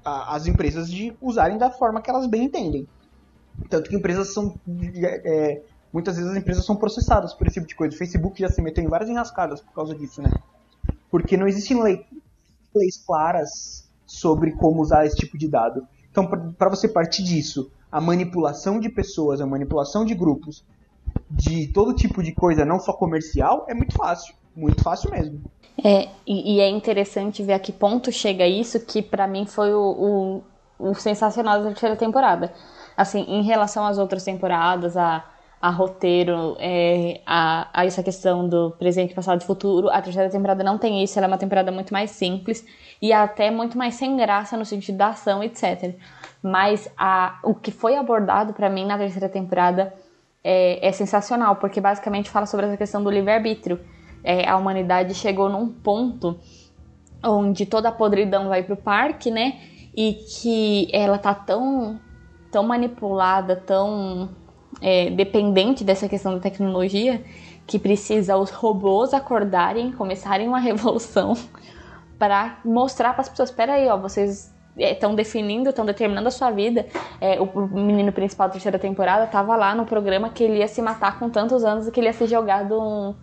a, 0.04 0.36
as 0.36 0.46
empresas 0.48 0.90
de 0.90 1.16
usarem 1.22 1.58
da 1.58 1.72
forma 1.72 2.02
que 2.02 2.10
elas 2.10 2.28
bem 2.28 2.44
entendem. 2.44 2.88
Tanto 3.70 3.90
que 3.90 3.96
empresas 3.96 4.34
são 4.34 4.60
é, 5.26 5.62
muitas 5.94 6.16
vezes 6.18 6.32
as 6.32 6.38
empresas 6.38 6.66
são 6.66 6.76
processadas 6.76 7.34
por 7.34 7.46
esse 7.46 7.54
tipo 7.54 7.68
de 7.68 7.76
coisa. 7.76 7.96
O 7.96 7.98
Facebook 7.98 8.42
já 8.42 8.50
se 8.50 8.62
meteu 8.62 8.84
em 8.84 8.88
várias 8.88 9.10
enrascadas 9.10 9.62
por 9.62 9.72
causa 9.74 9.94
disso, 9.94 10.22
né? 10.22 10.32
Porque 11.12 11.38
não 11.38 11.48
existem 11.48 11.82
lei, 11.82 12.04
leis 12.76 12.98
claras 13.06 13.88
sobre 14.06 14.52
como 14.54 14.82
usar 14.82 15.06
esse 15.06 15.16
tipo 15.16 15.38
de 15.38 15.48
dado. 15.48 15.88
Então, 16.12 16.28
para 16.58 16.70
você 16.70 16.88
partir 16.88 17.24
disso, 17.24 17.72
a 17.92 18.02
manipulação 18.02 18.80
de 18.80 18.90
pessoas, 18.90 19.40
a 19.40 19.46
manipulação 19.46 20.04
de 20.04 20.16
grupos, 20.16 20.66
de 21.30 21.68
todo 21.68 21.94
tipo 21.94 22.24
de 22.24 22.34
coisa, 22.34 22.66
não 22.66 22.80
só 22.80 22.94
comercial, 22.94 23.66
é 23.70 23.74
muito 23.74 23.96
fácil. 23.96 24.34
Muito 24.56 24.84
fácil 24.84 25.10
mesmo. 25.12 25.42
É, 25.84 26.10
e, 26.28 26.56
e 26.56 26.60
é 26.60 26.70
interessante 26.70 27.42
ver 27.42 27.54
a 27.54 27.60
que 27.60 27.72
ponto 27.72 28.12
chega 28.12 28.48
isso, 28.48 28.80
que 28.80 29.02
para 29.02 29.28
mim 29.28 29.46
foi 29.46 29.74
o, 29.74 30.44
o, 30.80 30.90
o 30.92 30.94
sensacional 30.94 31.60
da 31.60 31.70
terceira 31.70 31.96
temporada. 31.96 32.54
Assim, 32.96 33.22
em 33.22 33.42
relação 33.42 33.86
às 33.86 33.98
outras 33.98 34.24
temporadas, 34.24 34.96
a 34.96 35.26
a 35.64 35.70
roteiro, 35.70 36.58
é, 36.60 37.22
a, 37.26 37.70
a, 37.72 37.86
essa 37.86 38.04
questão 38.04 38.50
do 38.50 38.72
presente, 38.72 39.14
passado 39.14 39.42
e 39.42 39.46
futuro. 39.46 39.90
A 39.90 40.02
terceira 40.02 40.30
temporada 40.30 40.62
não 40.62 40.78
tem 40.78 41.02
isso, 41.02 41.18
ela 41.18 41.26
é 41.26 41.30
uma 41.30 41.38
temporada 41.38 41.72
muito 41.72 41.94
mais 41.94 42.12
simples 42.12 42.66
e 43.02 43.14
até 43.14 43.50
muito 43.50 43.78
mais 43.78 43.96
sem 43.96 44.18
graça 44.18 44.58
no 44.58 44.66
sentido 44.66 44.98
da 44.98 45.08
ação, 45.08 45.42
etc. 45.42 45.96
Mas 46.42 46.92
a, 46.98 47.40
o 47.44 47.56
que 47.56 47.72
foi 47.72 47.96
abordado 47.96 48.52
para 48.52 48.70
mim 48.70 48.86
na 48.86 48.98
terceira 48.98 49.30
temporada 49.30 49.94
é, 50.44 50.86
é, 50.86 50.92
sensacional, 50.92 51.56
porque 51.56 51.80
basicamente 51.80 52.30
fala 52.30 52.46
sobre 52.46 52.66
essa 52.66 52.76
questão 52.76 53.02
do 53.02 53.10
livre-arbítrio. 53.10 53.80
É, 54.22 54.46
a 54.46 54.58
humanidade 54.58 55.14
chegou 55.14 55.48
num 55.48 55.70
ponto 55.70 56.38
onde 57.24 57.66
toda 57.66 57.88
a 57.88 57.92
podridão 57.94 58.50
vai 58.50 58.64
pro 58.64 58.76
parque, 58.76 59.32
né? 59.32 59.62
E 59.96 60.16
que 60.16 60.90
ela 60.92 61.18
tá 61.18 61.34
tão, 61.34 62.02
tão 62.52 62.64
manipulada, 62.64 63.56
tão 63.56 64.43
é, 64.84 65.10
dependente 65.10 65.84
dessa 65.84 66.10
questão 66.10 66.34
da 66.34 66.42
tecnologia 66.42 67.24
que 67.66 67.80
precisa 67.80 68.36
os 68.36 68.52
robôs 68.52 69.14
acordarem, 69.14 69.94
começarem 69.94 70.48
uma 70.48 70.60
revolução 70.62 71.36
para 72.20 72.60
mostrar 72.64 73.14
para 73.14 73.22
as 73.22 73.30
pessoas, 73.30 73.50
espera 73.50 73.74
aí, 73.74 73.88
ó, 73.88 73.98
vocês 73.98 74.54
estão 74.78 75.14
é, 75.14 75.16
definindo, 75.16 75.70
estão 75.70 75.86
determinando 75.86 76.28
a 76.28 76.32
sua 76.32 76.52
vida. 76.52 76.86
É, 77.22 77.40
o 77.40 77.68
menino 77.68 78.12
principal 78.12 78.48
da 78.48 78.54
terceira 78.54 78.78
temporada 78.78 79.26
estava 79.26 79.56
lá 79.56 79.74
no 79.74 79.86
programa 79.86 80.30
que 80.30 80.44
ele 80.44 80.58
ia 80.58 80.68
se 80.68 80.82
matar 80.82 81.18
com 81.18 81.30
tantos 81.30 81.64
anos 81.64 81.88
e 81.88 81.92
que 81.92 82.00
ele 82.00 82.08
ia 82.08 82.14
ser 82.14 82.28
jogado 82.28 82.80
um, 82.82 83.16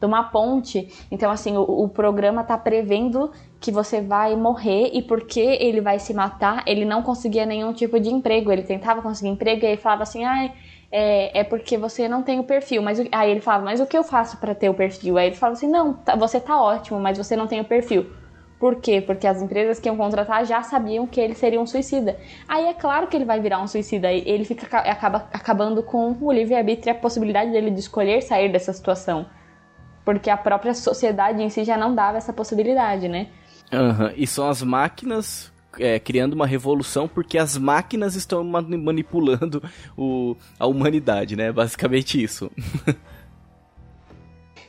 de 0.00 0.06
uma 0.06 0.24
ponte. 0.24 0.88
Então, 1.10 1.30
assim, 1.30 1.56
o, 1.56 1.62
o 1.62 1.88
programa 1.88 2.42
está 2.42 2.58
prevendo 2.58 3.30
que 3.60 3.70
você 3.70 4.00
vai 4.00 4.34
morrer 4.36 4.90
e 4.92 5.02
porque 5.02 5.40
ele 5.40 5.80
vai 5.80 5.98
se 5.98 6.12
matar, 6.12 6.62
ele 6.66 6.84
não 6.84 7.02
conseguia 7.02 7.46
nenhum 7.46 7.72
tipo 7.72 8.00
de 8.00 8.10
emprego. 8.10 8.50
Ele 8.50 8.62
tentava 8.62 9.02
conseguir 9.02 9.30
emprego 9.30 9.64
e 9.64 9.68
aí 9.68 9.76
falava 9.76 10.02
assim, 10.02 10.24
ai. 10.24 10.52
Ah, 10.54 10.65
é, 10.90 11.40
é 11.40 11.44
porque 11.44 11.76
você 11.76 12.08
não 12.08 12.22
tem 12.22 12.38
o 12.38 12.44
perfil. 12.44 12.82
Mas 12.82 13.00
aí 13.12 13.30
ele 13.30 13.40
fala, 13.40 13.62
mas 13.64 13.80
o 13.80 13.86
que 13.86 13.96
eu 13.96 14.04
faço 14.04 14.36
para 14.38 14.54
ter 14.54 14.68
o 14.68 14.74
perfil? 14.74 15.18
Aí 15.18 15.28
ele 15.28 15.36
fala 15.36 15.52
assim, 15.54 15.68
não, 15.68 15.94
tá, 15.94 16.16
você 16.16 16.40
tá 16.40 16.60
ótimo, 16.60 17.00
mas 17.00 17.18
você 17.18 17.36
não 17.36 17.46
tem 17.46 17.60
o 17.60 17.64
perfil. 17.64 18.06
Por 18.58 18.76
quê? 18.76 19.02
Porque 19.02 19.26
as 19.26 19.42
empresas 19.42 19.78
que 19.78 19.88
iam 19.88 19.96
contratar 19.96 20.46
já 20.46 20.62
sabiam 20.62 21.06
que 21.06 21.20
ele 21.20 21.34
seria 21.34 21.60
um 21.60 21.66
suicida. 21.66 22.18
Aí 22.48 22.64
é 22.64 22.72
claro 22.72 23.06
que 23.06 23.14
ele 23.14 23.26
vai 23.26 23.38
virar 23.38 23.60
um 23.60 23.66
suicida. 23.66 24.10
Ele 24.10 24.44
fica 24.44 24.78
acaba 24.78 25.28
acabando 25.32 25.82
com 25.82 26.16
o 26.18 26.32
livre-arbítrio 26.32 26.90
e 26.90 26.92
a 26.92 26.94
possibilidade 26.94 27.50
dele 27.50 27.70
de 27.70 27.80
escolher 27.80 28.22
sair 28.22 28.50
dessa 28.50 28.72
situação. 28.72 29.26
Porque 30.06 30.30
a 30.30 30.36
própria 30.36 30.72
sociedade 30.72 31.42
em 31.42 31.50
si 31.50 31.64
já 31.64 31.76
não 31.76 31.94
dava 31.94 32.16
essa 32.16 32.32
possibilidade, 32.32 33.08
né? 33.08 33.26
Uhum. 33.72 34.12
E 34.16 34.26
são 34.26 34.48
as 34.48 34.62
máquinas 34.62 35.52
é, 35.78 35.98
criando 35.98 36.34
uma 36.34 36.46
revolução 36.46 37.08
porque 37.08 37.38
as 37.38 37.56
máquinas 37.56 38.14
estão 38.14 38.42
manipulando 38.44 39.62
o, 39.96 40.36
a 40.58 40.66
humanidade, 40.66 41.36
né? 41.36 41.52
Basicamente 41.52 42.22
isso. 42.22 42.50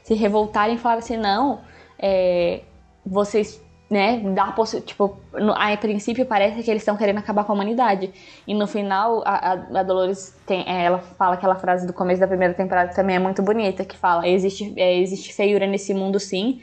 Se 0.04 0.14
revoltarem 0.14 0.76
e 0.76 0.78
falarem 0.78 1.04
assim, 1.04 1.18
não, 1.18 1.60
é, 2.00 2.62
vocês, 3.06 3.62
né, 3.90 4.22
dá 4.34 4.54
tipo, 4.86 5.18
no, 5.34 5.54
a 5.54 5.76
princípio 5.76 6.26
parece 6.26 6.64
que 6.64 6.72
eles 6.72 6.82
estão 6.82 6.96
querendo 6.96 7.18
acabar 7.18 7.44
com 7.44 7.52
a 7.52 7.56
humanidade. 7.56 8.14
E 8.48 8.54
no 8.54 8.68
final, 8.68 9.22
a, 9.26 9.52
a 9.52 9.84
Dolores 9.84 10.34
tem, 10.46 10.64
é, 10.66 10.86
ela 10.86 11.00
fala 11.00 11.34
aquela 11.34 11.56
frase 11.56 11.86
do 11.86 11.92
começo 11.92 12.22
da 12.22 12.28
primeira 12.28 12.54
temporada 12.54 12.90
que 12.90 12.96
também 12.96 13.18
é 13.18 13.20
muito 13.20 13.42
bonita, 13.42 13.84
que 13.84 13.98
fala, 13.98 14.28
existe, 14.28 14.74
é, 14.78 14.98
existe 14.98 15.34
feiura 15.34 15.68
nesse 15.68 15.94
mundo 15.94 16.20
sim, 16.20 16.62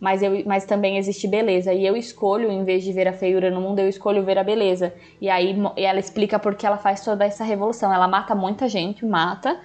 mas, 0.00 0.22
eu, 0.22 0.42
mas 0.44 0.64
também 0.64 0.98
existe 0.98 1.26
beleza. 1.26 1.72
E 1.72 1.86
eu 1.86 1.96
escolho, 1.96 2.50
em 2.50 2.64
vez 2.64 2.84
de 2.84 2.92
ver 2.92 3.08
a 3.08 3.12
feiura 3.12 3.50
no 3.50 3.60
mundo, 3.60 3.78
eu 3.78 3.88
escolho 3.88 4.24
ver 4.24 4.38
a 4.38 4.44
beleza. 4.44 4.92
E 5.20 5.28
aí 5.28 5.56
ela 5.76 5.98
explica 5.98 6.38
por 6.38 6.54
que 6.54 6.66
ela 6.66 6.76
faz 6.76 7.04
toda 7.04 7.24
essa 7.24 7.44
revolução. 7.44 7.92
Ela 7.92 8.06
mata 8.06 8.34
muita 8.34 8.68
gente, 8.68 9.04
mata, 9.04 9.58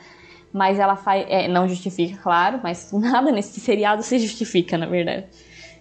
mas 0.54 0.80
ela 0.80 0.96
faz. 0.96 1.26
É, 1.30 1.48
não 1.48 1.68
justifica, 1.68 2.20
claro, 2.22 2.60
mas 2.64 2.92
nada 2.94 3.32
nesse 3.32 3.60
seriado 3.60 4.04
se 4.04 4.20
justifica, 4.20 4.78
na 4.78 4.86
verdade. 4.86 5.26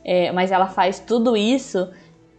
É, 0.04 0.32
mas 0.32 0.50
ela 0.50 0.66
faz 0.66 0.98
tudo 0.98 1.36
isso 1.36 1.88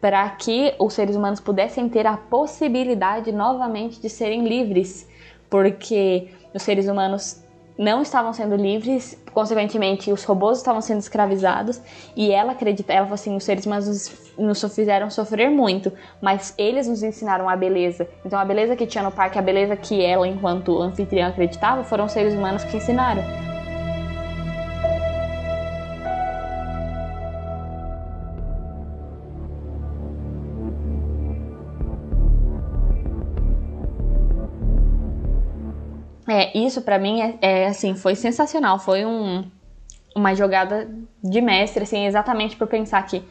para 0.01 0.27
que 0.31 0.73
os 0.79 0.93
seres 0.93 1.15
humanos 1.15 1.39
pudessem 1.39 1.87
ter 1.87 2.07
a 2.07 2.17
possibilidade 2.17 3.31
novamente 3.31 4.01
de 4.01 4.09
serem 4.09 4.47
livres. 4.47 5.07
Porque 5.49 6.29
os 6.53 6.63
seres 6.63 6.87
humanos 6.87 7.40
não 7.77 8.01
estavam 8.01 8.33
sendo 8.33 8.55
livres, 8.55 9.17
consequentemente 9.33 10.11
os 10.11 10.23
robôs 10.23 10.57
estavam 10.57 10.81
sendo 10.81 10.99
escravizados 10.99 11.81
e 12.15 12.31
ela 12.31 12.51
acredita, 12.51 12.93
ela 12.93 13.05
falou 13.05 13.15
assim, 13.15 13.35
os 13.35 13.43
seres 13.43 13.65
humanos 13.65 14.31
nos 14.37 14.61
fizeram 14.75 15.09
sofrer 15.09 15.49
muito, 15.49 15.91
mas 16.21 16.53
eles 16.57 16.87
nos 16.87 17.03
ensinaram 17.03 17.49
a 17.49 17.55
beleza. 17.55 18.07
Então 18.25 18.37
a 18.39 18.45
beleza 18.45 18.75
que 18.75 18.85
tinha 18.85 19.03
no 19.03 19.11
parque, 19.11 19.39
a 19.39 19.41
beleza 19.41 19.75
que 19.75 20.03
ela 20.03 20.27
enquanto 20.27 20.81
anfitriã 20.81 21.27
acreditava, 21.27 21.83
foram 21.83 22.05
os 22.05 22.11
seres 22.11 22.33
humanos 22.33 22.63
que 22.63 22.77
ensinaram. 22.77 23.50
É, 36.33 36.57
isso 36.57 36.81
para 36.81 36.97
mim 36.97 37.19
é, 37.19 37.37
é, 37.41 37.67
assim, 37.67 37.93
foi 37.93 38.15
sensacional, 38.15 38.79
foi 38.79 39.05
um, 39.05 39.43
uma 40.15 40.33
jogada 40.33 40.89
de 41.21 41.41
mestre, 41.41 41.83
assim, 41.83 42.05
exatamente 42.05 42.55
por 42.55 42.67
pensar 42.67 43.05
que 43.05 43.21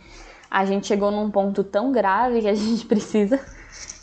a 0.51 0.67
gente 0.67 0.87
chegou 0.87 1.11
num 1.11 1.31
ponto 1.31 1.65
tão 1.65 1.93
grave 1.93 2.43
que 2.43 2.49
a 2.49 2.53
gente 2.53 2.85
precisa 2.85 3.41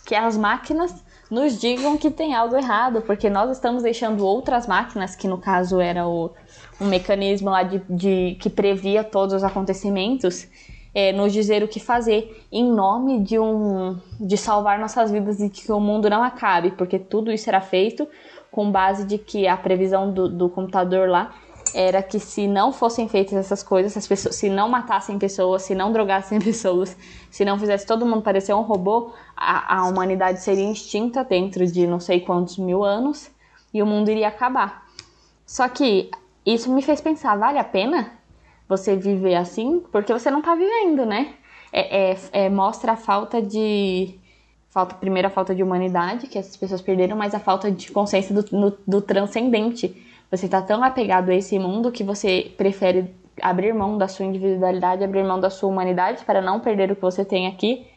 que 0.04 0.16
as 0.16 0.36
máquinas 0.36 0.96
nos 1.30 1.62
digam 1.62 1.96
que 1.96 2.10
tem 2.10 2.34
algo 2.34 2.56
errado, 2.56 3.04
porque 3.04 3.30
nós 3.30 3.52
estamos 3.52 3.84
deixando 3.84 4.26
outras 4.26 4.66
máquinas, 4.66 5.16
que 5.16 5.28
no 5.28 5.38
caso 5.38 5.80
era 5.80 6.08
o, 6.08 6.32
um 6.82 6.86
mecanismo 6.86 7.52
lá 7.52 7.62
de, 7.62 7.80
de 7.88 8.36
que 8.42 8.50
previa 8.50 9.04
todos 9.04 9.36
os 9.36 9.44
acontecimentos, 9.44 10.48
é, 10.92 11.12
nos 11.12 11.32
dizer 11.32 11.62
o 11.62 11.68
que 11.68 11.80
fazer 11.80 12.44
em 12.52 12.64
nome 12.64 13.20
de 13.20 13.38
um 13.38 14.00
de 14.20 14.38
salvar 14.38 14.80
nossas 14.80 15.12
vidas 15.12 15.40
e 15.40 15.52
que 15.52 15.72
o 15.72 15.80
mundo 15.80 16.10
não 16.10 16.24
acabe, 16.24 16.72
porque 16.72 16.98
tudo 16.98 17.32
isso 17.32 17.48
era 17.48 17.62
feito 17.62 18.08
com 18.58 18.72
base 18.72 19.06
de 19.06 19.20
que 19.20 19.48
a 19.48 19.56
previsão 19.56 20.12
do, 20.12 20.28
do 20.28 20.50
computador 20.50 21.08
lá 21.08 21.32
era 21.76 22.02
que 22.02 22.20
se 22.20 22.48
não 22.48 22.74
fossem 22.74 23.08
feitas 23.08 23.36
essas 23.36 23.62
coisas, 23.62 23.96
as 23.96 24.08
pessoas, 24.08 24.36
se 24.36 24.50
não 24.50 24.68
matassem 24.68 25.20
pessoas, 25.20 25.62
se 25.62 25.76
não 25.76 25.94
drogassem 25.94 26.40
pessoas, 26.42 26.98
se 27.30 27.46
não 27.46 27.60
fizesse 27.60 27.86
todo 27.86 28.04
mundo 28.04 28.24
parecer 28.24 28.56
um 28.56 28.64
robô, 28.64 29.14
a, 29.36 29.78
a 29.78 29.88
humanidade 29.88 30.42
seria 30.42 30.72
extinta 30.72 31.24
dentro 31.24 31.68
de 31.68 31.86
não 31.86 32.00
sei 32.00 32.22
quantos 32.22 32.58
mil 32.58 32.84
anos 32.84 33.30
e 33.72 33.80
o 33.80 33.86
mundo 33.86 34.10
iria 34.10 34.28
acabar. 34.28 34.88
Só 35.46 35.70
que 35.70 36.10
isso 36.44 36.74
me 36.74 36.82
fez 36.82 37.00
pensar, 37.00 37.38
vale 37.38 37.60
a 37.60 37.64
pena 37.64 38.12
você 38.68 38.96
viver 38.96 39.36
assim? 39.36 39.84
Porque 39.92 40.12
você 40.12 40.32
não 40.32 40.42
tá 40.42 40.56
vivendo, 40.56 41.06
né? 41.06 41.36
É, 41.72 42.10
é, 42.10 42.18
é, 42.32 42.50
mostra 42.50 42.94
a 42.94 42.98
falta 42.98 43.40
de 43.40 44.20
falta 44.78 44.94
primeiro 44.94 45.28
a 45.28 45.32
falta 45.32 45.56
de 45.56 45.64
humanidade 45.64 46.28
que 46.28 46.38
essas 46.38 46.56
pessoas 46.56 46.82
perderam, 46.84 47.18
mas 47.18 47.34
a 47.34 47.40
falta 47.40 47.72
de 47.72 47.92
consciência 47.92 48.36
do, 48.36 48.46
no, 48.56 48.78
do 48.86 49.02
transcendente. 49.02 50.06
Você 50.30 50.46
está 50.46 50.62
tão 50.62 50.84
apegado 50.84 51.30
a 51.30 51.36
esse 51.36 51.58
mundo 51.58 51.92
que 51.92 52.04
você 52.04 52.52
prefere 52.56 53.12
abrir 53.42 53.74
mão 53.74 53.98
da 53.98 54.08
sua 54.08 54.24
individualidade, 54.24 55.04
abrir 55.04 55.24
mão 55.24 55.40
da 55.40 55.50
sua 55.50 55.68
humanidade 55.68 56.24
para 56.26 56.44
não 56.44 56.60
perder 56.60 56.92
o 56.92 56.96
que 56.96 57.02
você 57.02 57.26
tem 57.26 57.48
aqui. 57.48 57.88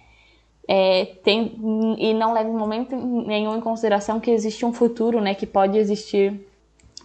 É, 0.66 1.05
tem, 1.23 1.59
e 1.99 2.14
não 2.14 2.33
leva 2.33 2.49
em 2.49 2.55
momento 2.55 2.97
nenhum 2.97 3.57
em 3.57 3.61
consideração 3.61 4.19
que 4.19 4.31
existe 4.31 4.64
um 4.64 4.73
futuro, 4.73 5.21
né, 5.21 5.35
que 5.35 5.45
pode 5.45 5.77
existir, 5.77 6.49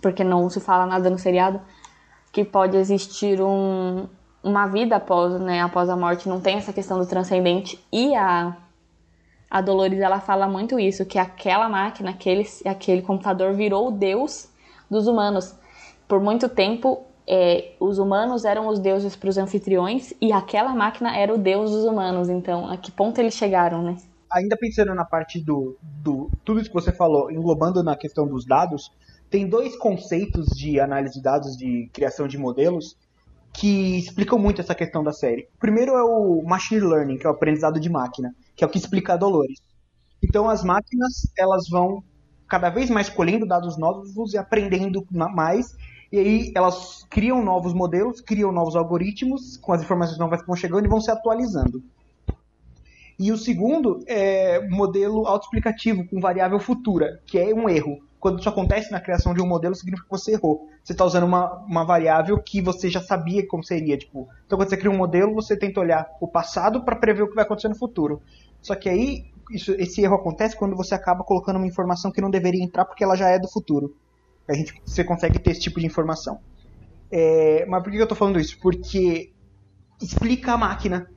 porque 0.01 0.23
não 0.23 0.49
se 0.49 0.61
fala 0.61 0.85
nada 0.85 1.09
no 1.09 1.17
seriado, 1.17 1.59
que 2.31 2.45
pode 2.45 2.77
existir 2.77 3.41
um, 3.41 4.07
uma 4.41 4.67
vida 4.67 4.95
após, 4.97 5.37
né, 5.41 5.61
após 5.61 5.89
a 5.89 5.97
morte, 5.97 6.29
não 6.29 6.39
tem 6.39 6.57
essa 6.57 6.71
questão 6.71 6.97
do 6.97 7.07
transcendente 7.07 7.77
e 7.91 8.15
a 8.15 8.55
a 9.55 9.61
Dolores 9.61 10.01
ela 10.01 10.19
fala 10.19 10.49
muito 10.49 10.77
isso, 10.77 11.05
que 11.05 11.17
aquela 11.17 11.69
máquina, 11.69 12.09
aquele, 12.09 12.45
aquele 12.65 13.01
computador 13.01 13.53
virou 13.53 13.87
o 13.87 13.91
deus 13.91 14.49
dos 14.91 15.07
humanos. 15.07 15.55
Por 16.09 16.19
muito 16.19 16.49
tempo, 16.49 17.05
é, 17.25 17.71
os 17.79 17.97
humanos 17.97 18.43
eram 18.43 18.67
os 18.67 18.79
deuses 18.79 19.15
para 19.15 19.29
os 19.29 19.37
anfitriões 19.37 20.13
e 20.19 20.33
aquela 20.33 20.75
máquina 20.75 21.15
era 21.15 21.33
o 21.33 21.37
deus 21.37 21.71
dos 21.71 21.85
humanos. 21.85 22.27
Então, 22.27 22.69
a 22.69 22.75
que 22.75 22.91
ponto 22.91 23.17
eles 23.17 23.33
chegaram, 23.33 23.81
né? 23.81 23.95
Ainda 24.29 24.57
pensando 24.57 24.93
na 24.93 25.05
parte 25.05 25.41
do, 25.41 25.77
do 25.81 26.29
tudo 26.43 26.59
isso 26.59 26.69
que 26.69 26.75
você 26.75 26.91
falou, 26.91 27.31
englobando 27.31 27.81
na 27.81 27.95
questão 27.95 28.27
dos 28.27 28.45
dados, 28.45 28.91
tem 29.29 29.47
dois 29.47 29.77
conceitos 29.77 30.47
de 30.47 30.81
análise 30.81 31.13
de 31.13 31.23
dados, 31.23 31.55
de 31.55 31.89
criação 31.93 32.27
de 32.27 32.37
modelos, 32.37 32.97
que 33.53 33.99
explicam 33.99 34.37
muito 34.37 34.59
essa 34.59 34.75
questão 34.75 35.01
da 35.01 35.13
série. 35.13 35.47
O 35.55 35.59
primeiro 35.59 35.93
é 35.93 36.03
o 36.03 36.43
Machine 36.43 36.81
Learning, 36.81 37.17
que 37.17 37.25
é 37.25 37.29
o 37.29 37.31
aprendizado 37.31 37.79
de 37.79 37.89
máquina, 37.89 38.35
que 38.55 38.63
é 38.63 38.67
o 38.67 38.69
que 38.69 38.77
explica 38.77 39.13
a 39.13 39.17
Dolores. 39.17 39.59
Então 40.23 40.49
as 40.49 40.63
máquinas, 40.63 41.31
elas 41.37 41.67
vão 41.69 42.03
cada 42.47 42.69
vez 42.69 42.89
mais 42.89 43.09
colhendo 43.09 43.45
dados 43.45 43.77
novos 43.77 44.33
e 44.33 44.37
aprendendo 44.37 45.05
mais, 45.11 45.75
e 46.11 46.19
aí 46.19 46.51
elas 46.55 47.05
criam 47.09 47.43
novos 47.43 47.73
modelos, 47.73 48.21
criam 48.21 48.51
novos 48.51 48.75
algoritmos, 48.75 49.57
com 49.57 49.73
as 49.73 49.81
informações 49.81 50.17
novas 50.17 50.41
que 50.41 50.47
vão 50.47 50.55
chegando 50.55 50.85
e 50.85 50.89
vão 50.89 51.01
se 51.01 51.11
atualizando. 51.11 51.83
E 53.17 53.31
o 53.31 53.37
segundo 53.37 54.03
é 54.07 54.67
modelo 54.67 55.25
autoexplicativo 55.25 56.05
com 56.07 56.19
variável 56.19 56.59
futura, 56.59 57.21
que 57.25 57.39
é 57.39 57.53
um 57.53 57.69
erro. 57.69 57.99
Quando 58.19 58.39
isso 58.39 58.49
acontece 58.49 58.91
na 58.91 58.99
criação 58.99 59.33
de 59.33 59.41
um 59.41 59.47
modelo, 59.47 59.75
significa 59.75 60.03
que 60.03 60.11
você 60.11 60.33
errou. 60.33 60.67
Você 60.83 60.93
está 60.93 61.05
usando 61.05 61.23
uma, 61.25 61.59
uma 61.59 61.85
variável 61.85 62.37
que 62.41 62.59
você 62.59 62.89
já 62.89 62.99
sabia 62.99 63.47
como 63.47 63.63
seria. 63.63 63.97
Tipo, 63.97 64.27
então, 64.45 64.57
quando 64.57 64.69
você 64.69 64.77
cria 64.77 64.91
um 64.91 64.97
modelo, 64.97 65.33
você 65.33 65.55
tenta 65.55 65.79
olhar 65.79 66.07
o 66.19 66.27
passado 66.27 66.83
para 66.83 66.95
prever 66.95 67.23
o 67.23 67.29
que 67.29 67.35
vai 67.35 67.45
acontecer 67.45 67.69
no 67.69 67.75
futuro. 67.75 68.21
Só 68.65 68.75
que 68.75 68.89
aí, 68.89 69.23
isso, 69.51 69.73
esse 69.73 70.01
erro 70.01 70.15
acontece 70.15 70.57
quando 70.57 70.75
você 70.75 70.95
acaba 70.95 71.23
colocando 71.23 71.57
uma 71.57 71.67
informação 71.67 72.11
que 72.11 72.21
não 72.21 72.31
deveria 72.31 72.63
entrar 72.63 72.85
porque 72.85 73.03
ela 73.03 73.15
já 73.15 73.29
é 73.29 73.39
do 73.39 73.47
futuro. 73.51 73.91
A 74.49 74.53
gente, 74.53 74.73
você 74.85 75.03
consegue 75.03 75.39
ter 75.39 75.51
esse 75.51 75.61
tipo 75.61 75.79
de 75.79 75.85
informação. 75.85 76.39
É, 77.11 77.65
mas 77.67 77.83
por 77.83 77.91
que 77.91 77.97
eu 77.97 78.03
estou 78.03 78.17
falando 78.17 78.39
isso? 78.39 78.57
Porque 78.61 79.29
explica 80.01 80.53
a 80.53 80.57
máquina 80.57 81.07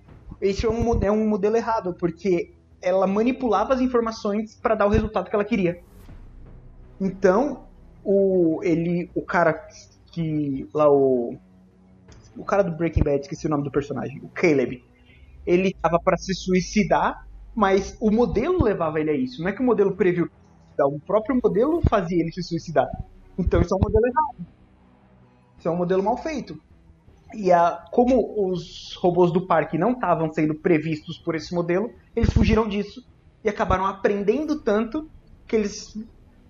esse 0.41 0.67
é 0.67 0.71
um, 0.71 1.03
é 1.03 1.11
um 1.11 1.29
modelo 1.29 1.57
errado, 1.57 1.95
porque 1.99 2.55
ela 2.83 3.07
manipulava 3.07 3.75
as 3.75 3.81
informações 3.81 4.57
para 4.61 4.75
dar 4.75 4.87
o 4.87 4.91
resultado 4.91 5.29
que 5.29 5.35
ela 5.35 5.45
queria. 5.45 5.77
Então, 7.01 7.69
o 8.03 8.61
ele, 8.63 9.11
o 9.15 9.25
cara 9.25 9.55
que 10.13 10.69
lá 10.75 10.91
o 10.91 11.37
o 12.37 12.45
cara 12.45 12.63
do 12.63 12.77
Breaking 12.77 13.03
Bad, 13.03 13.21
esqueci 13.21 13.47
o 13.47 13.51
nome 13.51 13.65
do 13.65 13.71
personagem, 13.71 14.21
o 14.23 14.29
Caleb, 14.31 14.81
ele 15.47 15.75
tava 15.83 15.99
para 16.03 16.17
se 16.17 16.33
suicidar, 16.35 17.15
mas 17.59 17.97
o 18.01 18.09
modelo 18.09 18.63
levava 18.63 19.01
ele 19.01 19.11
a 19.11 19.17
isso. 19.17 19.43
Não 19.43 19.49
é 19.49 19.53
que 19.53 19.61
o 19.61 19.65
modelo 19.65 19.97
previu, 19.97 20.31
o 20.79 21.01
próprio 21.01 21.41
modelo 21.43 21.83
fazia 21.91 22.21
ele 22.21 22.31
se 22.31 22.41
suicidar. 22.41 22.87
Então 23.37 23.61
isso 23.61 23.75
é 23.75 23.77
um 23.77 23.81
modelo 23.81 24.07
errado. 24.07 24.47
Isso 25.59 25.67
é 25.67 25.71
um 25.73 25.77
modelo 25.77 26.01
mal 26.01 26.17
feito. 26.19 26.57
E 27.35 27.51
a, 27.51 27.85
como 27.91 28.49
os 28.49 28.95
robôs 29.01 29.33
do 29.33 29.45
parque 29.45 29.77
não 29.77 29.91
estavam 29.91 30.33
sendo 30.33 30.55
previstos 30.55 31.19
por 31.19 31.35
esse 31.35 31.53
modelo, 31.53 31.91
eles 32.15 32.33
fugiram 32.33 32.69
disso 32.69 33.05
e 33.43 33.49
acabaram 33.49 33.87
aprendendo 33.87 34.63
tanto 34.63 35.11
que 35.45 35.57
eles 35.57 35.99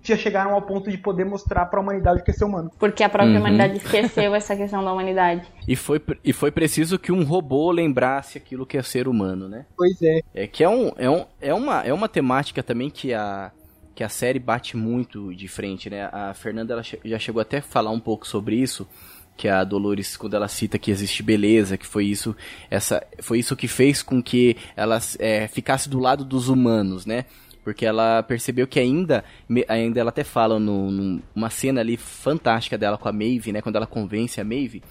já 0.02 0.16
chegaram 0.16 0.52
ao 0.52 0.62
ponto 0.62 0.90
de 0.90 0.96
poder 0.96 1.24
mostrar 1.24 1.66
para 1.66 1.78
a 1.78 1.82
humanidade 1.82 2.20
o 2.20 2.24
que 2.24 2.30
é 2.30 2.34
ser 2.34 2.44
humano. 2.44 2.70
Porque 2.78 3.02
a 3.02 3.08
própria 3.08 3.34
uhum. 3.34 3.40
humanidade 3.40 3.76
esqueceu 3.76 4.34
essa 4.34 4.56
questão 4.56 4.84
da 4.84 4.92
humanidade. 4.92 5.46
E 5.68 5.76
foi, 5.76 6.00
e 6.24 6.32
foi 6.32 6.50
preciso 6.50 6.98
que 6.98 7.12
um 7.12 7.22
robô 7.24 7.70
lembrasse 7.70 8.38
aquilo 8.38 8.64
que 8.64 8.78
é 8.78 8.82
ser 8.82 9.06
humano, 9.06 9.50
né? 9.50 9.66
Pois 9.76 10.00
é. 10.00 10.22
É 10.34 10.46
que 10.46 10.64
é, 10.64 10.68
um, 10.68 10.90
é, 10.96 11.10
um, 11.10 11.26
é, 11.42 11.52
uma, 11.52 11.82
é 11.82 11.92
uma 11.92 12.08
temática 12.08 12.62
também 12.62 12.88
que 12.88 13.12
a, 13.12 13.52
que 13.94 14.02
a 14.02 14.08
série 14.08 14.38
bate 14.38 14.78
muito 14.78 15.34
de 15.34 15.46
frente, 15.46 15.90
né? 15.90 16.08
A 16.10 16.32
Fernanda 16.32 16.72
ela 16.72 16.82
já 16.82 17.18
chegou 17.18 17.42
até 17.42 17.58
a 17.58 17.62
falar 17.62 17.90
um 17.90 18.00
pouco 18.00 18.26
sobre 18.26 18.56
isso 18.56 18.88
que 19.36 19.46
a 19.46 19.62
Dolores 19.62 20.16
quando 20.16 20.34
ela 20.34 20.48
cita 20.48 20.78
que 20.78 20.90
existe 20.90 21.22
beleza, 21.22 21.78
que 21.78 21.86
foi 21.86 22.06
isso, 22.06 22.34
essa, 22.70 23.06
foi 23.20 23.38
isso 23.38 23.54
que 23.54 23.68
fez 23.68 24.02
com 24.02 24.22
que 24.22 24.56
ela 24.76 24.98
é, 25.18 25.46
ficasse 25.46 25.88
do 25.88 25.98
lado 25.98 26.24
dos 26.24 26.48
humanos, 26.48 27.06
né? 27.06 27.24
Porque 27.68 27.84
ela 27.84 28.22
percebeu 28.22 28.66
que 28.66 28.80
ainda, 28.80 29.22
ainda 29.68 30.00
ela 30.00 30.08
até 30.08 30.24
fala 30.24 30.58
numa 30.58 31.50
cena 31.50 31.82
ali 31.82 31.98
fantástica 31.98 32.78
dela 32.78 32.96
com 32.96 33.10
a 33.10 33.12
Maeve, 33.12 33.52
né? 33.52 33.60
Quando 33.60 33.76
ela 33.76 33.86
convence 33.86 34.40
a 34.40 34.44
Maeve, 34.44 34.82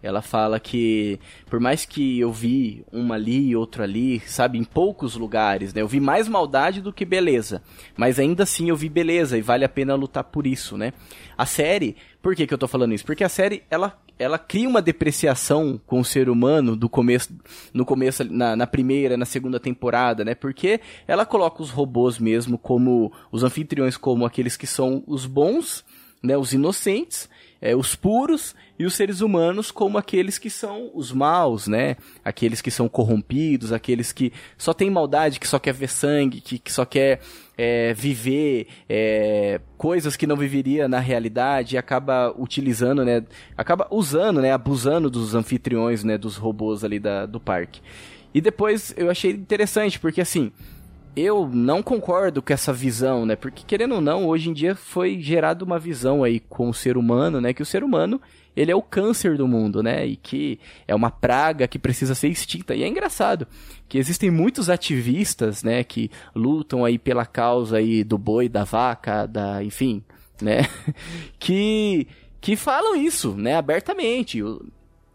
ela 0.00 0.22
fala 0.22 0.60
que, 0.60 1.18
por 1.46 1.58
mais 1.58 1.84
que 1.84 2.20
eu 2.20 2.30
vi 2.30 2.84
uma 2.92 3.16
ali 3.16 3.48
e 3.48 3.56
outra 3.56 3.82
ali, 3.82 4.20
sabe, 4.20 4.58
em 4.58 4.62
poucos 4.62 5.16
lugares, 5.16 5.74
né? 5.74 5.82
Eu 5.82 5.88
vi 5.88 5.98
mais 5.98 6.28
maldade 6.28 6.80
do 6.80 6.92
que 6.92 7.04
beleza. 7.04 7.64
Mas 7.96 8.20
ainda 8.20 8.44
assim 8.44 8.68
eu 8.68 8.76
vi 8.76 8.88
beleza 8.88 9.36
e 9.36 9.42
vale 9.42 9.64
a 9.64 9.68
pena 9.68 9.96
lutar 9.96 10.22
por 10.22 10.46
isso, 10.46 10.78
né? 10.78 10.92
A 11.36 11.44
série, 11.44 11.96
por 12.22 12.36
que, 12.36 12.46
que 12.46 12.54
eu 12.54 12.58
tô 12.58 12.68
falando 12.68 12.94
isso? 12.94 13.04
Porque 13.04 13.24
a 13.24 13.28
série, 13.28 13.64
ela, 13.68 13.98
ela 14.20 14.38
cria 14.38 14.68
uma 14.68 14.82
depreciação 14.82 15.80
com 15.86 15.98
o 15.98 16.04
ser 16.04 16.28
humano 16.28 16.76
do 16.76 16.90
começo, 16.90 17.34
no 17.72 17.86
começo, 17.86 18.22
na, 18.22 18.54
na 18.54 18.66
primeira, 18.66 19.16
na 19.16 19.24
segunda 19.24 19.58
temporada, 19.58 20.22
né? 20.22 20.34
Porque 20.34 20.78
ela 21.08 21.24
coloca 21.24 21.62
os 21.62 21.70
robôs 21.70 22.18
mesmo 22.18 22.58
como, 22.58 23.10
os 23.32 23.42
anfitriões 23.42 23.96
como 23.96 24.26
aqueles 24.26 24.58
que 24.58 24.66
são 24.66 25.02
os 25.06 25.24
bons, 25.24 25.82
né? 26.22 26.36
Os 26.36 26.52
inocentes, 26.52 27.30
é, 27.62 27.74
os 27.74 27.96
puros 27.96 28.54
e 28.78 28.84
os 28.84 28.92
seres 28.92 29.22
humanos 29.22 29.70
como 29.70 29.96
aqueles 29.96 30.36
que 30.36 30.50
são 30.50 30.90
os 30.92 31.12
maus, 31.12 31.66
né? 31.66 31.96
Aqueles 32.22 32.60
que 32.60 32.70
são 32.70 32.90
corrompidos, 32.90 33.72
aqueles 33.72 34.12
que 34.12 34.34
só 34.58 34.74
tem 34.74 34.90
maldade, 34.90 35.40
que 35.40 35.48
só 35.48 35.58
quer 35.58 35.72
ver 35.72 35.88
sangue, 35.88 36.42
que, 36.42 36.58
que 36.58 36.70
só 36.70 36.84
quer 36.84 37.20
é, 37.62 37.92
viver 37.92 38.68
é, 38.88 39.60
coisas 39.76 40.16
que 40.16 40.26
não 40.26 40.34
viveria 40.34 40.88
na 40.88 40.98
realidade 40.98 41.74
e 41.74 41.78
acaba 41.78 42.34
utilizando, 42.38 43.04
né? 43.04 43.22
Acaba 43.54 43.86
usando, 43.90 44.40
né? 44.40 44.50
Abusando 44.50 45.10
dos 45.10 45.34
anfitriões, 45.34 46.02
né? 46.02 46.16
Dos 46.16 46.38
robôs 46.38 46.82
ali 46.82 46.98
da, 46.98 47.26
do 47.26 47.38
parque. 47.38 47.82
E 48.32 48.40
depois 48.40 48.94
eu 48.96 49.10
achei 49.10 49.32
interessante, 49.32 50.00
porque 50.00 50.22
assim, 50.22 50.50
eu 51.14 51.50
não 51.52 51.82
concordo 51.82 52.40
com 52.40 52.50
essa 52.50 52.72
visão, 52.72 53.26
né? 53.26 53.36
Porque 53.36 53.62
querendo 53.66 53.96
ou 53.96 54.00
não, 54.00 54.26
hoje 54.26 54.48
em 54.48 54.54
dia 54.54 54.74
foi 54.74 55.20
gerada 55.20 55.62
uma 55.62 55.78
visão 55.78 56.24
aí 56.24 56.40
com 56.40 56.70
o 56.70 56.74
ser 56.74 56.96
humano, 56.96 57.42
né? 57.42 57.52
Que 57.52 57.62
o 57.62 57.66
ser 57.66 57.84
humano 57.84 58.18
ele 58.56 58.70
é 58.70 58.74
o 58.74 58.82
câncer 58.82 59.36
do 59.36 59.46
mundo, 59.46 59.82
né? 59.82 60.06
E 60.06 60.16
que 60.16 60.58
é 60.86 60.94
uma 60.94 61.10
praga 61.10 61.68
que 61.68 61.78
precisa 61.78 62.14
ser 62.14 62.28
extinta. 62.28 62.74
E 62.74 62.82
é 62.82 62.88
engraçado 62.88 63.46
que 63.88 63.98
existem 63.98 64.30
muitos 64.30 64.68
ativistas, 64.68 65.62
né? 65.62 65.84
Que 65.84 66.10
lutam 66.34 66.84
aí 66.84 66.98
pela 66.98 67.26
causa 67.26 67.78
aí 67.78 68.04
do 68.04 68.18
boi, 68.18 68.48
da 68.48 68.64
vaca, 68.64 69.26
da, 69.26 69.62
enfim, 69.62 70.02
né? 70.40 70.60
que 71.38 72.06
que 72.40 72.56
falam 72.56 72.96
isso, 72.96 73.34
né? 73.34 73.56
Abertamente 73.56 74.42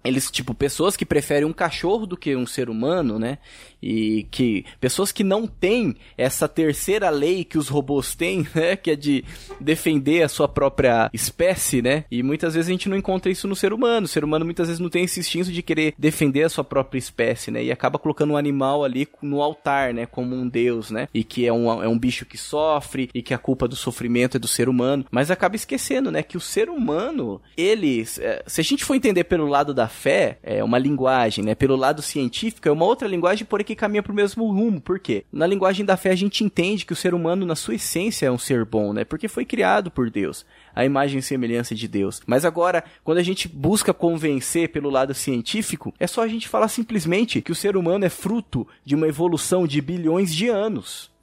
eles, 0.05 0.29
tipo, 0.29 0.53
pessoas 0.53 0.95
que 0.95 1.05
preferem 1.05 1.45
um 1.45 1.53
cachorro 1.53 2.05
do 2.05 2.15
que 2.15 2.35
um 2.35 2.45
ser 2.45 2.69
humano, 2.69 3.17
né? 3.17 3.39
E 3.81 4.27
que 4.31 4.65
pessoas 4.79 5.11
que 5.11 5.23
não 5.23 5.47
têm 5.47 5.95
essa 6.17 6.47
terceira 6.47 7.09
lei 7.09 7.43
que 7.43 7.57
os 7.57 7.67
robôs 7.67 8.15
têm, 8.15 8.47
né? 8.53 8.75
Que 8.75 8.91
é 8.91 8.95
de 8.95 9.23
defender 9.59 10.23
a 10.23 10.29
sua 10.29 10.47
própria 10.47 11.09
espécie, 11.13 11.81
né? 11.81 12.05
E 12.11 12.21
muitas 12.21 12.53
vezes 12.53 12.69
a 12.69 12.71
gente 12.71 12.87
não 12.87 12.97
encontra 12.97 13.31
isso 13.31 13.47
no 13.47 13.55
ser 13.55 13.73
humano. 13.73 14.05
O 14.05 14.07
ser 14.07 14.23
humano 14.23 14.45
muitas 14.45 14.67
vezes 14.67 14.79
não 14.79 14.89
tem 14.89 15.03
esse 15.03 15.19
instinto 15.19 15.51
de 15.51 15.61
querer 15.61 15.93
defender 15.97 16.43
a 16.43 16.49
sua 16.49 16.63
própria 16.63 16.99
espécie, 16.99 17.49
né? 17.49 17.63
E 17.63 17.71
acaba 17.71 17.97
colocando 17.97 18.33
um 18.33 18.37
animal 18.37 18.83
ali 18.83 19.07
no 19.21 19.41
altar, 19.41 19.93
né? 19.93 20.05
Como 20.05 20.35
um 20.35 20.47
deus, 20.47 20.91
né? 20.91 21.07
E 21.13 21.23
que 21.23 21.47
é 21.47 21.53
um, 21.53 21.83
é 21.83 21.87
um 21.87 21.97
bicho 21.97 22.25
que 22.25 22.37
sofre 22.37 23.09
e 23.13 23.21
que 23.21 23.33
a 23.33 23.37
culpa 23.37 23.67
do 23.67 23.75
sofrimento 23.75 24.37
é 24.37 24.39
do 24.39 24.47
ser 24.47 24.69
humano. 24.69 25.05
Mas 25.09 25.31
acaba 25.31 25.55
esquecendo, 25.55 26.11
né? 26.11 26.21
Que 26.21 26.37
o 26.37 26.41
ser 26.41 26.69
humano, 26.69 27.41
ele... 27.57 28.05
Se 28.05 28.61
a 28.61 28.63
gente 28.63 28.85
for 28.85 28.95
entender 28.95 29.23
pelo 29.23 29.47
lado 29.47 29.73
da 29.73 29.87
fé 29.95 30.37
é 30.43 30.63
uma 30.63 30.77
linguagem, 30.77 31.43
né? 31.43 31.55
Pelo 31.55 31.75
lado 31.75 32.03
científico 32.03 32.67
é 32.67 32.71
uma 32.71 32.85
outra 32.85 33.07
linguagem, 33.07 33.45
porém 33.45 33.65
que 33.65 33.75
caminha 33.75 34.03
para 34.03 34.11
o 34.11 34.15
mesmo 34.15 34.45
rumo. 34.51 34.79
Por 34.79 34.99
quê? 34.99 35.25
Na 35.31 35.47
linguagem 35.47 35.83
da 35.83 35.97
fé 35.97 36.11
a 36.11 36.15
gente 36.15 36.43
entende 36.43 36.85
que 36.85 36.93
o 36.93 36.95
ser 36.95 37.15
humano, 37.15 37.45
na 37.45 37.55
sua 37.55 37.75
essência, 37.75 38.27
é 38.27 38.31
um 38.31 38.37
ser 38.37 38.63
bom, 38.63 38.93
né? 38.93 39.03
Porque 39.03 39.27
foi 39.27 39.45
criado 39.45 39.89
por 39.89 40.11
Deus 40.11 40.45
a 40.75 40.85
imagem 40.85 41.19
e 41.19 41.23
semelhança 41.23 41.73
de 41.73 41.87
Deus. 41.87 42.21
Mas 42.27 42.43
agora, 42.45 42.83
quando 43.03 43.17
a 43.17 43.23
gente 43.23 43.47
busca 43.47 43.93
convencer 43.93 44.69
pelo 44.69 44.89
lado 44.89 45.13
científico, 45.13 45.93
é 45.99 46.05
só 46.05 46.21
a 46.21 46.27
gente 46.27 46.49
falar 46.49 46.67
simplesmente 46.67 47.41
que 47.41 47.51
o 47.51 47.55
ser 47.55 47.77
humano 47.77 48.05
é 48.05 48.09
fruto 48.09 48.67
de 48.83 48.93
uma 48.93 49.07
evolução 49.07 49.65
de 49.65 49.81
bilhões 49.81 50.35
de 50.35 50.49
anos 50.49 51.14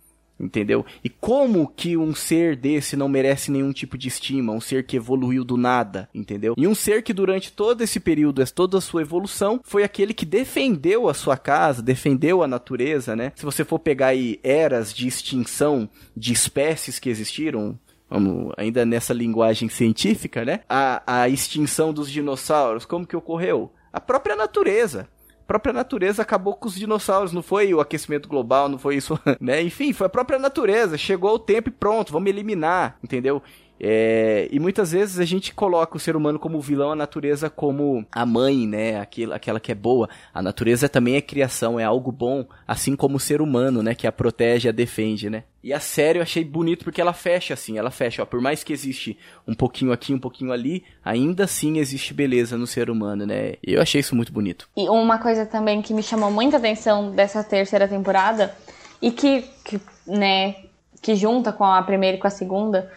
entendeu? 0.42 0.84
E 1.04 1.08
como 1.08 1.68
que 1.68 1.96
um 1.96 2.14
ser 2.14 2.56
desse 2.56 2.96
não 2.96 3.08
merece 3.08 3.50
nenhum 3.50 3.72
tipo 3.72 3.96
de 3.96 4.08
estima, 4.08 4.52
um 4.52 4.60
ser 4.60 4.84
que 4.84 4.96
evoluiu 4.96 5.44
do 5.44 5.56
nada, 5.56 6.08
entendeu? 6.12 6.54
E 6.56 6.66
um 6.66 6.74
ser 6.74 7.02
que 7.02 7.12
durante 7.12 7.52
todo 7.52 7.82
esse 7.82 8.00
período, 8.00 8.42
toda 8.52 8.78
a 8.78 8.80
sua 8.80 9.02
evolução, 9.02 9.60
foi 9.62 9.84
aquele 9.84 10.12
que 10.12 10.26
defendeu 10.26 11.08
a 11.08 11.14
sua 11.14 11.36
casa, 11.36 11.80
defendeu 11.80 12.42
a 12.42 12.48
natureza, 12.48 13.14
né? 13.14 13.32
Se 13.36 13.44
você 13.44 13.64
for 13.64 13.78
pegar 13.78 14.08
aí 14.08 14.40
eras 14.42 14.92
de 14.92 15.06
extinção 15.06 15.88
de 16.16 16.32
espécies 16.32 16.98
que 16.98 17.08
existiram, 17.08 17.78
vamos, 18.10 18.52
ainda 18.56 18.84
nessa 18.84 19.14
linguagem 19.14 19.68
científica, 19.68 20.44
né? 20.44 20.60
A, 20.68 21.20
a 21.22 21.28
extinção 21.28 21.92
dos 21.92 22.10
dinossauros, 22.10 22.84
como 22.84 23.06
que 23.06 23.16
ocorreu? 23.16 23.72
A 23.92 24.00
própria 24.00 24.34
natureza 24.34 25.08
própria 25.46 25.72
natureza 25.72 26.22
acabou 26.22 26.54
com 26.54 26.68
os 26.68 26.74
dinossauros, 26.74 27.32
não 27.32 27.42
foi 27.42 27.72
o 27.74 27.80
aquecimento 27.80 28.28
global, 28.28 28.68
não 28.68 28.78
foi 28.78 28.96
isso, 28.96 29.18
né? 29.40 29.62
Enfim, 29.62 29.92
foi 29.92 30.06
a 30.06 30.10
própria 30.10 30.38
natureza. 30.38 30.96
Chegou 30.96 31.34
o 31.34 31.38
tempo 31.38 31.68
e 31.68 31.72
pronto, 31.72 32.12
vamos 32.12 32.28
eliminar, 32.28 32.96
entendeu? 33.02 33.42
É, 33.84 34.46
e 34.52 34.60
muitas 34.60 34.92
vezes 34.92 35.18
a 35.18 35.24
gente 35.24 35.52
coloca 35.52 35.96
o 35.96 36.00
ser 36.00 36.14
humano 36.14 36.38
como 36.38 36.60
vilão, 36.60 36.92
a 36.92 36.94
natureza 36.94 37.50
como 37.50 38.06
a 38.12 38.24
mãe, 38.24 38.64
né? 38.64 39.00
Aquela, 39.00 39.34
aquela 39.34 39.58
que 39.58 39.72
é 39.72 39.74
boa. 39.74 40.08
A 40.32 40.40
natureza 40.40 40.88
também 40.88 41.16
é 41.16 41.20
criação, 41.20 41.80
é 41.80 41.82
algo 41.82 42.12
bom, 42.12 42.46
assim 42.66 42.94
como 42.94 43.16
o 43.16 43.20
ser 43.20 43.42
humano, 43.42 43.82
né? 43.82 43.92
Que 43.92 44.06
a 44.06 44.12
protege, 44.12 44.68
a 44.68 44.72
defende, 44.72 45.28
né? 45.28 45.42
E 45.64 45.72
a 45.72 45.80
série 45.80 46.20
eu 46.20 46.22
achei 46.22 46.44
bonito 46.44 46.84
porque 46.84 47.00
ela 47.00 47.12
fecha 47.12 47.54
assim, 47.54 47.76
ela 47.76 47.90
fecha, 47.90 48.22
ó, 48.22 48.26
por 48.26 48.40
mais 48.40 48.62
que 48.62 48.72
existe 48.72 49.18
um 49.46 49.54
pouquinho 49.54 49.92
aqui, 49.92 50.14
um 50.14 50.18
pouquinho 50.18 50.52
ali, 50.52 50.84
ainda 51.04 51.44
assim 51.44 51.78
existe 51.78 52.14
beleza 52.14 52.56
no 52.56 52.66
ser 52.68 52.88
humano, 52.88 53.26
né? 53.26 53.54
Eu 53.64 53.82
achei 53.82 54.00
isso 54.00 54.14
muito 54.14 54.32
bonito. 54.32 54.68
E 54.76 54.88
uma 54.88 55.18
coisa 55.18 55.44
também 55.44 55.82
que 55.82 55.92
me 55.92 56.02
chamou 56.04 56.30
muita 56.30 56.56
atenção 56.56 57.10
dessa 57.10 57.42
terceira 57.42 57.88
temporada 57.88 58.54
e 59.00 59.10
que, 59.10 59.44
que 59.64 59.80
né, 60.06 60.56
que 61.00 61.16
junta 61.16 61.52
com 61.52 61.64
a 61.64 61.82
primeira 61.82 62.16
e 62.16 62.20
com 62.20 62.28
a 62.28 62.30
segunda, 62.30 62.90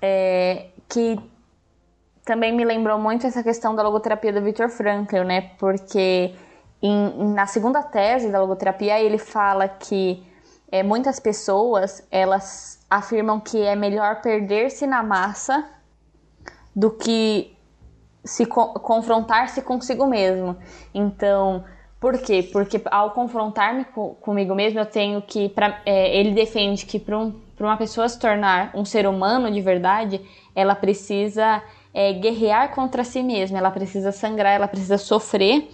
é 0.00 0.66
que 0.88 1.18
também 2.24 2.52
me 2.52 2.64
lembrou 2.64 2.98
muito 2.98 3.26
essa 3.26 3.42
questão 3.42 3.74
da 3.74 3.82
logoterapia 3.82 4.32
do 4.32 4.42
Victor 4.42 4.68
Frankl, 4.68 5.22
né? 5.22 5.52
Porque 5.58 6.34
em, 6.82 7.32
na 7.34 7.46
segunda 7.46 7.82
tese 7.82 8.30
da 8.30 8.40
logoterapia 8.40 9.00
ele 9.00 9.18
fala 9.18 9.68
que 9.68 10.26
é, 10.70 10.82
muitas 10.82 11.20
pessoas 11.20 12.06
elas 12.10 12.84
afirmam 12.90 13.40
que 13.40 13.60
é 13.60 13.76
melhor 13.76 14.20
perder-se 14.20 14.86
na 14.86 15.02
massa 15.02 15.64
do 16.74 16.90
que 16.90 17.56
se 18.24 18.44
co 18.44 18.74
confrontar-se 18.74 19.62
consigo 19.62 20.06
mesmo. 20.06 20.56
Então, 20.92 21.64
por 22.00 22.18
quê? 22.18 22.42
Porque 22.52 22.80
ao 22.90 23.12
confrontar-me 23.12 23.84
co 23.84 24.16
comigo 24.16 24.54
mesmo, 24.54 24.80
eu 24.80 24.86
tenho 24.86 25.22
que. 25.22 25.48
Pra, 25.48 25.80
é, 25.86 26.18
ele 26.18 26.32
defende 26.32 26.84
que 26.84 26.98
para 26.98 27.18
um, 27.18 27.40
uma 27.64 27.76
pessoa 27.76 28.08
se 28.08 28.18
tornar 28.18 28.70
um 28.74 28.84
ser 28.84 29.06
humano 29.06 29.50
de 29.50 29.60
verdade, 29.60 30.20
ela 30.54 30.74
precisa 30.74 31.62
é, 31.94 32.12
guerrear 32.12 32.74
contra 32.74 33.02
si 33.04 33.22
mesma, 33.22 33.56
ela 33.56 33.70
precisa 33.70 34.12
sangrar, 34.12 34.54
ela 34.54 34.68
precisa 34.68 34.98
sofrer 34.98 35.68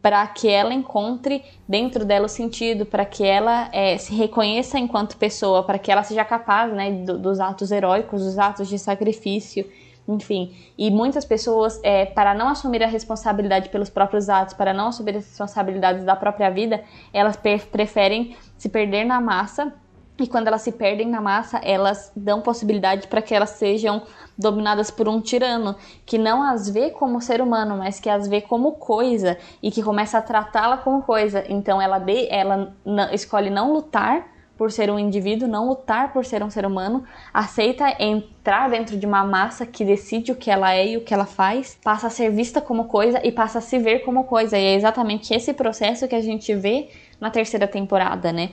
para 0.00 0.24
que 0.28 0.48
ela 0.48 0.72
encontre 0.72 1.44
dentro 1.66 2.04
dela 2.04 2.26
o 2.26 2.28
sentido, 2.28 2.86
para 2.86 3.04
que 3.04 3.24
ela 3.24 3.68
é, 3.72 3.98
se 3.98 4.14
reconheça 4.14 4.78
enquanto 4.78 5.16
pessoa, 5.16 5.64
para 5.64 5.78
que 5.78 5.90
ela 5.90 6.04
seja 6.04 6.24
capaz 6.24 6.72
né, 6.72 6.90
do, 7.04 7.18
dos 7.18 7.40
atos 7.40 7.72
heróicos, 7.72 8.24
dos 8.24 8.38
atos 8.38 8.68
de 8.68 8.78
sacrifício, 8.78 9.68
enfim. 10.06 10.54
E 10.78 10.90
muitas 10.90 11.24
pessoas, 11.24 11.80
é, 11.82 12.06
para 12.06 12.32
não 12.32 12.48
assumir 12.48 12.82
a 12.82 12.86
responsabilidade 12.86 13.68
pelos 13.68 13.90
próprios 13.90 14.28
atos, 14.28 14.54
para 14.54 14.72
não 14.72 14.88
assumir 14.88 15.16
as 15.16 15.26
responsabilidades 15.26 16.04
da 16.04 16.14
própria 16.14 16.50
vida, 16.50 16.82
elas 17.12 17.36
preferem 17.36 18.36
se 18.56 18.68
perder 18.68 19.04
na 19.04 19.20
massa 19.20 19.74
e 20.18 20.26
quando 20.26 20.48
elas 20.48 20.62
se 20.62 20.72
perdem 20.72 21.08
na 21.08 21.20
massa, 21.20 21.60
elas 21.62 22.10
dão 22.14 22.40
possibilidade 22.40 23.06
para 23.06 23.22
que 23.22 23.34
elas 23.34 23.50
sejam 23.50 24.02
dominadas 24.36 24.90
por 24.90 25.08
um 25.08 25.20
tirano 25.20 25.76
que 26.04 26.18
não 26.18 26.42
as 26.42 26.68
vê 26.68 26.90
como 26.90 27.20
ser 27.20 27.40
humano, 27.40 27.76
mas 27.78 28.00
que 28.00 28.10
as 28.10 28.26
vê 28.26 28.40
como 28.40 28.72
coisa 28.72 29.38
e 29.62 29.70
que 29.70 29.82
começa 29.82 30.18
a 30.18 30.22
tratá-la 30.22 30.78
como 30.78 31.02
coisa. 31.02 31.44
Então 31.48 31.80
ela, 31.80 31.98
de, 31.98 32.26
ela 32.30 32.74
escolhe 33.12 33.50
não 33.50 33.72
lutar 33.72 34.26
por 34.56 34.72
ser 34.72 34.90
um 34.90 34.98
indivíduo, 34.98 35.46
não 35.46 35.68
lutar 35.68 36.12
por 36.12 36.24
ser 36.24 36.42
um 36.42 36.50
ser 36.50 36.66
humano, 36.66 37.04
aceita 37.32 37.94
entrar 38.02 38.68
dentro 38.68 38.96
de 38.96 39.06
uma 39.06 39.24
massa 39.24 39.64
que 39.64 39.84
decide 39.84 40.32
o 40.32 40.34
que 40.34 40.50
ela 40.50 40.74
é 40.74 40.88
e 40.88 40.96
o 40.96 41.00
que 41.02 41.14
ela 41.14 41.26
faz, 41.26 41.78
passa 41.82 42.08
a 42.08 42.10
ser 42.10 42.30
vista 42.32 42.60
como 42.60 42.86
coisa 42.86 43.24
e 43.24 43.30
passa 43.30 43.58
a 43.58 43.62
se 43.62 43.78
ver 43.78 44.00
como 44.00 44.24
coisa. 44.24 44.58
E 44.58 44.64
é 44.64 44.74
exatamente 44.74 45.32
esse 45.32 45.54
processo 45.54 46.08
que 46.08 46.14
a 46.16 46.20
gente 46.20 46.52
vê 46.56 46.88
na 47.20 47.30
terceira 47.30 47.68
temporada, 47.68 48.32
né? 48.32 48.50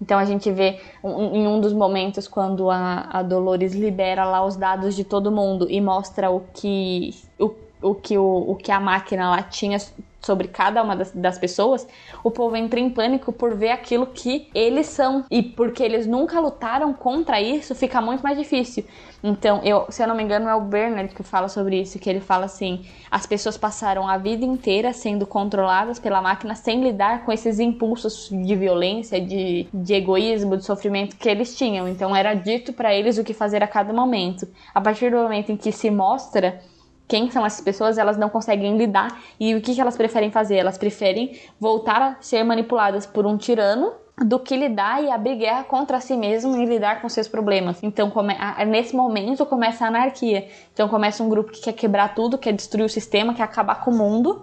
Então 0.00 0.18
a 0.18 0.24
gente 0.24 0.50
vê 0.50 0.80
um, 1.02 1.34
em 1.34 1.48
um 1.48 1.60
dos 1.60 1.72
momentos 1.72 2.28
quando 2.28 2.70
a, 2.70 3.08
a, 3.10 3.22
Dolores 3.22 3.74
libera 3.74 4.24
lá 4.24 4.44
os 4.44 4.56
dados 4.56 4.94
de 4.94 5.04
todo 5.04 5.32
mundo 5.32 5.66
e 5.70 5.80
mostra 5.80 6.30
o 6.30 6.42
que 6.52 7.14
o, 7.38 7.54
o 7.80 7.94
que 7.94 8.18
o, 8.18 8.50
o 8.50 8.54
que 8.56 8.70
a 8.70 8.78
máquina 8.78 9.30
lá 9.30 9.42
tinha 9.42 9.78
sobre 10.26 10.48
cada 10.48 10.82
uma 10.82 10.96
das, 10.96 11.12
das, 11.12 11.38
pessoas, 11.38 11.86
o 12.24 12.30
povo 12.32 12.56
entra 12.56 12.80
em 12.80 12.90
pânico 12.90 13.32
por 13.32 13.54
ver 13.54 13.70
aquilo 13.70 14.06
que 14.06 14.50
eles 14.52 14.88
são. 14.88 15.24
E 15.30 15.40
porque 15.40 15.82
eles 15.82 16.04
nunca 16.04 16.40
lutaram 16.40 16.92
contra 16.92 17.40
isso, 17.40 17.74
fica 17.76 18.00
muito 18.00 18.22
mais 18.22 18.36
difícil. 18.36 18.84
Então, 19.28 19.60
eu, 19.64 19.86
se 19.90 20.00
eu 20.00 20.06
não 20.06 20.14
me 20.14 20.22
engano, 20.22 20.48
é 20.48 20.54
o 20.54 20.60
Bernard 20.60 21.12
que 21.12 21.24
fala 21.24 21.48
sobre 21.48 21.80
isso, 21.80 21.98
que 21.98 22.08
ele 22.08 22.20
fala 22.20 22.44
assim: 22.44 22.86
as 23.10 23.26
pessoas 23.26 23.58
passaram 23.58 24.06
a 24.06 24.16
vida 24.16 24.44
inteira 24.44 24.92
sendo 24.92 25.26
controladas 25.26 25.98
pela 25.98 26.22
máquina 26.22 26.54
sem 26.54 26.80
lidar 26.80 27.24
com 27.24 27.32
esses 27.32 27.58
impulsos 27.58 28.28
de 28.30 28.54
violência, 28.54 29.20
de, 29.20 29.66
de 29.74 29.94
egoísmo, 29.94 30.56
de 30.56 30.64
sofrimento 30.64 31.16
que 31.16 31.28
eles 31.28 31.58
tinham. 31.58 31.88
Então, 31.88 32.14
era 32.14 32.34
dito 32.34 32.72
para 32.72 32.94
eles 32.94 33.18
o 33.18 33.24
que 33.24 33.34
fazer 33.34 33.64
a 33.64 33.66
cada 33.66 33.92
momento. 33.92 34.46
A 34.72 34.80
partir 34.80 35.10
do 35.10 35.16
momento 35.16 35.50
em 35.50 35.56
que 35.56 35.72
se 35.72 35.90
mostra 35.90 36.62
quem 37.08 37.28
são 37.28 37.44
essas 37.44 37.60
pessoas, 37.60 37.98
elas 37.98 38.16
não 38.16 38.28
conseguem 38.28 38.78
lidar. 38.78 39.20
E 39.40 39.56
o 39.56 39.60
que, 39.60 39.74
que 39.74 39.80
elas 39.80 39.96
preferem 39.96 40.30
fazer? 40.30 40.54
Elas 40.54 40.78
preferem 40.78 41.36
voltar 41.58 42.00
a 42.00 42.16
ser 42.20 42.44
manipuladas 42.44 43.06
por 43.06 43.26
um 43.26 43.36
tirano 43.36 43.92
do 44.24 44.38
que 44.38 44.56
lidar 44.56 45.02
e 45.02 45.10
abrir 45.10 45.36
guerra 45.36 45.64
contra 45.64 46.00
si 46.00 46.16
mesmo 46.16 46.56
e 46.56 46.64
lidar 46.64 47.02
com 47.02 47.08
seus 47.08 47.28
problemas. 47.28 47.82
Então, 47.82 48.10
come, 48.10 48.34
nesse 48.66 48.96
momento 48.96 49.44
começa 49.44 49.84
a 49.84 49.88
anarquia. 49.88 50.48
Então, 50.72 50.88
começa 50.88 51.22
um 51.22 51.28
grupo 51.28 51.52
que 51.52 51.60
quer 51.60 51.74
quebrar 51.74 52.14
tudo, 52.14 52.38
quer 52.38 52.52
destruir 52.52 52.84
o 52.84 52.88
sistema, 52.88 53.34
quer 53.34 53.42
acabar 53.42 53.84
com 53.84 53.90
o 53.90 53.94
mundo, 53.94 54.42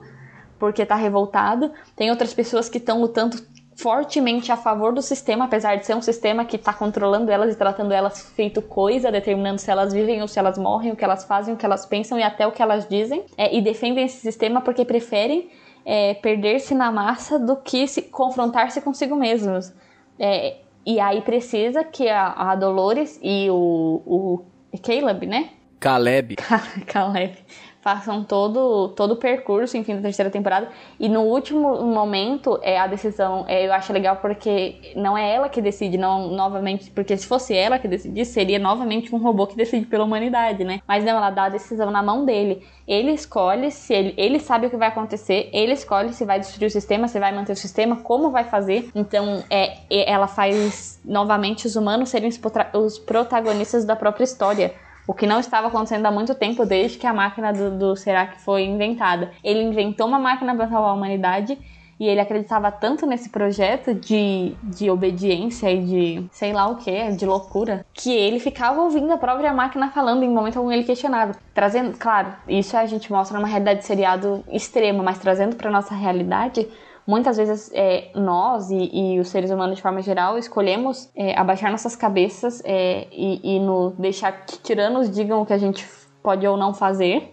porque 0.59 0.85
tá 0.85 0.95
revoltado. 0.95 1.71
Tem 1.95 2.11
outras 2.11 2.33
pessoas 2.33 2.69
que 2.69 2.77
estão 2.77 3.01
lutando 3.01 3.37
fortemente 3.75 4.51
a 4.51 4.57
favor 4.57 4.93
do 4.93 5.01
sistema, 5.01 5.45
apesar 5.45 5.75
de 5.77 5.87
ser 5.87 5.95
um 5.95 6.01
sistema 6.01 6.45
que 6.45 6.55
está 6.55 6.71
controlando 6.71 7.31
elas 7.31 7.53
e 7.53 7.57
tratando 7.57 7.91
elas 7.91 8.21
feito 8.35 8.61
coisa, 8.61 9.11
determinando 9.11 9.59
se 9.59 9.71
elas 9.71 9.91
vivem 9.91 10.21
ou 10.21 10.27
se 10.27 10.37
elas 10.37 10.57
morrem, 10.57 10.91
o 10.91 10.95
que 10.95 11.03
elas 11.03 11.23
fazem, 11.23 11.53
o 11.53 11.57
que 11.57 11.65
elas 11.65 11.83
pensam 11.83 12.19
e 12.19 12.23
até 12.23 12.45
o 12.45 12.51
que 12.51 12.61
elas 12.61 12.87
dizem, 12.87 13.25
é, 13.35 13.55
e 13.55 13.59
defendem 13.59 14.05
esse 14.05 14.17
sistema 14.17 14.61
porque 14.61 14.85
preferem 14.85 15.49
é, 15.85 16.13
perder-se 16.13 16.73
na 16.73 16.91
massa 16.91 17.37
do 17.37 17.55
que 17.55 17.87
se 17.87 18.01
confrontar-se 18.01 18.81
consigo 18.81 19.15
mesmos. 19.15 19.73
É, 20.19 20.57
e 20.85 20.99
aí 20.99 21.21
precisa 21.21 21.83
que 21.83 22.07
a, 22.09 22.51
a 22.51 22.55
Dolores 22.55 23.19
e 23.21 23.49
o, 23.49 24.01
o 24.05 24.77
Caleb, 24.81 25.25
né? 25.25 25.49
Caleb. 25.79 26.35
Caleb 26.87 27.37
façam 27.83 28.23
todo, 28.23 28.89
todo 28.95 29.11
o 29.11 29.15
percurso, 29.17 29.75
enfim, 29.75 29.97
da 29.97 30.01
terceira 30.01 30.31
temporada. 30.31 30.69
E 30.97 31.09
no 31.09 31.23
último 31.23 31.83
momento, 31.83 32.57
é 32.63 32.79
a 32.79 32.87
decisão, 32.87 33.43
é, 33.45 33.67
eu 33.67 33.73
acho 33.73 33.91
legal 33.91 34.15
porque 34.15 34.93
não 34.95 35.17
é 35.17 35.35
ela 35.35 35.49
que 35.49 35.61
decide, 35.61 35.97
não 35.97 36.29
novamente, 36.29 36.89
porque 36.91 37.17
se 37.17 37.27
fosse 37.27 37.53
ela 37.53 37.77
que 37.77 37.87
decidisse, 37.87 38.31
seria 38.31 38.57
novamente 38.57 39.13
um 39.13 39.17
robô 39.17 39.45
que 39.45 39.57
decide 39.57 39.85
pela 39.85 40.05
humanidade, 40.05 40.63
né? 40.63 40.79
Mas 40.87 41.03
não, 41.03 41.17
ela 41.17 41.29
dá 41.29 41.45
a 41.45 41.49
decisão 41.49 41.91
na 41.91 42.01
mão 42.01 42.23
dele. 42.23 42.65
Ele 42.87 43.11
escolhe 43.11 43.69
se 43.69 43.93
ele, 43.93 44.13
ele 44.15 44.39
sabe 44.39 44.67
o 44.67 44.69
que 44.69 44.77
vai 44.77 44.87
acontecer, 44.87 45.49
ele 45.51 45.73
escolhe 45.73 46.13
se 46.13 46.23
vai 46.23 46.39
destruir 46.39 46.67
o 46.67 46.71
sistema, 46.71 47.09
se 47.09 47.19
vai 47.19 47.33
manter 47.33 47.51
o 47.51 47.57
sistema, 47.57 47.97
como 47.97 48.31
vai 48.31 48.45
fazer. 48.45 48.89
Então, 48.95 49.43
é, 49.49 49.79
ela 49.89 50.27
faz 50.27 51.01
novamente 51.03 51.67
os 51.67 51.75
humanos 51.75 52.07
serem 52.07 52.29
os 52.73 52.97
protagonistas 52.97 53.83
da 53.83 53.95
própria 53.95 54.23
história 54.23 54.73
o 55.07 55.13
que 55.13 55.27
não 55.27 55.39
estava 55.39 55.67
acontecendo 55.67 56.05
há 56.05 56.11
muito 56.11 56.33
tempo, 56.35 56.65
desde 56.65 56.97
que 56.97 57.07
a 57.07 57.13
máquina 57.13 57.51
do, 57.51 57.71
do 57.77 57.95
Serac 57.95 58.39
foi 58.41 58.63
inventada. 58.63 59.31
Ele 59.43 59.61
inventou 59.61 60.07
uma 60.07 60.19
máquina 60.19 60.55
para 60.55 60.67
salvar 60.67 60.91
a 60.91 60.93
humanidade 60.93 61.57
e 61.99 62.07
ele 62.07 62.19
acreditava 62.19 62.71
tanto 62.71 63.05
nesse 63.05 63.29
projeto 63.29 63.93
de, 63.93 64.55
de 64.63 64.89
obediência 64.89 65.71
e 65.71 65.85
de 65.85 66.29
sei 66.31 66.51
lá 66.51 66.67
o 66.67 66.75
que, 66.75 67.11
de 67.11 67.25
loucura, 67.25 67.85
que 67.93 68.11
ele 68.11 68.39
ficava 68.39 68.81
ouvindo 68.81 69.11
a 69.13 69.17
própria 69.17 69.53
máquina 69.53 69.91
falando 69.91 70.23
em 70.23 70.29
momento 70.29 70.57
algum 70.57 70.71
ele 70.71 70.83
questionava. 70.83 71.33
Trazendo, 71.53 71.97
claro, 71.97 72.33
isso 72.47 72.75
a 72.75 72.85
gente 72.85 73.11
mostra 73.11 73.37
numa 73.37 73.47
realidade 73.47 73.79
de 73.79 73.85
seriado 73.85 74.43
extrema, 74.51 75.03
mas 75.03 75.19
trazendo 75.19 75.55
para 75.55 75.69
nossa 75.69 75.93
realidade, 75.93 76.67
muitas 77.05 77.37
vezes 77.37 77.71
é, 77.73 78.09
nós 78.15 78.69
e, 78.71 78.89
e, 78.93 79.19
os 79.19 79.27
seres 79.29 79.51
humanos 79.51 79.75
de 79.75 79.81
forma 79.81 80.01
geral 80.01 80.37
escolhemos 80.37 81.09
é, 81.15 81.37
abaixar 81.37 81.71
nossas 81.71 81.95
cabeças 81.95 82.61
é, 82.63 83.07
e, 83.11 83.55
e 83.55 83.59
no 83.59 83.91
deixar 83.91 84.45
que 84.45 84.57
tiranos 84.59 85.09
digam 85.09 85.41
o 85.41 85.45
que 85.45 85.53
a 85.53 85.57
gente 85.57 85.85
pode 86.21 86.47
ou 86.47 86.55
não 86.55 86.73
fazer 86.73 87.32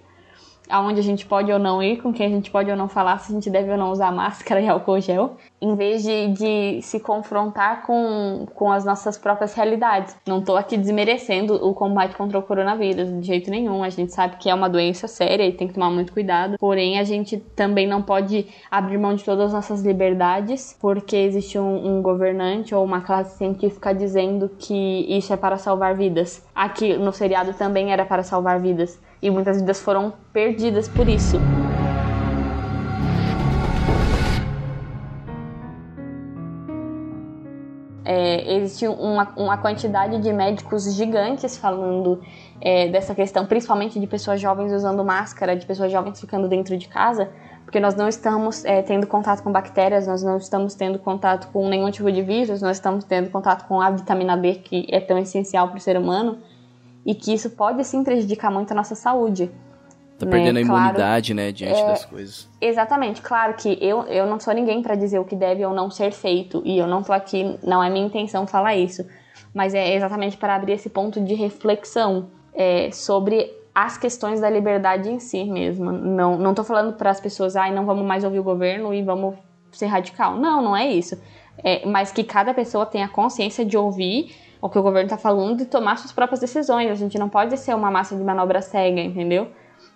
aonde 0.71 1.01
a 1.01 1.03
gente 1.03 1.27
pode 1.27 1.53
ou 1.53 1.59
não 1.59 1.83
ir, 1.83 2.01
com 2.01 2.13
quem 2.13 2.27
a 2.27 2.29
gente 2.29 2.51
pode 2.51 2.71
ou 2.71 2.77
não 2.77 2.89
falar, 2.89 3.19
se 3.19 3.33
a 3.33 3.35
gente 3.35 3.51
deve 3.51 3.71
ou 3.71 3.77
não 3.77 3.91
usar 3.91 4.13
máscara 4.13 4.61
e 4.61 4.69
álcool 4.69 5.01
gel, 5.01 5.37
em 5.61 5.75
vez 5.75 6.03
de, 6.03 6.29
de 6.29 6.83
se 6.83 7.01
confrontar 7.01 7.83
com, 7.83 8.47
com 8.55 8.71
as 8.71 8.85
nossas 8.85 9.19
próprias 9.19 9.55
realidades. 9.55 10.17
Não 10.27 10.43
tô 10.43 10.57
aqui 10.57 10.77
desmerecendo 10.77 11.55
o 11.55 11.75
combate 11.75 12.17
contra 12.17 12.39
o 12.39 12.43
coronavírus, 12.43 13.09
de 13.21 13.27
jeito 13.27 13.51
nenhum. 13.51 13.83
A 13.83 13.91
gente 13.91 14.13
sabe 14.13 14.37
que 14.37 14.49
é 14.49 14.55
uma 14.55 14.69
doença 14.69 15.07
séria 15.07 15.45
e 15.45 15.53
tem 15.53 15.69
que 15.69 15.75
tomar 15.75 15.91
muito 15.91 16.13
cuidado. 16.13 16.57
Porém, 16.59 16.99
a 16.99 17.05
gente 17.05 17.37
também 17.55 17.87
não 17.87 18.03
pode 18.03 18.47
abrir 18.71 18.99
mão 18.99 19.15
de 19.15 19.25
todas 19.25 19.47
as 19.47 19.53
nossas 19.53 19.83
liberdades, 19.83 20.77
porque 20.81 21.17
existe 21.17 21.59
um, 21.59 21.97
um 21.99 22.03
governante 22.03 22.75
ou 22.75 22.85
uma 22.85 23.01
classe 23.01 23.37
científica 23.37 23.95
dizendo 23.95 24.51
que 24.59 25.07
isso 25.09 25.33
é 25.33 25.37
para 25.37 25.57
salvar 25.57 25.95
vidas. 25.95 26.45
Aqui 26.55 26.97
no 26.97 27.13
seriado 27.13 27.53
também 27.55 27.93
era 27.93 28.05
para 28.05 28.23
salvar 28.23 28.61
vidas 28.61 28.99
e 29.23 29.31
muitas 29.31 29.61
vidas 29.61 29.81
foram 29.81 30.13
perdidas 30.33 30.89
por 30.89 31.09
isso. 31.09 31.39
É, 38.05 38.57
existe 38.57 38.89
uma, 38.89 39.33
uma 39.37 39.57
quantidade 39.57 40.19
de 40.19 40.33
médicos 40.33 40.93
gigantes 40.95 41.57
falando 41.57 42.21
é, 42.61 42.89
dessa 42.89 43.15
questão, 43.15 43.47
principalmente 43.47 44.01
de 44.01 44.07
pessoas 44.07 44.41
jovens 44.41 44.73
usando 44.73 45.05
máscara, 45.05 45.55
de 45.55 45.65
pessoas 45.65 45.93
jovens 45.93 46.21
ficando 46.21 46.49
dentro 46.49 46.77
de 46.77 46.89
casa, 46.89 47.31
porque 47.65 47.79
nós 47.79 47.95
não 47.95 48.09
estamos 48.09 48.65
é, 48.65 48.83
tendo 48.83 49.07
contato 49.07 49.45
com 49.45 49.53
bactérias, 49.53 50.09
nós 50.09 50.25
não 50.25 50.39
estamos 50.39 50.75
tendo 50.75 50.99
contato 50.99 51.53
com 51.53 51.69
nenhum 51.69 51.89
tipo 51.93 52.11
de 52.11 52.21
vírus, 52.21 52.61
nós 52.61 52.79
estamos 52.79 53.05
tendo 53.05 53.31
contato 53.31 53.69
com 53.69 53.81
a 53.81 53.91
vitamina 53.91 54.37
D, 54.37 54.55
que 54.55 54.89
é 54.91 54.99
tão 54.99 55.17
essencial 55.17 55.69
para 55.69 55.77
o 55.77 55.81
ser 55.81 55.97
humano, 55.97 56.39
e 57.05 57.15
que 57.15 57.33
isso 57.33 57.51
pode 57.51 57.83
sim 57.85 58.05
prejudicar 58.05 58.51
muito 58.51 58.73
a 58.73 58.75
nossa 58.75 58.95
saúde. 58.95 59.51
Tá 60.19 60.27
né? 60.27 60.33
perdendo 60.33 60.59
a 60.59 60.61
imunidade, 60.61 61.33
claro, 61.33 61.47
né, 61.47 61.53
diante 61.53 61.81
é, 61.81 61.87
das 61.87 62.05
coisas. 62.05 62.49
Exatamente, 62.61 63.23
claro 63.23 63.55
que 63.55 63.79
eu, 63.81 64.03
eu 64.03 64.27
não 64.27 64.39
sou 64.39 64.53
ninguém 64.53 64.83
para 64.83 64.95
dizer 64.95 65.19
o 65.19 65.25
que 65.25 65.35
deve 65.35 65.65
ou 65.65 65.75
não 65.75 65.91
ser 65.91 66.13
feito, 66.13 66.63
e 66.65 66.79
eu 66.79 66.87
não 66.87 67.03
tô 67.03 67.13
aqui, 67.13 67.59
não 67.63 67.83
é 67.83 67.89
minha 67.89 68.05
intenção 68.05 68.47
falar 68.47 68.77
isso, 68.77 69.07
mas 69.55 69.75
é 69.75 69.95
exatamente 69.95 70.37
para 70.37 70.55
abrir 70.55 70.73
esse 70.73 70.91
ponto 70.91 71.21
de 71.21 71.35
reflexão 71.35 72.29
é, 72.53 72.91
sobre 72.93 73.51
as 73.75 73.97
questões 73.97 74.41
da 74.41 74.51
liberdade 74.51 75.09
em 75.09 75.19
si 75.19 75.45
mesmo. 75.45 75.91
Não, 75.91 76.37
não 76.37 76.55
tô 76.55 76.65
falando 76.65 76.93
para 76.93 77.11
as 77.11 77.21
pessoas, 77.21 77.57
ai, 77.57 77.73
não 77.73 77.87
vamos 77.87 78.05
mais 78.05 78.25
ouvir 78.25 78.41
o 78.41 78.43
governo 78.43 78.93
e 78.93 79.03
vamos 79.03 79.37
ser 79.73 79.87
radical. 79.87 80.37
Não, 80.37 80.61
não 80.61 80.77
é 80.77 80.87
isso. 80.91 81.21
É, 81.63 81.87
mas 81.87 82.11
que 82.11 82.25
cada 82.25 82.53
pessoa 82.53 82.85
tenha 82.85 83.09
consciência 83.09 83.65
de 83.65 83.77
ouvir 83.77 84.35
o 84.61 84.69
que 84.69 84.79
o 84.79 84.83
governo 84.83 85.07
está 85.07 85.17
falando 85.17 85.63
e 85.63 85.65
tomar 85.65 85.97
suas 85.97 86.13
próprias 86.13 86.41
decisões. 86.41 86.91
A 86.91 86.95
gente 86.95 87.19
não 87.19 87.29
pode 87.29 87.57
ser 87.57 87.75
uma 87.75 87.91
massa 87.91 88.17
de 88.17 88.23
manobra 88.23 88.61
cega, 88.61 89.01
entendeu? 89.01 89.49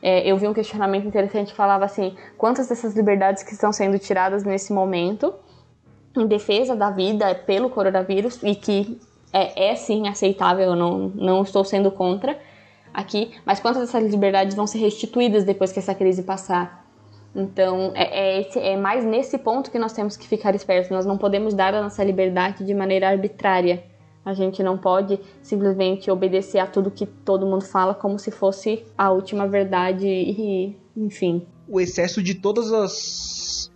É, 0.02 0.26
eu 0.30 0.36
vi 0.36 0.46
um 0.46 0.54
questionamento 0.54 1.06
interessante 1.06 1.50
que 1.50 1.56
falava 1.56 1.84
assim: 1.84 2.16
quantas 2.36 2.68
dessas 2.68 2.94
liberdades 2.94 3.42
que 3.42 3.52
estão 3.52 3.72
sendo 3.72 3.98
tiradas 3.98 4.44
nesse 4.44 4.72
momento 4.72 5.34
em 6.16 6.26
defesa 6.26 6.76
da 6.76 6.90
vida 6.90 7.34
pelo 7.34 7.68
coronavírus 7.68 8.42
e 8.42 8.54
que 8.54 9.00
é, 9.32 9.70
é 9.70 9.74
sim 9.74 10.08
aceitável, 10.08 10.66
eu 10.66 10.76
não, 10.76 11.08
não 11.14 11.42
estou 11.42 11.64
sendo 11.64 11.90
contra 11.90 12.38
aqui, 12.92 13.32
mas 13.44 13.58
quantas 13.58 13.82
dessas 13.82 14.10
liberdades 14.10 14.54
vão 14.54 14.66
ser 14.66 14.78
restituídas 14.78 15.42
depois 15.44 15.72
que 15.72 15.80
essa 15.80 15.94
crise 15.94 16.22
passar? 16.22 16.84
Então, 17.34 17.90
é, 17.96 18.40
é, 18.40 18.72
é 18.74 18.76
mais 18.76 19.04
nesse 19.04 19.36
ponto 19.38 19.70
que 19.70 19.78
nós 19.78 19.92
temos 19.92 20.16
que 20.16 20.28
ficar 20.28 20.54
espertos. 20.54 20.88
Nós 20.90 21.04
não 21.04 21.18
podemos 21.18 21.52
dar 21.52 21.74
a 21.74 21.82
nossa 21.82 22.04
liberdade 22.04 22.64
de 22.64 22.72
maneira 22.72 23.08
arbitrária. 23.08 23.82
A 24.25 24.33
gente 24.33 24.62
não 24.62 24.79
pode 24.79 25.20
simplesmente 25.43 26.11
obedecer 26.11 26.59
a 26.59 26.66
tudo 26.66 26.91
que 26.91 27.05
todo 27.07 27.47
mundo 27.47 27.64
fala 27.64 27.95
como 27.95 28.18
se 28.18 28.31
fosse 28.31 28.85
a 28.97 29.11
última 29.11 29.47
verdade 29.47 30.07
e, 30.07 30.77
enfim. 30.97 31.47
O 31.68 31.81
excesso 31.81 32.22
de 32.22 32.35
todas 32.35 32.72
as 32.72 33.70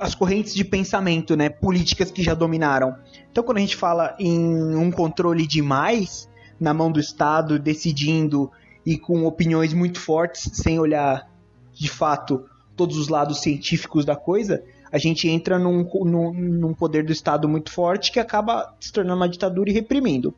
as 0.00 0.14
correntes 0.14 0.54
de 0.54 0.64
pensamento, 0.64 1.36
né, 1.36 1.50
políticas 1.50 2.10
que 2.10 2.22
já 2.22 2.32
dominaram. 2.32 2.96
Então, 3.30 3.44
quando 3.44 3.58
a 3.58 3.60
gente 3.60 3.76
fala 3.76 4.16
em 4.18 4.74
um 4.74 4.90
controle 4.90 5.46
demais 5.46 6.28
na 6.58 6.72
mão 6.72 6.90
do 6.90 6.98
Estado, 6.98 7.58
decidindo 7.58 8.50
e 8.84 8.96
com 8.96 9.26
opiniões 9.26 9.74
muito 9.74 10.00
fortes, 10.00 10.50
sem 10.54 10.78
olhar 10.78 11.30
de 11.74 11.90
fato 11.90 12.44
todos 12.74 12.96
os 12.96 13.08
lados 13.08 13.40
científicos 13.40 14.04
da 14.04 14.16
coisa, 14.16 14.64
a 14.96 14.98
gente 14.98 15.28
entra 15.28 15.58
num, 15.58 15.86
num, 16.04 16.32
num 16.32 16.74
poder 16.74 17.04
do 17.04 17.12
Estado 17.12 17.46
muito 17.46 17.70
forte 17.70 18.10
que 18.10 18.18
acaba 18.18 18.74
se 18.80 18.90
tornando 18.90 19.20
uma 19.20 19.28
ditadura 19.28 19.68
e 19.68 19.74
reprimindo. 19.74 20.34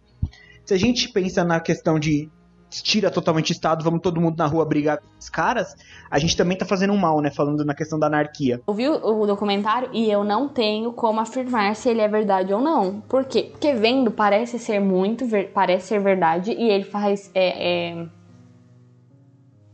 Se 0.64 0.74
a 0.74 0.76
gente 0.76 1.08
pensa 1.12 1.44
na 1.44 1.60
questão 1.60 1.96
de 1.96 2.28
tira 2.70 3.08
totalmente 3.08 3.50
o 3.50 3.52
Estado, 3.52 3.84
vamos 3.84 4.00
todo 4.02 4.20
mundo 4.20 4.36
na 4.36 4.46
rua 4.46 4.64
brigar 4.64 4.98
com 4.98 5.06
os 5.18 5.30
caras, 5.30 5.76
a 6.10 6.18
gente 6.18 6.36
também 6.36 6.58
tá 6.58 6.66
fazendo 6.66 6.92
um 6.92 6.96
mal, 6.96 7.20
né? 7.20 7.30
Falando 7.30 7.64
na 7.64 7.72
questão 7.72 7.98
da 8.00 8.08
anarquia. 8.08 8.60
Eu 8.66 8.74
vi 8.74 8.88
o 8.88 9.26
documentário 9.26 9.88
e 9.92 10.10
eu 10.10 10.24
não 10.24 10.48
tenho 10.48 10.92
como 10.92 11.20
afirmar 11.20 11.76
se 11.76 11.88
ele 11.88 12.00
é 12.00 12.08
verdade 12.08 12.52
ou 12.52 12.60
não. 12.60 13.00
Por 13.02 13.24
quê? 13.24 13.48
Porque 13.52 13.72
vendo 13.72 14.10
parece 14.10 14.58
ser 14.58 14.80
muito, 14.80 15.24
parece 15.54 15.86
ser 15.86 16.00
verdade 16.00 16.50
e 16.50 16.68
ele 16.68 16.84
faz 16.84 17.30
é, 17.32 17.92
é, 17.92 18.06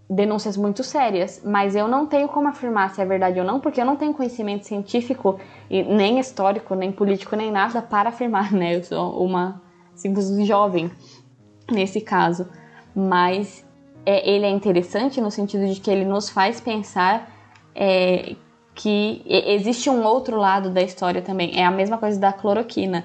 denúncias 0.08 0.56
muito 0.56 0.84
sérias, 0.84 1.40
mas 1.44 1.74
eu 1.74 1.88
não 1.88 2.06
tenho 2.06 2.28
como 2.28 2.48
afirmar 2.48 2.94
se 2.94 3.00
é 3.00 3.06
verdade 3.06 3.38
ou 3.40 3.46
não, 3.46 3.58
porque 3.58 3.80
eu 3.80 3.86
não 3.86 3.96
tenho 3.96 4.12
conhecimento 4.12 4.66
científico, 4.66 5.38
e 5.70 5.82
nem 5.82 6.18
histórico, 6.18 6.74
nem 6.74 6.92
político, 6.92 7.34
nem 7.36 7.50
nada 7.50 7.80
para 7.80 8.10
afirmar, 8.10 8.52
né? 8.52 8.76
Eu 8.76 8.84
sou 8.84 9.24
uma 9.24 9.62
simples 9.94 10.28
jovem 10.46 10.90
nesse 11.70 12.00
caso 12.00 12.46
mas 12.94 13.64
é, 14.06 14.30
ele 14.30 14.46
é 14.46 14.50
interessante 14.50 15.20
no 15.20 15.30
sentido 15.30 15.66
de 15.66 15.80
que 15.80 15.90
ele 15.90 16.04
nos 16.04 16.28
faz 16.28 16.60
pensar 16.60 17.28
é, 17.74 18.36
que 18.74 19.22
existe 19.26 19.90
um 19.90 20.04
outro 20.04 20.36
lado 20.36 20.70
da 20.70 20.82
história 20.82 21.22
também. 21.22 21.58
É 21.58 21.64
a 21.64 21.70
mesma 21.70 21.98
coisa 21.98 22.18
da 22.18 22.32
cloroquina. 22.32 23.04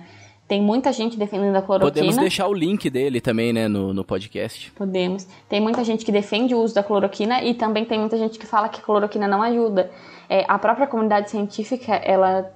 Tem 0.49 0.59
muita 0.59 0.91
gente 0.91 1.15
defendendo 1.15 1.55
a 1.55 1.61
cloroquina. 1.61 1.93
Podemos 1.93 2.17
deixar 2.17 2.47
o 2.47 2.53
link 2.55 2.89
dele 2.89 3.21
também, 3.21 3.53
né, 3.53 3.67
no, 3.67 3.93
no 3.93 4.03
podcast. 4.03 4.71
Podemos. 4.71 5.27
Tem 5.47 5.61
muita 5.61 5.83
gente 5.83 6.03
que 6.03 6.11
defende 6.11 6.55
o 6.55 6.59
uso 6.59 6.73
da 6.73 6.81
cloroquina 6.81 7.43
e 7.43 7.53
também 7.53 7.85
tem 7.85 7.99
muita 7.99 8.17
gente 8.17 8.39
que 8.39 8.47
fala 8.47 8.67
que 8.67 8.79
a 8.79 8.83
cloroquina 8.83 9.27
não 9.27 9.43
ajuda. 9.43 9.91
É, 10.27 10.43
a 10.47 10.57
própria 10.57 10.87
comunidade 10.87 11.29
científica, 11.29 11.93
ela 11.93 12.51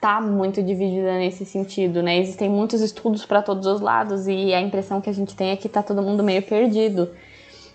tá 0.00 0.20
muito 0.20 0.60
dividida 0.60 1.12
nesse 1.18 1.46
sentido, 1.46 2.02
né? 2.02 2.18
Existem 2.18 2.50
muitos 2.50 2.80
estudos 2.80 3.24
para 3.24 3.40
todos 3.40 3.64
os 3.64 3.80
lados 3.80 4.26
e 4.26 4.52
a 4.52 4.60
impressão 4.60 5.00
que 5.00 5.08
a 5.08 5.14
gente 5.14 5.36
tem 5.36 5.50
é 5.50 5.56
que 5.56 5.68
tá 5.68 5.84
todo 5.84 6.02
mundo 6.02 6.24
meio 6.24 6.42
perdido. 6.42 7.10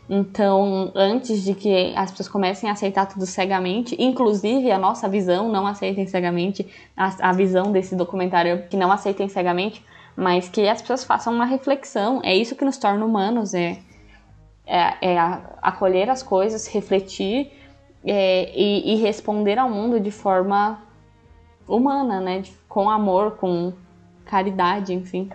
Então, 0.10 0.91
antes 0.93 1.43
de 1.43 1.54
que 1.54 1.93
as 1.95 2.12
pessoas 2.12 2.28
comecem 2.28 2.70
a 2.70 2.74
aceitar 2.74 3.06
tudo 3.06 3.26
cegamente, 3.26 3.95
inclusive 3.97 4.70
a 4.72 4.78
nossa 4.78 5.08
visão, 5.08 5.49
não 5.49 5.66
aceitem 5.66 6.06
cegamente, 6.06 6.68
a, 6.97 7.30
a 7.30 7.32
visão 7.32 7.72
desse 7.72 7.95
documentário 7.95 8.68
que 8.70 8.76
não 8.76 8.91
aceitem 8.91 9.30
cegamente, 9.30 9.84
mas 10.16 10.49
que 10.49 10.68
as 10.68 10.82
pessoas 10.82 11.04
façam 11.04 11.34
uma 11.34 11.45
reflexão. 11.45 12.20
É 12.24 12.36
isso 12.36 12.56
que 12.56 12.66
nos 12.66 12.78
torna 12.78 13.06
humanos, 13.06 13.54
é, 13.54 13.80
é, 14.66 15.14
é 15.14 15.18
acolher 15.62 16.10
as 16.10 16.22
coisas, 16.22 16.68
refletir 16.68 17.52
é, 18.04 18.52
e, 18.54 18.93
e 18.93 18.95
responder 18.97 19.58
ao 19.58 19.70
mundo 19.70 19.99
de 19.99 20.12
forma 20.12 20.82
humana, 21.68 22.20
né? 22.20 22.43
Com 22.68 22.89
amor, 22.89 23.38
com 23.38 23.72
caridade, 24.26 24.93
enfim. 24.93 25.30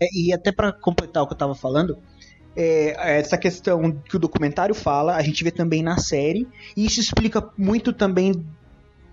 É, 0.00 0.06
e 0.14 0.32
até 0.32 0.50
para 0.50 0.72
completar 0.72 1.22
o 1.22 1.26
que 1.26 1.34
eu 1.34 1.38
tava 1.38 1.54
falando, 1.54 1.98
é, 2.54 3.18
essa 3.18 3.38
questão 3.38 3.90
que 3.92 4.16
o 4.16 4.18
documentário 4.18 4.74
fala, 4.74 5.16
a 5.16 5.22
gente 5.22 5.42
vê 5.42 5.50
também 5.50 5.82
na 5.82 5.96
série, 5.98 6.46
e 6.76 6.84
isso 6.84 7.00
explica 7.00 7.50
muito 7.56 7.92
também. 7.92 8.44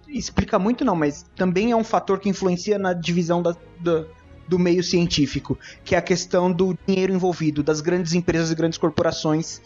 Explica 0.08 0.58
muito 0.58 0.84
não, 0.84 0.96
mas 0.96 1.26
também 1.36 1.72
é 1.72 1.76
um 1.76 1.84
fator 1.84 2.20
que 2.20 2.28
influencia 2.28 2.80
na 2.80 2.94
divisão 2.94 3.42
da, 3.42 3.56
da, 3.80 4.06
do 4.48 4.58
meio 4.58 4.84
científico, 4.84 5.58
que 5.84 5.94
é 5.94 5.98
a 5.98 6.02
questão 6.02 6.52
do 6.52 6.76
dinheiro 6.88 7.14
envolvido, 7.14 7.62
das 7.62 7.80
grandes 7.80 8.14
empresas 8.14 8.52
e 8.52 8.56
grandes 8.56 8.80
corporações 8.80 9.62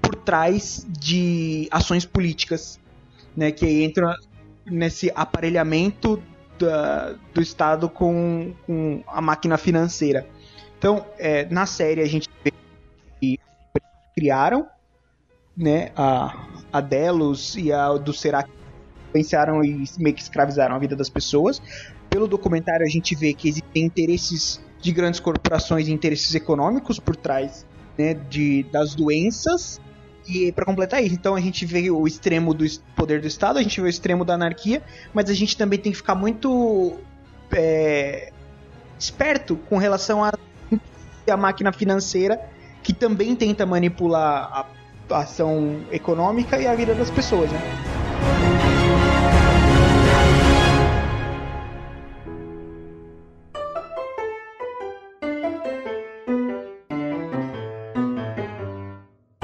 por 0.00 0.16
trás 0.16 0.86
de 0.88 1.68
ações 1.70 2.06
políticas, 2.06 2.80
né, 3.36 3.52
que 3.52 3.84
entram 3.84 4.12
nesse 4.64 5.12
aparelhamento 5.14 6.22
da, 6.58 7.14
do 7.34 7.40
Estado 7.42 7.88
com, 7.88 8.54
com, 8.66 9.02
a 9.06 9.20
máquina 9.20 9.56
financeira. 9.58 10.26
Então, 10.78 11.04
é, 11.18 11.46
na 11.50 11.66
série 11.66 12.00
a 12.00 12.06
gente 12.06 12.28
vê 12.42 12.52
que 13.22 13.38
criaram 14.16 14.66
né, 15.56 15.92
a, 15.94 16.48
a 16.72 16.80
Delos 16.80 17.56
e 17.56 17.72
a 17.72 17.92
do 17.92 18.12
Serac 18.12 18.50
influenciaram 19.08 19.62
e 19.62 19.84
meio 19.98 20.16
que 20.16 20.22
escravizaram 20.22 20.74
a 20.74 20.78
vida 20.78 20.96
das 20.96 21.08
pessoas. 21.08 21.62
Pelo 22.10 22.26
documentário 22.26 22.84
a 22.84 22.88
gente 22.88 23.14
vê 23.14 23.32
que 23.32 23.48
existem 23.48 23.84
interesses 23.84 24.60
de 24.80 24.90
grandes 24.90 25.20
corporações 25.20 25.86
e 25.86 25.92
interesses 25.92 26.34
econômicos 26.34 26.98
por 26.98 27.14
trás 27.14 27.64
né, 27.96 28.14
de, 28.14 28.64
das 28.64 28.94
doenças 28.96 29.80
e 30.26 30.50
para 30.52 30.64
completar 30.64 31.02
isso, 31.02 31.14
então 31.14 31.34
a 31.34 31.40
gente 31.40 31.66
vê 31.66 31.90
o 31.90 32.06
extremo 32.06 32.54
do 32.54 32.64
poder 32.94 33.20
do 33.20 33.26
Estado, 33.26 33.58
a 33.58 33.62
gente 33.62 33.80
vê 33.80 33.88
o 33.88 33.90
extremo 33.90 34.24
da 34.24 34.34
anarquia, 34.34 34.80
mas 35.12 35.28
a 35.28 35.34
gente 35.34 35.56
também 35.56 35.80
tem 35.80 35.90
que 35.90 35.98
ficar 35.98 36.14
muito 36.14 36.96
é, 37.50 38.32
esperto 38.96 39.56
com 39.68 39.78
relação 39.78 40.22
à 40.24 40.32
máquina 41.36 41.72
financeira 41.72 42.40
que 42.82 42.92
também 42.92 43.34
tenta 43.36 43.64
manipular 43.64 44.66
a 45.10 45.18
ação 45.18 45.80
econômica 45.90 46.58
e 46.58 46.66
a 46.66 46.74
vida 46.74 46.94
das 46.94 47.10
pessoas, 47.10 47.50
né? 47.50 47.60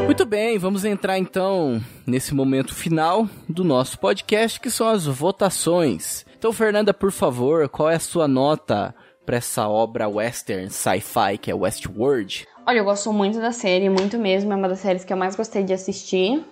Muito 0.04 0.26
bem, 0.26 0.58
vamos 0.58 0.84
entrar 0.84 1.16
então 1.16 1.80
nesse 2.04 2.34
momento 2.34 2.74
final 2.74 3.28
do 3.48 3.62
nosso 3.62 3.98
podcast, 4.00 4.58
que 4.58 4.70
são 4.70 4.88
as 4.88 5.06
votações. 5.06 6.26
Então, 6.36 6.52
Fernanda, 6.52 6.92
por 6.92 7.12
favor, 7.12 7.68
qual 7.68 7.88
é 7.88 7.94
a 7.94 8.00
sua 8.00 8.26
nota 8.26 8.92
para 9.24 9.36
essa 9.36 9.68
obra 9.68 10.08
western 10.08 10.70
sci-fi 10.70 11.38
que 11.38 11.50
é 11.50 11.54
Westworld? 11.54 12.48
Olha, 12.68 12.80
eu 12.80 12.84
gosto 12.84 13.10
muito 13.14 13.40
da 13.40 13.50
série, 13.50 13.88
muito 13.88 14.18
mesmo, 14.18 14.52
é 14.52 14.56
uma 14.56 14.68
das 14.68 14.80
séries 14.80 15.02
que 15.02 15.10
eu 15.10 15.16
mais 15.16 15.34
gostei 15.34 15.64
de 15.64 15.72
assistir. 15.72 16.44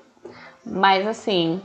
Mas 0.64 1.06
assim, 1.06 1.60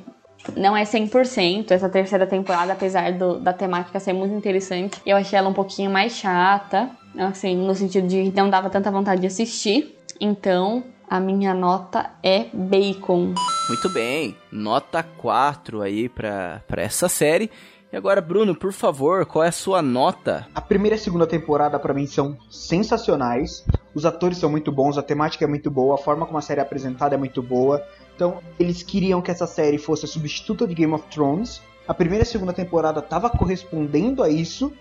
não 0.57 0.75
é 0.75 0.83
100% 0.83 1.71
essa 1.71 1.87
terceira 1.87 2.27
temporada, 2.27 2.73
apesar 2.73 3.13
do, 3.13 3.39
da 3.39 3.53
temática 3.53 3.97
ser 3.97 4.11
muito 4.11 4.35
interessante. 4.35 5.01
Eu 5.05 5.15
achei 5.15 5.39
ela 5.39 5.47
um 5.47 5.53
pouquinho 5.53 5.89
mais 5.89 6.17
chata, 6.17 6.89
assim, 7.17 7.55
no 7.55 7.73
sentido 7.73 8.05
de 8.09 8.29
não 8.35 8.49
dava 8.49 8.69
tanta 8.69 8.91
vontade 8.91 9.21
de 9.21 9.27
assistir. 9.27 9.97
Então, 10.19 10.83
a 11.09 11.17
minha 11.17 11.53
nota 11.53 12.09
é 12.21 12.47
bacon. 12.51 13.33
Muito 13.69 13.89
bem, 13.93 14.35
nota 14.51 15.01
4 15.01 15.81
aí 15.81 16.09
pra, 16.09 16.61
pra 16.67 16.81
essa 16.81 17.07
série. 17.07 17.49
E 17.89 17.95
agora, 17.95 18.19
Bruno, 18.19 18.53
por 18.53 18.73
favor, 18.73 19.25
qual 19.25 19.45
é 19.45 19.47
a 19.47 19.51
sua 19.53 19.81
nota? 19.81 20.45
A 20.53 20.59
primeira 20.59 20.95
e 20.95 20.99
a 20.99 21.01
segunda 21.01 21.25
temporada 21.25 21.79
para 21.79 21.93
mim 21.93 22.05
são 22.05 22.37
sensacionais. 22.49 23.65
Os 23.93 24.05
atores 24.05 24.37
são 24.37 24.49
muito 24.49 24.71
bons, 24.71 24.97
a 24.97 25.03
temática 25.03 25.43
é 25.43 25.47
muito 25.47 25.69
boa, 25.69 25.95
a 25.95 25.97
forma 25.97 26.25
como 26.25 26.37
a 26.37 26.41
série 26.41 26.59
é 26.59 26.63
apresentada 26.63 27.15
é 27.15 27.17
muito 27.17 27.41
boa. 27.41 27.85
Então, 28.15 28.39
eles 28.59 28.83
queriam 28.83 29.21
que 29.21 29.31
essa 29.31 29.45
série 29.45 29.77
fosse 29.77 30.05
a 30.05 30.07
substituta 30.07 30.65
de 30.65 30.73
Game 30.73 30.93
of 30.93 31.05
Thrones. 31.09 31.61
A 31.87 31.93
primeira 31.93 32.23
e 32.23 32.27
a 32.27 32.29
segunda 32.29 32.53
temporada 32.53 33.01
tava 33.01 33.29
correspondendo 33.29 34.23
a 34.23 34.29
isso. 34.29 34.71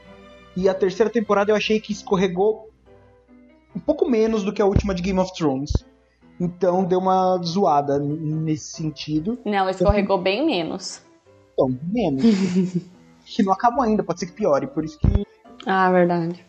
E 0.57 0.69
a 0.69 0.75
terceira 0.75 1.11
temporada 1.11 1.51
eu 1.51 1.57
achei 1.57 1.81
que 1.81 1.93
escorregou 1.93 2.71
um 3.75 3.81
pouco 3.81 4.09
menos 4.09 4.43
do 4.43 4.53
que 4.53 4.63
a 4.63 4.67
última 4.67 4.95
de 4.95 5.03
Game 5.03 5.19
of 5.19 5.33
Thrones. 5.35 5.73
Então 6.41 6.85
deu 6.85 6.99
uma 6.99 7.39
zoada 7.39 7.99
nesse 7.99 8.73
sentido. 8.73 9.39
Não, 9.45 9.69
escorregou 9.69 10.19
bem 10.19 10.45
menos. 10.47 11.03
Então, 11.53 11.77
menos. 11.83 12.23
que 13.27 13.43
não 13.43 13.53
acabou 13.53 13.85
ainda, 13.85 14.03
pode 14.03 14.21
ser 14.21 14.27
que 14.27 14.33
piore, 14.33 14.67
por 14.67 14.85
isso 14.85 14.99
que. 14.99 15.25
Ah, 15.67 15.91
verdade. 15.91 16.45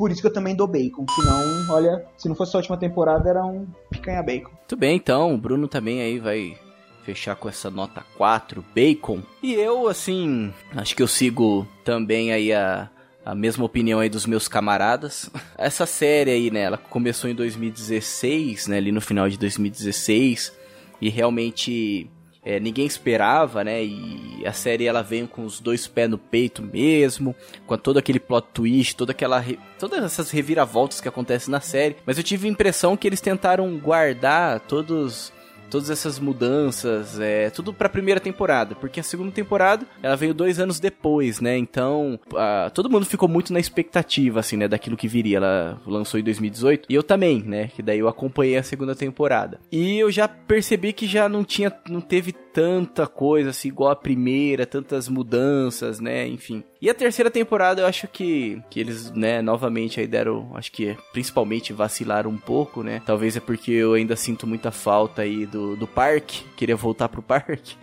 Por 0.00 0.10
isso 0.10 0.22
que 0.22 0.26
eu 0.26 0.32
também 0.32 0.56
dou 0.56 0.66
bacon. 0.66 1.04
Senão, 1.14 1.74
olha, 1.76 2.06
se 2.16 2.26
não 2.26 2.34
fosse 2.34 2.56
a 2.56 2.58
última 2.58 2.78
temporada, 2.78 3.28
era 3.28 3.44
um 3.44 3.66
picanha 3.90 4.22
bacon. 4.22 4.48
Muito 4.48 4.74
bem, 4.74 4.96
então, 4.96 5.34
o 5.34 5.36
Bruno 5.36 5.68
também 5.68 6.00
aí 6.00 6.18
vai 6.18 6.56
fechar 7.02 7.36
com 7.36 7.50
essa 7.50 7.70
nota 7.70 8.02
4, 8.16 8.64
bacon. 8.74 9.20
E 9.42 9.52
eu, 9.52 9.88
assim, 9.88 10.54
acho 10.74 10.96
que 10.96 11.02
eu 11.02 11.06
sigo 11.06 11.68
também 11.84 12.32
aí 12.32 12.50
a, 12.50 12.88
a 13.22 13.34
mesma 13.34 13.66
opinião 13.66 14.00
aí 14.00 14.08
dos 14.08 14.24
meus 14.24 14.48
camaradas. 14.48 15.28
Essa 15.58 15.84
série 15.84 16.30
aí, 16.30 16.50
né, 16.50 16.62
ela 16.62 16.78
começou 16.78 17.28
em 17.28 17.34
2016, 17.34 18.68
né, 18.68 18.78
ali 18.78 18.92
no 18.92 19.02
final 19.02 19.28
de 19.28 19.36
2016, 19.36 20.50
e 20.98 21.10
realmente 21.10 22.10
é, 22.44 22.58
ninguém 22.58 22.86
esperava, 22.86 23.62
né? 23.62 23.84
E 23.84 24.42
a 24.46 24.52
série 24.52 24.86
ela 24.86 25.02
vem 25.02 25.26
com 25.26 25.44
os 25.44 25.60
dois 25.60 25.86
pés 25.86 26.08
no 26.08 26.16
peito 26.16 26.62
mesmo, 26.62 27.34
com 27.66 27.76
todo 27.76 27.98
aquele 27.98 28.18
plot 28.18 28.48
twist, 28.54 28.96
toda 28.96 29.12
aquela 29.12 29.44
todas 29.78 30.02
essas 30.02 30.30
reviravoltas 30.30 31.00
que 31.00 31.08
acontecem 31.08 31.50
na 31.50 31.60
série. 31.60 31.96
Mas 32.06 32.16
eu 32.16 32.24
tive 32.24 32.48
a 32.48 32.50
impressão 32.50 32.96
que 32.96 33.06
eles 33.06 33.20
tentaram 33.20 33.76
guardar 33.78 34.60
todos 34.60 35.32
todas 35.70 35.88
essas 35.88 36.18
mudanças, 36.18 37.18
é 37.20 37.48
tudo 37.50 37.72
pra 37.72 37.88
primeira 37.88 38.20
temporada, 38.20 38.74
porque 38.74 39.00
a 39.00 39.02
segunda 39.02 39.30
temporada 39.30 39.86
ela 40.02 40.16
veio 40.16 40.34
dois 40.34 40.58
anos 40.58 40.80
depois, 40.80 41.40
né? 41.40 41.56
Então 41.56 42.18
a, 42.34 42.70
todo 42.74 42.90
mundo 42.90 43.06
ficou 43.06 43.28
muito 43.28 43.52
na 43.52 43.60
expectativa, 43.60 44.40
assim, 44.40 44.56
né? 44.56 44.68
Daquilo 44.68 44.96
que 44.96 45.08
viria. 45.08 45.38
Ela 45.38 45.80
lançou 45.86 46.18
em 46.18 46.24
2018 46.24 46.86
e 46.88 46.94
eu 46.94 47.02
também, 47.02 47.42
né? 47.42 47.68
Que 47.68 47.82
daí 47.82 47.98
eu 47.98 48.08
acompanhei 48.08 48.56
a 48.56 48.62
segunda 48.62 48.94
temporada 48.94 49.60
e 49.70 49.98
eu 49.98 50.10
já 50.10 50.26
percebi 50.26 50.92
que 50.92 51.06
já 51.06 51.28
não 51.28 51.44
tinha, 51.44 51.72
não 51.88 52.00
teve 52.00 52.32
tanta 52.32 53.06
coisa 53.06 53.50
assim 53.50 53.68
igual 53.68 53.90
a 53.90 53.96
primeira, 53.96 54.66
tantas 54.66 55.08
mudanças, 55.08 56.00
né? 56.00 56.26
Enfim. 56.26 56.64
E 56.80 56.88
a 56.88 56.94
terceira 56.94 57.30
temporada 57.30 57.82
eu 57.82 57.86
acho 57.86 58.08
que, 58.08 58.62
que 58.70 58.80
eles, 58.80 59.10
né, 59.10 59.42
novamente 59.42 60.00
aí 60.00 60.06
deram, 60.06 60.50
acho 60.54 60.72
que 60.72 60.96
principalmente 61.12 61.74
vacilaram 61.74 62.30
um 62.30 62.38
pouco, 62.38 62.82
né? 62.82 63.02
Talvez 63.04 63.36
é 63.36 63.40
porque 63.40 63.70
eu 63.70 63.92
ainda 63.92 64.16
sinto 64.16 64.46
muita 64.46 64.70
falta 64.70 65.20
aí 65.22 65.44
do, 65.44 65.76
do 65.76 65.86
parque, 65.86 66.42
queria 66.56 66.76
voltar 66.76 67.10
pro 67.10 67.20
parque. 67.20 67.76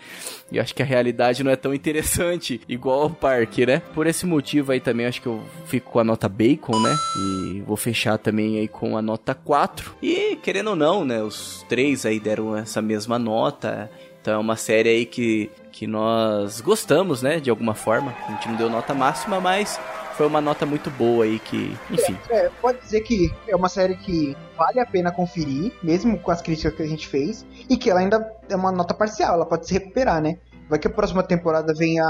E 0.52 0.60
acho 0.60 0.74
que 0.74 0.82
a 0.82 0.86
realidade 0.86 1.44
não 1.44 1.52
é 1.52 1.56
tão 1.56 1.74
interessante 1.74 2.60
igual 2.68 3.04
ao 3.04 3.10
parque, 3.10 3.66
né? 3.66 3.82
Por 3.94 4.08
esse 4.08 4.26
motivo 4.26 4.72
aí 4.72 4.80
também 4.80 5.06
acho 5.06 5.22
que 5.22 5.28
eu 5.28 5.44
fico 5.66 5.92
com 5.92 6.00
a 6.00 6.04
nota 6.04 6.28
bacon, 6.28 6.80
né? 6.80 6.98
E 7.18 7.62
vou 7.62 7.78
fechar 7.78 8.18
também 8.18 8.58
aí 8.58 8.68
com 8.68 8.98
a 8.98 9.02
nota 9.02 9.36
4. 9.36 9.96
E 10.02 10.38
querendo 10.38 10.72
ou 10.72 10.76
não, 10.76 11.06
né, 11.06 11.22
os 11.22 11.64
três 11.70 12.06
aí 12.06 12.20
deram 12.20 12.56
essa 12.56 12.82
mesma 12.82 13.20
nota. 13.20 13.92
Então 14.28 14.36
é 14.36 14.40
uma 14.40 14.58
série 14.58 14.90
aí 14.90 15.06
que, 15.06 15.50
que 15.72 15.88
nós 15.88 16.60
gostamos, 16.60 17.22
né? 17.22 17.40
De 17.40 17.50
alguma 17.50 17.74
forma. 17.74 18.14
A 18.28 18.32
gente 18.32 18.50
não 18.50 18.58
deu 18.58 18.70
nota 18.70 18.94
máxima, 18.94 19.40
mas 19.40 19.80
foi 20.16 20.28
uma 20.28 20.42
nota 20.42 20.66
muito 20.66 20.92
boa 20.92 21.24
aí 21.24 21.40
que, 21.40 21.74
enfim. 21.90 22.18
É, 22.30 22.48
é, 22.48 22.52
pode 22.62 22.78
dizer 22.82 23.00
que 23.04 23.34
é 23.48 23.56
uma 23.56 23.70
série 23.70 23.96
que 23.96 24.36
vale 24.58 24.82
a 24.82 24.86
pena 24.86 25.14
conferir, 25.14 25.72
mesmo 25.82 26.20
com 26.20 26.30
as 26.30 26.42
críticas 26.42 26.74
que 26.74 26.84
a 26.84 26.86
gente 26.86 27.08
fez, 27.08 27.46
e 27.70 27.78
que 27.78 27.90
ela 27.90 28.02
ainda 28.02 28.30
é 28.50 28.56
uma 28.58 28.70
nota 28.70 28.94
parcial, 28.94 29.36
ela 29.36 29.46
pode 29.46 29.66
se 29.66 29.76
recuperar, 29.76 30.22
né? 30.22 30.38
Vai 30.70 30.78
que 30.78 30.88
a 30.88 30.92
próxima 30.92 31.24
temporada 31.24 31.74
venha 31.74 32.04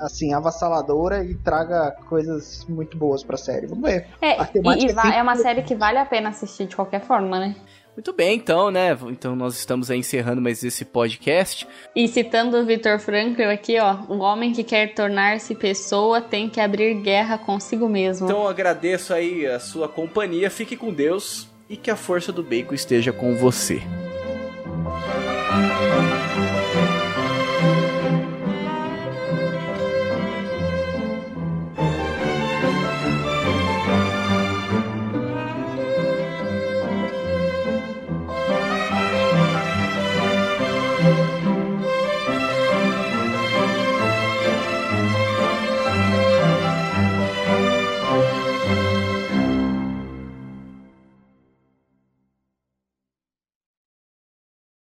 assim, 0.00 0.32
avassaladora 0.32 1.22
e 1.22 1.34
traga 1.34 1.94
coisas 2.08 2.64
muito 2.66 2.96
boas 2.96 3.22
pra 3.22 3.36
série. 3.36 3.66
Vamos 3.66 3.90
ver. 3.90 4.06
É, 4.22 4.40
e, 4.40 4.86
e 4.86 5.14
é 5.14 5.22
uma 5.22 5.36
série 5.36 5.62
que 5.62 5.74
vale 5.74 5.98
a 5.98 6.06
pena 6.06 6.30
assistir 6.30 6.66
de 6.66 6.74
qualquer 6.74 7.02
forma, 7.02 7.38
né? 7.38 7.56
Muito 7.94 8.12
bem, 8.12 8.36
então, 8.36 8.70
né? 8.70 8.96
Então 9.08 9.36
nós 9.36 9.56
estamos 9.56 9.90
aí 9.90 9.98
encerrando 9.98 10.40
mais 10.40 10.64
esse 10.64 10.84
podcast. 10.84 11.66
E 11.94 12.08
citando 12.08 12.56
o 12.56 12.64
Vitor 12.64 12.98
Frankl 12.98 13.42
aqui, 13.42 13.78
ó, 13.78 13.98
o 14.08 14.18
homem 14.20 14.52
que 14.52 14.64
quer 14.64 14.94
tornar-se 14.94 15.54
pessoa 15.54 16.20
tem 16.20 16.48
que 16.48 16.60
abrir 16.60 16.94
guerra 16.94 17.36
consigo 17.36 17.88
mesmo. 17.88 18.26
Então 18.26 18.48
agradeço 18.48 19.12
aí 19.12 19.46
a 19.46 19.60
sua 19.60 19.88
companhia, 19.88 20.48
fique 20.48 20.76
com 20.76 20.92
Deus 20.92 21.48
e 21.68 21.76
que 21.76 21.90
a 21.90 21.96
força 21.96 22.32
do 22.32 22.42
bacon 22.42 22.74
esteja 22.74 23.12
com 23.12 23.36
você. 23.36 23.82